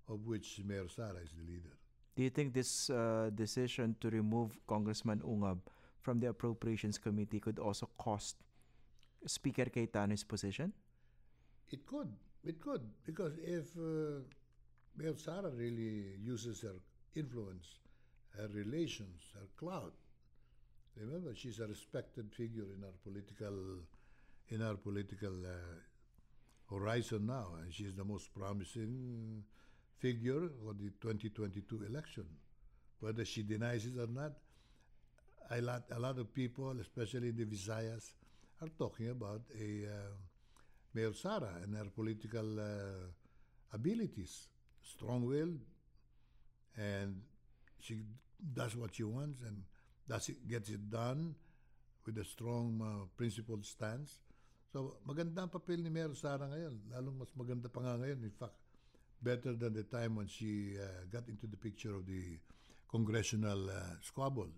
of 0.08 0.26
which 0.26 0.60
Mayor 0.64 0.88
Sara 0.88 1.18
is 1.22 1.32
the 1.32 1.44
leader. 1.52 1.74
Do 2.16 2.22
you 2.22 2.30
think 2.30 2.54
this 2.54 2.88
uh, 2.90 3.30
decision 3.34 3.96
to 4.00 4.08
remove 4.08 4.56
Congressman 4.66 5.20
Ungab 5.20 5.58
from 6.00 6.20
the 6.20 6.28
Appropriations 6.28 6.96
Committee 6.98 7.40
could 7.40 7.58
also 7.58 7.90
cost 7.98 8.36
Speaker 9.26 9.66
Cayetano 9.66 10.12
his 10.12 10.24
position? 10.24 10.72
It 11.70 11.84
could. 11.86 12.08
It 12.46 12.60
could. 12.60 12.82
Because 13.04 13.32
if 13.38 13.76
uh, 13.76 14.22
Mayor 14.96 15.16
Sara 15.16 15.50
really 15.50 16.14
uses 16.22 16.62
her 16.62 16.76
influence, 17.16 17.80
her 18.38 18.48
relations, 18.54 19.20
her 19.34 19.46
clout, 19.56 19.92
remember 20.96 21.34
she's 21.34 21.58
a 21.58 21.66
respected 21.66 22.32
figure 22.32 22.64
in 22.76 22.84
our 22.84 22.94
political, 23.02 23.80
in 24.48 24.62
our 24.62 24.76
political 24.76 25.34
uh, 25.44 26.74
horizon 26.74 27.26
now, 27.26 27.48
and 27.60 27.74
she's 27.74 27.94
the 27.94 28.04
most 28.04 28.32
promising 28.32 29.42
figure 29.98 30.48
for 30.62 30.72
the 30.74 30.90
2022 31.00 31.84
election. 31.84 32.24
Whether 33.00 33.24
she 33.24 33.42
denies 33.42 33.86
it 33.86 33.98
or 33.98 34.06
not, 34.06 34.32
a 35.50 35.60
lot, 35.60 35.84
a 35.90 35.98
lot 35.98 36.18
of 36.18 36.32
people, 36.32 36.76
especially 36.80 37.28
in 37.28 37.36
the 37.36 37.44
Visayas, 37.44 38.12
are 38.62 38.68
talking 38.78 39.10
about 39.10 39.42
a 39.60 39.86
uh, 39.86 40.14
Mayor 40.96 41.12
Sara 41.12 41.60
and 41.62 41.76
her 41.76 41.92
political 41.92 42.56
uh, 42.56 43.12
abilities, 43.76 44.48
strong-willed, 44.80 45.60
and 46.80 47.20
she 47.78 48.00
does 48.40 48.74
what 48.76 48.96
she 48.96 49.04
wants 49.04 49.44
and 49.44 49.60
does 50.08 50.30
it, 50.30 50.48
gets 50.48 50.70
it 50.70 50.88
done 50.88 51.36
with 52.06 52.16
a 52.16 52.24
strong 52.24 52.80
uh, 52.80 53.04
principled 53.12 53.64
stance. 53.68 54.24
So 54.72 54.96
maganda 55.04 55.44
ang 55.44 55.52
papel 55.52 55.84
ni 55.84 55.92
Mayor 55.92 56.16
Sara 56.16 56.48
ngayon, 56.48 56.88
lalong 56.88 57.20
mas 57.20 57.32
maganda 57.36 57.68
pa 57.68 57.84
nga 57.84 58.00
ngayon. 58.00 58.24
In 58.24 58.32
fact, 58.32 58.56
better 59.20 59.52
than 59.52 59.76
the 59.76 59.84
time 59.84 60.16
when 60.16 60.28
she 60.32 60.80
uh, 60.80 61.04
got 61.12 61.28
into 61.28 61.44
the 61.44 61.60
picture 61.60 61.92
of 61.92 62.08
the 62.08 62.40
congressional 62.88 63.68
uh, 63.68 64.00
squabble 64.00 64.48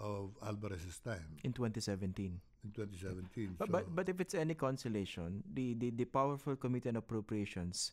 of 0.00 0.32
Alvarez's 0.42 0.98
time 0.98 1.36
in 1.44 1.52
2017. 1.52 2.40
in 2.64 2.70
2017. 2.72 3.56
But, 3.58 3.68
so, 3.68 3.72
but 3.72 3.84
but 3.94 4.08
if 4.08 4.20
it's 4.20 4.34
any 4.34 4.54
consolation, 4.54 5.44
the 5.52 5.74
the, 5.74 5.90
the 5.90 6.04
powerful 6.04 6.56
committee 6.56 6.88
on 6.88 6.96
appropriations, 6.96 7.92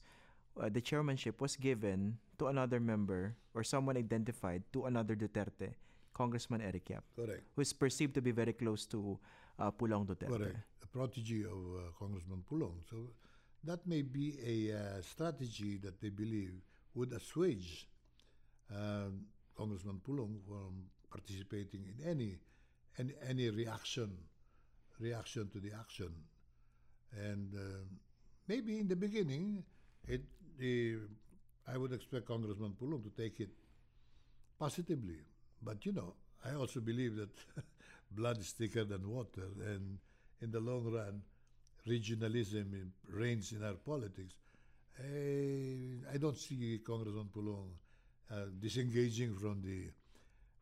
uh, 0.60 0.70
the 0.72 0.82
chairmanship 0.82 1.41
was 1.41 1.55
given 1.55 2.18
to 2.39 2.47
another 2.47 2.80
member 2.80 3.36
or 3.53 3.64
someone 3.64 3.97
identified 3.97 4.64
to 4.74 4.86
another 4.86 5.16
Duterte, 5.16 5.76
Congressman 6.14 6.62
Eric 6.62 6.89
Yap, 6.89 7.03
Correct. 7.16 7.43
who 7.55 7.62
is 7.62 7.74
perceived 7.74 8.16
to 8.16 8.22
be 8.22 8.32
very 8.32 8.53
close 8.53 8.86
to 8.88 9.20
uh, 9.60 9.72
Pulong 9.72 10.08
Duterte. 10.08 10.32
Correct. 10.32 10.58
A 10.84 10.88
protege 10.88 11.43
of 11.43 11.60
uh, 11.76 11.91
Congressman 11.99 12.43
Pulong. 12.49 12.80
So 12.89 13.12
that 13.64 13.86
may 13.86 14.01
be 14.01 14.38
a 14.39 14.78
uh, 14.78 15.01
strategy 15.01 15.78
that 15.84 15.99
they 15.99 16.10
believe 16.10 16.53
would 16.95 17.12
assuage 17.14 17.88
um, 18.74 19.26
Congressman 19.55 19.99
Pulong 20.05 20.39
from 20.47 20.86
participating 21.12 21.86
in 21.86 22.10
any 22.10 22.38
any, 22.97 23.14
any 23.28 23.49
reaction 23.49 24.12
reaction 24.99 25.49
to 25.49 25.60
the 25.60 25.72
action. 25.74 26.12
And 27.16 27.53
um 27.53 27.99
maybe 28.47 28.80
in 28.80 28.88
the 28.88 28.95
beginning, 28.95 29.64
it 30.08 30.24
the 30.58 30.97
I 31.68 31.78
would 31.78 31.93
expect 31.93 32.28
Congressman 32.28 32.76
Pulong 32.80 33.03
to 33.03 33.10
take 33.10 33.39
it 33.39 33.49
positively. 34.60 35.20
But 35.62 35.86
you 35.86 35.91
know, 35.93 36.14
I 36.45 36.53
also 36.55 36.80
believe 36.80 37.16
that 37.18 37.30
blood 38.12 38.39
is 38.39 38.51
thicker 38.51 38.84
than 38.84 39.10
water, 39.10 39.47
and 39.66 39.97
in 40.41 40.51
the 40.51 40.60
long 40.60 40.91
run, 40.91 41.22
regionalism 41.88 42.89
reigns 43.10 43.51
in 43.51 43.64
our 43.64 43.74
politics. 43.74 44.36
I, 44.99 46.14
I 46.14 46.18
don't 46.18 46.38
see 46.38 46.80
Congressman 46.86 47.30
Pulong 47.36 47.70
uh, 48.32 48.45
disengaging 48.60 49.36
from 49.36 49.62
the 49.62 49.89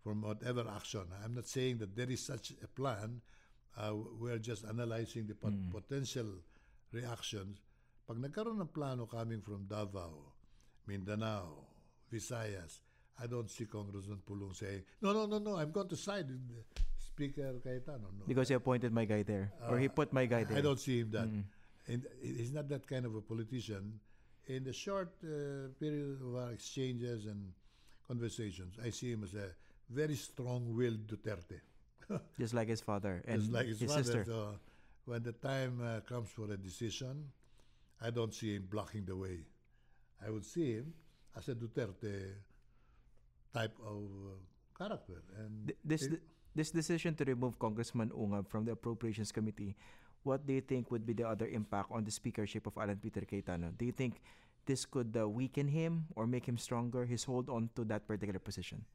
from 0.06 0.22
whatever 0.22 0.64
action. 0.70 1.02
I'm 1.24 1.34
not 1.34 1.48
saying 1.48 1.80
that 1.80 1.96
there 1.98 2.10
is 2.12 2.22
such 2.24 2.54
a 2.64 2.68
plan. 2.68 3.22
Uh, 3.76 3.94
we're 4.22 4.38
just 4.38 4.64
analyzing 4.64 5.26
the 5.26 5.34
pot- 5.34 5.58
potential 5.74 6.30
reactions. 6.94 7.58
Pag 8.08 8.22
nagkaroon 8.22 8.62
ng 8.62 8.70
plano 8.70 9.10
coming 9.10 9.42
from 9.42 9.66
Davao, 9.66 10.30
Mindanao, 10.86 11.66
Visayas, 12.14 12.86
I 13.20 13.26
don't 13.26 13.50
see 13.50 13.66
Congressman 13.66 14.22
Pulong 14.22 14.54
saying, 14.54 14.84
no, 15.02 15.12
no, 15.12 15.26
no, 15.26 15.40
no, 15.40 15.58
I'm 15.58 15.72
going 15.72 15.90
to 15.90 15.98
side 15.98 16.30
with 16.30 16.46
the 16.54 16.62
Speaker 17.02 17.58
Cayetano. 17.64 18.14
No. 18.14 18.26
Because 18.28 18.50
he 18.50 18.54
appointed 18.54 18.94
my 18.94 19.06
guy 19.06 19.24
there, 19.24 19.52
or 19.68 19.80
he 19.80 19.88
put 19.90 20.14
my 20.14 20.28
guy 20.28 20.44
there. 20.44 20.60
I 20.60 20.62
don't 20.62 20.80
see 20.80 21.00
him 21.00 21.10
that. 21.18 21.28
And 21.88 22.06
he's 22.22 22.54
not 22.54 22.70
that 22.70 22.86
kind 22.86 23.06
of 23.08 23.16
a 23.16 23.22
politician. 23.22 24.00
In 24.46 24.64
the 24.64 24.74
short 24.74 25.10
uh, 25.26 25.74
period 25.80 26.22
of 26.22 26.36
our 26.36 26.52
exchanges 26.52 27.26
and 27.26 27.54
conversations, 28.06 28.78
I 28.78 28.92
see 28.92 29.10
him 29.10 29.24
as 29.24 29.34
a 29.34 29.50
very 29.90 30.16
strong-willed 30.16 31.08
Duterte, 31.08 31.60
just 32.40 32.54
like 32.54 32.68
his 32.68 32.82
father 32.82 33.24
and 33.28 33.42
just 33.42 33.52
like 33.52 33.68
his, 33.68 33.80
his 33.80 33.92
father. 33.92 34.04
sister. 34.04 34.24
So 34.26 34.56
when 35.06 35.24
the 35.24 35.34
time 35.34 35.80
uh, 35.84 36.00
comes 36.02 36.30
for 36.30 36.52
a 36.52 36.58
decision, 36.58 37.30
I 38.02 38.10
don't 38.10 38.34
see 38.34 38.56
him 38.56 38.68
blocking 38.70 39.06
the 39.06 39.16
way. 39.16 39.40
I 40.26 40.30
would 40.30 40.46
see 40.46 40.74
him 40.74 40.94
as 41.38 41.50
a 41.50 41.56
Duterte 41.56 42.34
type 43.54 43.76
of 43.86 44.04
uh, 44.04 44.38
character. 44.78 45.22
And 45.38 45.68
Th- 45.68 45.80
this 45.84 46.04
it- 46.04 46.22
this 46.56 46.72
decision 46.72 47.16
to 47.16 47.26
remove 47.26 47.60
Congressman 47.60 48.12
Ungab 48.16 48.48
from 48.48 48.64
the 48.64 48.72
Appropriations 48.72 49.30
Committee, 49.34 49.76
what 50.24 50.48
do 50.48 50.54
you 50.54 50.62
think 50.62 50.90
would 50.90 51.06
be 51.06 51.12
the 51.12 51.28
other 51.28 51.48
impact 51.48 51.92
on 51.92 52.06
the 52.06 52.12
speakership 52.12 52.66
of 52.66 52.78
Alan 52.78 52.96
Peter 52.96 53.22
Cayetano? 53.28 53.72
Do 53.78 53.84
you 53.84 53.92
think 53.92 54.22
this 54.66 54.86
could 54.86 55.12
uh, 55.20 55.28
weaken 55.28 55.68
him 55.68 56.06
or 56.16 56.26
make 56.26 56.46
him 56.48 56.58
stronger? 56.58 57.04
His 57.04 57.26
hold 57.26 57.50
on 57.50 57.70
to 57.76 57.84
that 57.92 58.08
particular 58.08 58.40
position. 58.40 58.86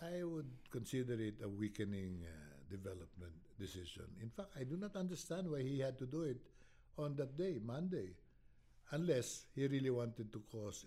I 0.00 0.22
would 0.22 0.50
consider 0.70 1.14
it 1.14 1.42
a 1.42 1.48
weakening 1.48 2.22
uh, 2.22 2.30
development 2.70 3.34
decision. 3.58 4.04
In 4.22 4.30
fact, 4.30 4.50
I 4.58 4.64
do 4.64 4.76
not 4.76 4.94
understand 4.94 5.50
why 5.50 5.62
he 5.62 5.80
had 5.80 5.98
to 5.98 6.06
do 6.06 6.22
it 6.22 6.38
on 6.96 7.16
that 7.16 7.36
day, 7.36 7.58
Monday, 7.64 8.14
unless 8.92 9.46
he 9.54 9.66
really 9.66 9.90
wanted 9.90 10.32
to 10.32 10.42
cause 10.50 10.86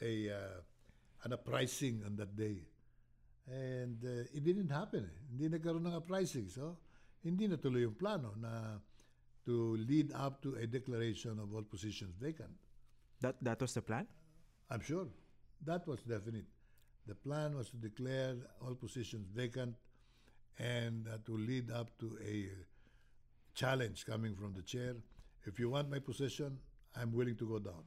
a 0.00 0.30
uh, 0.30 0.60
an 1.24 1.32
uprising 1.32 2.02
on 2.04 2.16
that 2.16 2.36
day. 2.36 2.64
And 3.48 3.98
uh, 4.04 4.28
it 4.36 4.44
didn't 4.44 4.70
happen. 4.70 5.08
eh. 5.08 5.16
Hindi 5.32 5.58
nagkaroon 5.58 5.86
ng 5.86 5.96
uprising. 5.96 6.48
So, 6.48 6.76
hindi 7.24 7.48
natuloy 7.48 7.82
yung 7.88 7.96
plano 7.96 8.34
na 8.36 8.78
to 9.44 9.76
lead 9.88 10.12
up 10.12 10.42
to 10.44 10.54
a 10.56 10.66
declaration 10.66 11.40
of 11.40 11.52
all 11.52 11.64
positions 11.64 12.14
vacant. 12.20 12.52
That 13.20 13.36
that 13.40 13.60
was 13.60 13.72
the 13.72 13.82
plan. 13.82 14.06
I'm 14.70 14.80
sure. 14.80 15.08
That 15.64 15.84
was 15.88 16.00
definite. 16.04 16.59
The 17.10 17.16
plan 17.16 17.56
was 17.56 17.70
to 17.70 17.76
declare 17.76 18.36
all 18.62 18.76
positions 18.76 19.26
vacant 19.34 19.74
and 20.60 21.08
uh, 21.08 21.18
to 21.26 21.36
lead 21.36 21.72
up 21.72 21.90
to 21.98 22.16
a 22.24 22.46
challenge 23.52 24.06
coming 24.06 24.36
from 24.36 24.54
the 24.54 24.62
chair. 24.62 24.94
If 25.42 25.58
you 25.58 25.70
want 25.70 25.90
my 25.90 25.98
position, 25.98 26.60
I'm 26.94 27.10
willing 27.12 27.34
to 27.38 27.48
go 27.48 27.58
down. 27.58 27.82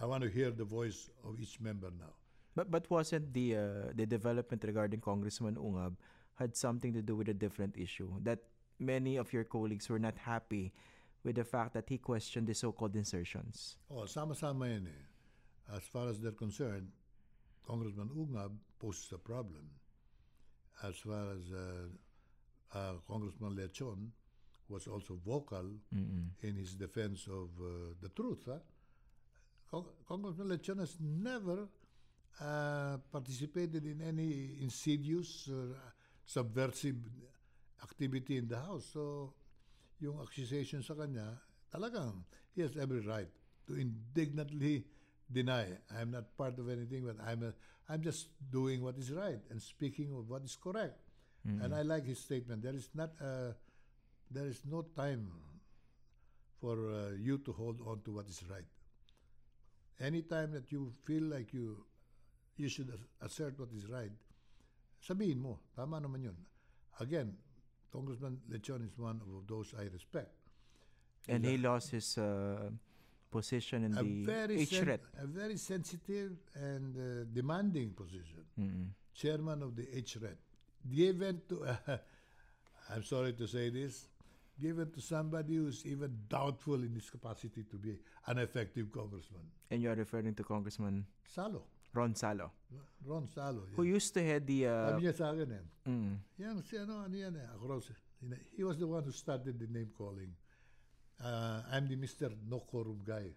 I 0.00 0.06
want 0.06 0.24
to 0.24 0.28
hear 0.28 0.50
the 0.50 0.64
voice 0.64 1.10
of 1.24 1.38
each 1.38 1.60
member 1.60 1.92
now. 1.96 2.10
But 2.56 2.72
but 2.72 2.90
wasn't 2.90 3.32
the 3.32 3.54
uh, 3.54 3.62
the 3.94 4.04
development 4.04 4.64
regarding 4.66 4.98
Congressman 4.98 5.54
Ungab 5.54 5.94
had 6.34 6.56
something 6.56 6.92
to 6.94 7.02
do 7.02 7.14
with 7.14 7.28
a 7.28 7.38
different 7.46 7.78
issue 7.78 8.10
that 8.26 8.40
many 8.80 9.14
of 9.14 9.32
your 9.32 9.44
colleagues 9.44 9.88
were 9.88 10.02
not 10.02 10.18
happy 10.18 10.74
with 11.22 11.36
the 11.36 11.44
fact 11.44 11.74
that 11.74 11.86
he 11.86 11.98
questioned 11.98 12.48
the 12.48 12.54
so-called 12.54 12.96
insertions. 12.96 13.76
Oh, 13.86 14.06
sama-sama 14.06 14.66
yan 14.66 14.90
eh. 14.90 15.76
As 15.76 15.86
far 15.86 16.08
as 16.10 16.18
they're 16.18 16.34
concerned, 16.34 16.90
Congressman 17.70 18.10
Ungab 18.16 18.50
poses 18.80 19.12
a 19.12 19.18
problem. 19.18 19.62
As 20.82 20.96
far 20.96 21.30
as 21.36 21.52
uh, 21.52 22.76
uh, 22.76 22.92
Congressman 23.06 23.54
Lechon 23.54 24.10
was 24.68 24.88
also 24.88 25.14
vocal 25.24 25.66
in 26.42 26.56
his 26.56 26.74
defense 26.74 27.26
of 27.28 27.48
uh, 27.60 27.94
the 28.02 28.08
truth. 28.08 28.42
Huh? 28.46 28.58
Con- 29.70 29.86
Congressman 30.08 30.48
Lechon 30.48 30.78
has 30.80 30.96
never 31.00 31.68
uh, 32.40 32.96
participated 33.12 33.84
in 33.84 34.00
any 34.02 34.58
insidious 34.62 35.48
uh, 35.48 35.74
subversive 36.26 36.96
activity 37.82 38.36
in 38.38 38.48
the 38.48 38.56
House. 38.56 38.90
So, 38.92 39.34
yung 40.00 40.18
accusation 40.22 40.82
sa 40.82 40.94
kanya, 40.94 41.38
talagang 41.70 42.24
he 42.56 42.62
has 42.62 42.74
every 42.76 43.00
right 43.06 43.30
to 43.68 43.74
indignantly 43.78 44.82
deny 45.32 45.66
I'm 45.98 46.10
not 46.10 46.36
part 46.36 46.58
of 46.58 46.68
anything, 46.68 47.04
but 47.04 47.16
I'm 47.24 47.42
a, 47.42 47.52
I'm 47.88 48.02
just 48.02 48.28
doing 48.50 48.82
what 48.82 48.96
is 48.98 49.10
right 49.12 49.38
and 49.50 49.60
speaking 49.62 50.12
of 50.16 50.28
what 50.28 50.42
is 50.44 50.56
correct. 50.56 50.98
And 51.62 51.74
I 51.74 51.82
like 51.82 52.04
his 52.04 52.18
statement. 52.18 52.62
There 52.62 52.74
is 52.74 52.90
not 52.94 53.10
a, 53.20 53.54
there 54.30 54.46
is 54.46 54.60
no 54.68 54.82
time 54.94 55.28
for 56.60 56.76
uh, 56.90 57.16
you 57.18 57.38
to 57.38 57.52
hold 57.52 57.80
on 57.86 58.02
to 58.04 58.12
what 58.12 58.28
is 58.28 58.42
right. 58.50 58.68
Anytime 60.00 60.52
that 60.52 60.70
you 60.70 60.92
feel 61.04 61.22
like 61.22 61.52
you 61.54 61.84
you 62.56 62.68
should 62.68 62.92
assert 63.22 63.58
what 63.58 63.72
is 63.72 63.88
right, 63.88 64.12
sabihin 65.00 65.40
mo, 65.40 65.58
tama 65.74 66.00
naman 66.00 66.24
yun. 66.28 66.36
Again, 67.00 67.32
Congressman 67.90 68.36
Lechon 68.52 68.84
is 68.84 68.98
one 68.98 69.20
of 69.24 69.46
those 69.48 69.72
I 69.78 69.88
respect. 69.88 70.28
And 71.28 71.44
he 71.44 71.56
lost 71.56 71.90
his 71.90 72.18
uh, 72.18 72.68
position 73.30 73.84
in 73.84 73.92
A 73.96 74.02
the 74.02 74.24
very, 74.24 74.64
sen- 74.64 74.98
a 75.22 75.26
very 75.26 75.56
sensitive 75.56 76.32
and 76.54 76.96
uh, 76.96 77.24
demanding 77.32 77.90
position. 77.90 78.44
Chairman 79.14 79.62
of 79.62 79.76
the 79.76 79.82
HRET. 79.84 80.36
Given 80.90 81.40
to, 81.48 81.66
I'm 82.90 83.04
sorry 83.04 83.32
to 83.34 83.46
say 83.46 83.70
this, 83.70 84.08
given 84.60 84.90
to 84.92 85.00
somebody 85.00 85.56
who's 85.56 85.84
even 85.86 86.16
doubtful 86.28 86.74
in 86.74 86.94
his 86.94 87.08
capacity 87.10 87.64
to 87.70 87.76
be 87.76 87.98
an 88.26 88.38
effective 88.38 88.90
congressman. 88.92 89.42
And 89.70 89.82
you 89.82 89.90
are 89.90 89.94
referring 89.94 90.34
to 90.34 90.44
Congressman 90.44 91.06
Salo. 91.24 91.62
Ron 91.92 92.14
Salo, 92.14 92.52
Ron 93.04 93.26
Salo. 93.26 93.62
who 93.74 93.82
used 93.82 94.14
to 94.14 94.22
head 94.22 94.46
the... 94.46 94.68
Uh, 94.68 94.90
Sabi 94.90 95.02
niya 95.06 95.14
sa 95.14 95.30
akin 95.34 95.50
eh. 95.50 95.90
mm, 95.90 96.14
Yan, 96.38 96.62
si 96.62 96.78
ano, 96.78 97.02
ano 97.02 97.16
yan 97.16 97.34
eh. 97.34 97.42
Across. 97.58 97.90
He 98.56 98.62
was 98.62 98.78
the 98.78 98.86
one 98.86 99.02
who 99.02 99.10
started 99.10 99.58
the 99.58 99.66
name 99.66 99.90
calling. 99.98 100.30
Uh, 101.20 101.60
I'm 101.70 101.86
the 101.88 101.96
Mr. 101.96 102.32
No 102.48 102.60
Quorum 102.60 103.00
guy. 103.04 103.28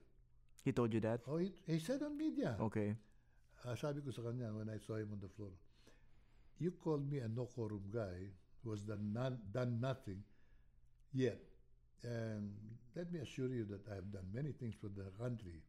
he 0.63 0.71
told 0.71 0.93
you 0.93 1.01
that? 1.01 1.19
Oh, 1.27 1.37
he, 1.37 1.51
he 1.67 1.79
said 1.79 2.01
on 2.01 2.17
media. 2.17 2.55
Okay. 2.59 2.95
Ah, 3.67 3.75
sabi 3.75 3.99
ko 3.99 4.11
sa 4.11 4.23
kanya 4.23 4.51
when 4.55 4.71
I 4.71 4.79
saw 4.79 4.95
him 4.95 5.11
on 5.11 5.19
the 5.19 5.27
floor, 5.27 5.51
you 6.59 6.71
called 6.79 7.03
me 7.03 7.19
a 7.19 7.27
no 7.27 7.47
quorum 7.51 7.83
guy 7.91 8.31
who 8.63 8.71
has 8.71 8.83
done, 8.83 9.11
done 9.51 9.79
nothing 9.79 10.23
yet. 11.11 11.39
And 12.03 12.51
let 12.95 13.11
me 13.11 13.19
assure 13.19 13.51
you 13.51 13.63
that 13.71 13.83
I 13.91 13.95
have 13.99 14.11
done 14.11 14.27
many 14.31 14.51
things 14.51 14.75
for 14.79 14.87
the 14.87 15.11
country. 15.19 15.59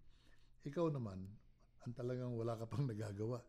Ikaw 0.67 0.91
naman, 0.95 1.27
ang 1.87 1.95
talagang 1.95 2.35
wala 2.35 2.55
ka 2.55 2.67
pang 2.67 2.87
nagagawa. 2.91 3.43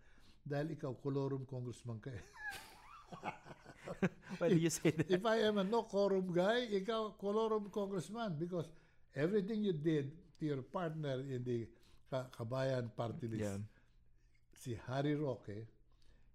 Dahil 0.45 0.77
ikaw, 0.77 0.93
colorum 0.97 1.45
congressman 1.45 1.97
ka 2.01 2.09
eh. 2.13 2.21
Why 4.39 4.49
did 4.49 4.61
you 4.61 4.69
say 4.69 4.91
that? 4.91 5.09
If 5.09 5.25
I 5.25 5.37
am 5.37 5.57
a 5.57 5.63
no 5.63 5.83
quorum 5.83 6.33
guy, 6.33 6.67
ikaw, 6.71 7.13
colorum 7.21 7.71
congressman. 7.71 8.35
Because 8.39 8.67
everything 9.15 9.63
you 9.63 9.73
did 9.73 10.11
to 10.39 10.45
your 10.45 10.61
partner 10.61 11.21
in 11.29 11.43
the 11.43 11.67
Ka- 12.09 12.27
Kabayan 12.37 12.89
party 12.95 13.27
list, 13.27 13.41
Yeah. 13.43 13.57
si 14.53 14.77
Harry 14.87 15.15
Roque, 15.15 15.65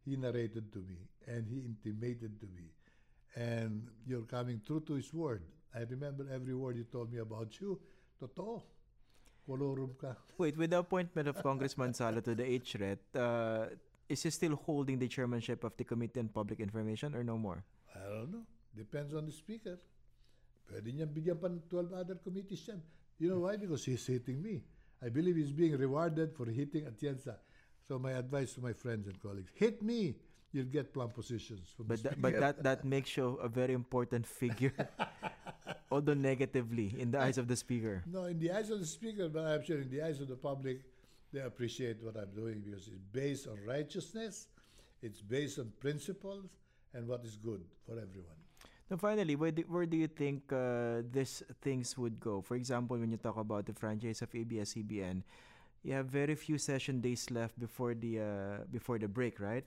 he 0.04 0.16
narrated 0.16 0.72
to 0.72 0.78
me 0.80 0.96
and 1.26 1.46
he 1.46 1.60
intimated 1.60 2.40
to 2.40 2.46
me. 2.46 2.70
And 3.36 3.86
you're 4.06 4.22
coming 4.22 4.60
true 4.66 4.80
to 4.86 4.94
his 4.94 5.12
word. 5.14 5.42
I 5.74 5.80
remember 5.88 6.26
every 6.32 6.54
word 6.54 6.76
you 6.76 6.84
told 6.84 7.12
me 7.12 7.18
about 7.18 7.60
you. 7.60 7.78
Totoo. 8.20 8.62
Kolorum 9.48 9.96
ka. 10.00 10.14
Wait, 10.38 10.56
with 10.56 10.70
the 10.70 10.78
appointment 10.78 11.28
of 11.28 11.36
Congressman 11.42 11.94
Salo 11.94 12.20
to 12.20 12.34
the 12.34 12.44
HRET, 12.44 12.98
uh, 13.14 13.66
is 14.10 14.22
he 14.24 14.30
still 14.30 14.56
holding 14.56 14.98
the 14.98 15.06
chairmanship 15.06 15.62
of 15.62 15.76
the 15.76 15.84
Committee 15.84 16.18
on 16.18 16.28
Public 16.28 16.58
Information 16.58 17.14
or 17.14 17.22
no 17.22 17.38
more? 17.38 17.62
I 17.94 18.00
don't 18.08 18.32
know. 18.32 18.42
Depends 18.76 19.14
on 19.14 19.24
the 19.24 19.32
speaker. 19.32 19.78
Pwede 20.66 20.90
niyan 20.90 21.10
bigyan 21.14 21.38
pa 21.38 21.46
ng 21.46 21.62
12 21.70 21.94
other 21.94 22.18
committees 22.18 22.66
yan. 22.66 22.82
You 23.18 23.30
know 23.30 23.46
why? 23.46 23.54
Because 23.54 23.86
he's 23.86 24.02
hitting 24.06 24.42
me. 24.42 24.62
I 25.02 25.08
believe 25.08 25.36
he's 25.38 25.54
being 25.54 25.78
rewarded 25.78 26.34
for 26.34 26.46
hitting 26.46 26.86
Atienza. 26.86 27.38
So 27.86 27.98
my 27.98 28.12
advice 28.12 28.54
to 28.54 28.60
my 28.60 28.72
friends 28.74 29.06
and 29.06 29.18
colleagues, 29.22 29.50
hit 29.54 29.82
me. 29.82 30.14
You'll 30.50 30.66
get 30.66 30.90
plum 30.90 31.14
positions 31.14 31.70
from 31.70 31.86
But 31.86 32.02
that, 32.02 32.18
but 32.18 32.34
that 32.42 32.62
that 32.66 32.80
makes 32.82 33.14
you 33.14 33.38
a 33.38 33.46
very 33.46 33.70
important 33.70 34.26
figure, 34.26 34.74
although 35.94 36.18
negatively 36.18 36.90
in 36.98 37.14
the 37.14 37.22
eyes 37.22 37.38
of 37.38 37.46
the 37.46 37.54
speaker. 37.54 38.02
No, 38.02 38.26
in 38.26 38.42
the 38.42 38.50
eyes 38.50 38.66
of 38.74 38.82
the 38.82 38.90
speaker, 38.90 39.30
but 39.30 39.46
I'm 39.46 39.62
sure 39.62 39.78
in 39.78 39.86
the 39.86 40.02
eyes 40.02 40.18
of 40.18 40.26
the 40.26 40.34
public, 40.34 40.82
they 41.32 41.40
appreciate 41.40 42.02
what 42.02 42.16
I'm 42.16 42.30
doing 42.34 42.62
because 42.64 42.88
it's 42.88 43.04
based 43.12 43.46
on 43.46 43.58
righteousness, 43.66 44.48
it's 45.02 45.20
based 45.20 45.58
on 45.58 45.72
principles, 45.78 46.46
and 46.94 47.06
what 47.06 47.24
is 47.24 47.36
good 47.36 47.62
for 47.86 47.92
everyone. 47.92 48.38
Now, 48.90 48.96
finally, 48.96 49.36
where 49.36 49.52
do, 49.52 49.62
where 49.68 49.86
do 49.86 49.96
you 49.96 50.08
think 50.08 50.52
uh, 50.52 51.02
these 51.12 51.44
things 51.62 51.96
would 51.96 52.18
go? 52.18 52.40
For 52.40 52.56
example, 52.56 52.98
when 52.98 53.10
you 53.10 53.18
talk 53.18 53.36
about 53.36 53.66
the 53.66 53.72
franchise 53.72 54.20
of 54.20 54.34
ABS-CBN, 54.34 55.22
you 55.84 55.92
have 55.94 56.06
very 56.06 56.34
few 56.34 56.58
session 56.58 57.00
days 57.00 57.30
left 57.30 57.58
before 57.58 57.94
the 57.94 58.20
uh, 58.20 58.64
before 58.70 58.98
the 58.98 59.08
break, 59.08 59.38
right? 59.38 59.64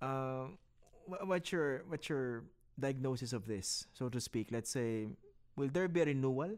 Uh, 0.00 0.48
what's 1.04 1.52
your 1.52 1.84
what's 1.86 2.08
your 2.08 2.44
diagnosis 2.80 3.32
of 3.32 3.46
this, 3.46 3.86
so 3.92 4.08
to 4.08 4.20
speak? 4.20 4.48
Let's 4.50 4.70
say, 4.70 5.06
will 5.54 5.68
there 5.68 5.86
be 5.86 6.00
a 6.00 6.06
renewal 6.06 6.56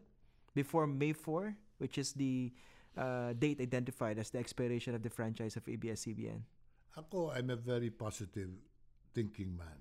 before 0.55 0.87
May 0.87 1.13
4, 1.13 1.53
which 1.77 1.97
is 1.97 2.13
the 2.13 2.51
uh, 2.99 3.33
date 3.33 3.61
identified 3.61 4.19
as 4.19 4.29
the 4.29 4.39
expiration 4.39 4.93
of 4.93 5.01
the 5.01 5.09
franchise 5.09 5.55
of 5.55 5.67
ABS-CBN? 5.67 6.41
Ako, 6.97 7.31
I'm 7.31 7.49
a 7.49 7.55
very 7.55 7.89
positive 7.89 8.49
thinking 9.15 9.55
man, 9.55 9.79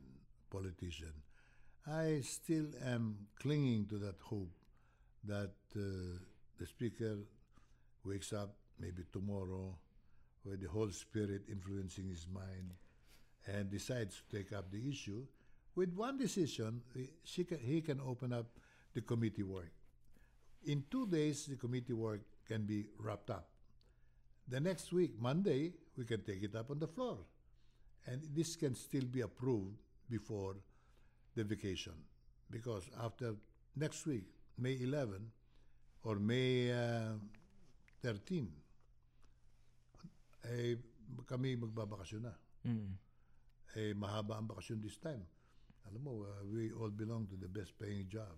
politician. 0.51 1.13
I 1.87 2.21
still 2.23 2.67
am 2.85 3.17
clinging 3.41 3.87
to 3.87 3.99
that 3.99 4.21
hope 4.23 4.53
that 5.25 5.55
uh, 5.75 5.81
the 6.59 6.67
speaker 6.67 7.17
wakes 8.05 8.33
up 8.33 8.55
maybe 8.79 9.03
tomorrow 9.13 9.75
with 10.45 10.61
the 10.61 10.69
whole 10.69 10.91
spirit 10.91 11.43
influencing 11.51 12.09
his 12.09 12.27
mind 12.33 12.75
and 13.47 13.71
decides 13.71 14.23
to 14.23 14.37
take 14.37 14.53
up 14.53 14.71
the 14.71 14.89
issue. 14.89 15.27
With 15.75 15.95
one 15.95 16.19
decision, 16.19 16.83
she 17.25 17.45
can, 17.45 17.59
he 17.59 17.81
can 17.81 18.01
open 18.01 18.33
up 18.33 18.47
the 18.95 19.01
committee 19.01 19.43
work. 19.43 19.73
In 20.67 20.85
two 20.91 21.07
days, 21.07 21.47
the 21.47 21.57
committee 21.57 21.93
work 21.93 22.21
can 22.49 22.65
be 22.65 22.87
wrapped 22.99 23.31
up. 23.31 23.49
The 24.49 24.61
next 24.61 24.93
week, 24.93 25.21
Monday, 25.21 25.75
we 25.97 26.05
can 26.05 26.23
take 26.23 26.43
it 26.43 26.57
up 26.57 26.71
on 26.71 26.79
the 26.79 26.89
floor. 26.89 27.19
And 28.07 28.23
this 28.35 28.57
can 28.57 28.75
still 28.75 29.05
be 29.05 29.21
approved 29.21 29.77
before 30.09 30.57
the 31.37 31.45
vacation. 31.45 31.93
Because 32.51 32.89
after 33.05 33.35
next 33.77 34.07
week, 34.07 34.25
May 34.57 34.79
11 34.81 35.21
or 36.05 36.17
May 36.17 36.73
uh, 36.73 37.21
13, 38.03 38.49
eh, 40.49 40.77
kami 41.29 41.57
magbabakasyon 41.61 42.23
na. 42.25 42.35
Mm. 42.65 42.97
Eh, 43.77 43.93
mahaba 43.93 44.41
ang 44.41 44.49
bakasyon 44.49 44.81
this 44.81 44.97
time. 44.97 45.21
Alam 45.93 46.01
mo, 46.01 46.13
uh, 46.25 46.45
we 46.49 46.73
all 46.73 46.93
belong 46.93 47.29
to 47.29 47.37
the 47.37 47.49
best 47.49 47.77
paying 47.77 48.09
job. 48.09 48.33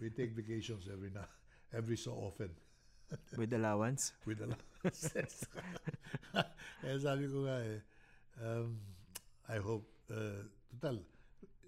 We 0.00 0.08
take 0.08 0.32
vacations 0.40 0.88
every 0.88 1.12
na, 1.12 1.28
every 1.72 2.00
so 2.00 2.16
often. 2.16 2.48
With 3.40 3.52
allowance? 3.52 4.12
with 4.26 4.40
a 4.42 4.48
lot 4.48 4.62
of 4.84 4.94
sense. 4.94 5.46
Kaya 6.82 6.96
sabi 7.00 7.30
ko 7.30 7.46
nga 7.46 7.56
eh, 7.62 7.80
um, 8.42 8.76
I 9.48 9.58
hope, 9.60 9.86
uh, 10.10 10.44
total, 10.76 11.04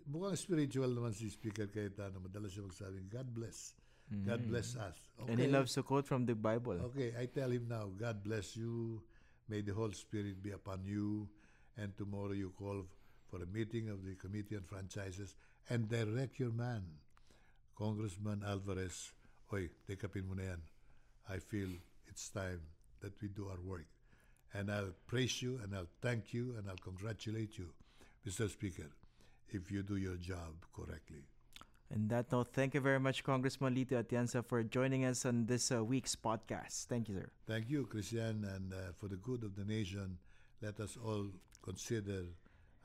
mukhang 0.09 0.37
spiritual 0.37 0.91
naman 0.91 1.13
si 1.13 1.29
Speaker 1.29 1.69
Cayetano. 1.69 2.19
Madalas 2.21 2.53
siya 2.53 2.65
magsabing, 2.67 3.07
God 3.09 3.29
bless. 3.31 3.77
God 4.07 4.47
bless 4.47 4.77
us. 4.77 4.95
Okay. 5.19 5.33
And 5.33 5.41
he 5.41 5.47
loves 5.49 5.75
to 5.75 5.83
quote 5.83 6.07
from 6.07 6.27
the 6.27 6.35
Bible. 6.35 6.79
Okay, 6.95 7.13
I 7.19 7.27
tell 7.27 7.51
him 7.51 7.67
now, 7.69 7.91
God 7.99 8.23
bless 8.23 8.57
you. 8.57 9.03
May 9.49 9.63
the 9.63 9.75
whole 9.75 9.91
Spirit 9.93 10.43
be 10.43 10.53
upon 10.53 10.87
you. 10.87 11.29
And 11.77 11.97
tomorrow 11.99 12.33
you 12.33 12.53
call 12.57 12.87
for 13.29 13.43
a 13.43 13.47
meeting 13.47 13.89
of 13.91 14.05
the 14.07 14.15
Committee 14.15 14.57
on 14.57 14.63
Franchises 14.63 15.35
and 15.69 15.89
direct 15.89 16.39
your 16.39 16.53
man, 16.53 16.87
Congressman 17.77 18.43
Alvarez. 18.47 19.13
Oy, 19.53 19.69
take 19.87 20.05
up 20.05 20.15
mo 20.17 20.35
na 20.35 20.55
yan. 20.55 20.63
I 21.29 21.39
feel 21.39 21.69
it's 22.07 22.29
time 22.29 22.61
that 23.01 23.21
we 23.21 23.29
do 23.29 23.49
our 23.49 23.61
work. 23.65 23.87
And 24.55 24.71
I'll 24.71 24.95
praise 25.07 25.43
you 25.43 25.61
and 25.63 25.75
I'll 25.75 25.89
thank 26.01 26.33
you 26.33 26.55
and 26.57 26.69
I'll 26.69 26.77
congratulate 26.77 27.59
you, 27.59 27.69
Mr. 28.27 28.49
Speaker, 28.51 28.91
if 29.49 29.71
you 29.71 29.83
do 29.83 29.97
your 29.97 30.17
job 30.17 30.55
correctly. 30.75 31.25
And 31.91 32.11
that 32.11 32.33
note, 32.33 32.53
thank 32.53 32.75
you 32.75 32.81
very 32.81 32.99
much, 32.99 33.23
Congressman 33.23 33.75
Lito 33.75 34.03
Atienza, 34.03 34.45
for 34.45 34.63
joining 34.65 35.05
us 35.05 35.25
on 35.25 35.47
this 35.47 35.71
uh, 35.71 35.85
week's 35.85 36.17
podcast. 36.17 36.87
Thank 36.87 37.09
you, 37.09 37.15
sir. 37.15 37.29
Thank 37.47 37.71
you, 37.71 37.87
Christian, 37.87 38.45
and 38.45 38.73
uh, 38.73 38.77
for 38.99 39.07
the 39.07 39.17
good 39.17 39.45
of 39.45 39.55
the 39.55 39.65
nation, 39.65 40.19
let 40.63 40.81
us 40.81 40.97
all 41.05 41.27
consider 41.63 42.25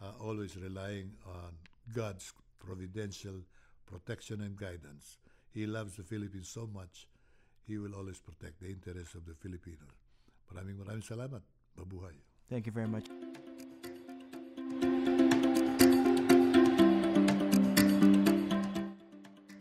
uh, 0.02 0.12
always 0.20 0.56
relying 0.56 1.14
on 1.26 1.54
God's 1.96 2.32
providential 2.60 3.42
protection 3.88 4.42
and 4.42 4.56
guidance. 4.56 5.18
He 5.52 5.66
loves 5.66 5.96
the 5.96 6.04
Philippines 6.04 6.50
so 6.50 6.70
much, 6.72 7.08
He 7.68 7.78
will 7.78 7.95
always 7.95 8.20
protect 8.20 8.59
the 8.59 8.68
interests 8.68 9.16
of 9.16 9.26
the 9.26 9.34
Filipinos. 9.36 9.95
Maraming 10.51 10.78
maraming 10.82 11.05
salamat. 11.05 11.41
Mabuhay. 11.80 12.16
Thank 12.49 12.66
you 12.68 12.74
very 12.74 12.88
much. 12.88 13.07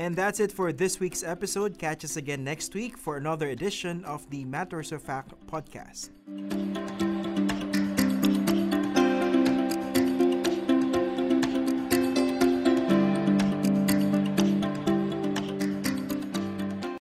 And 0.01 0.17
that's 0.17 0.41
it 0.41 0.51
for 0.51 0.73
this 0.73 0.99
week's 0.99 1.23
episode. 1.23 1.79
Catch 1.79 2.05
us 2.05 2.17
again 2.17 2.43
next 2.43 2.75
week 2.75 2.97
for 2.97 3.17
another 3.17 3.51
edition 3.51 4.03
of 4.05 4.29
the 4.31 4.45
Matters 4.45 4.93
of 4.93 5.03
Fact 5.03 5.35
podcast. 5.47 6.09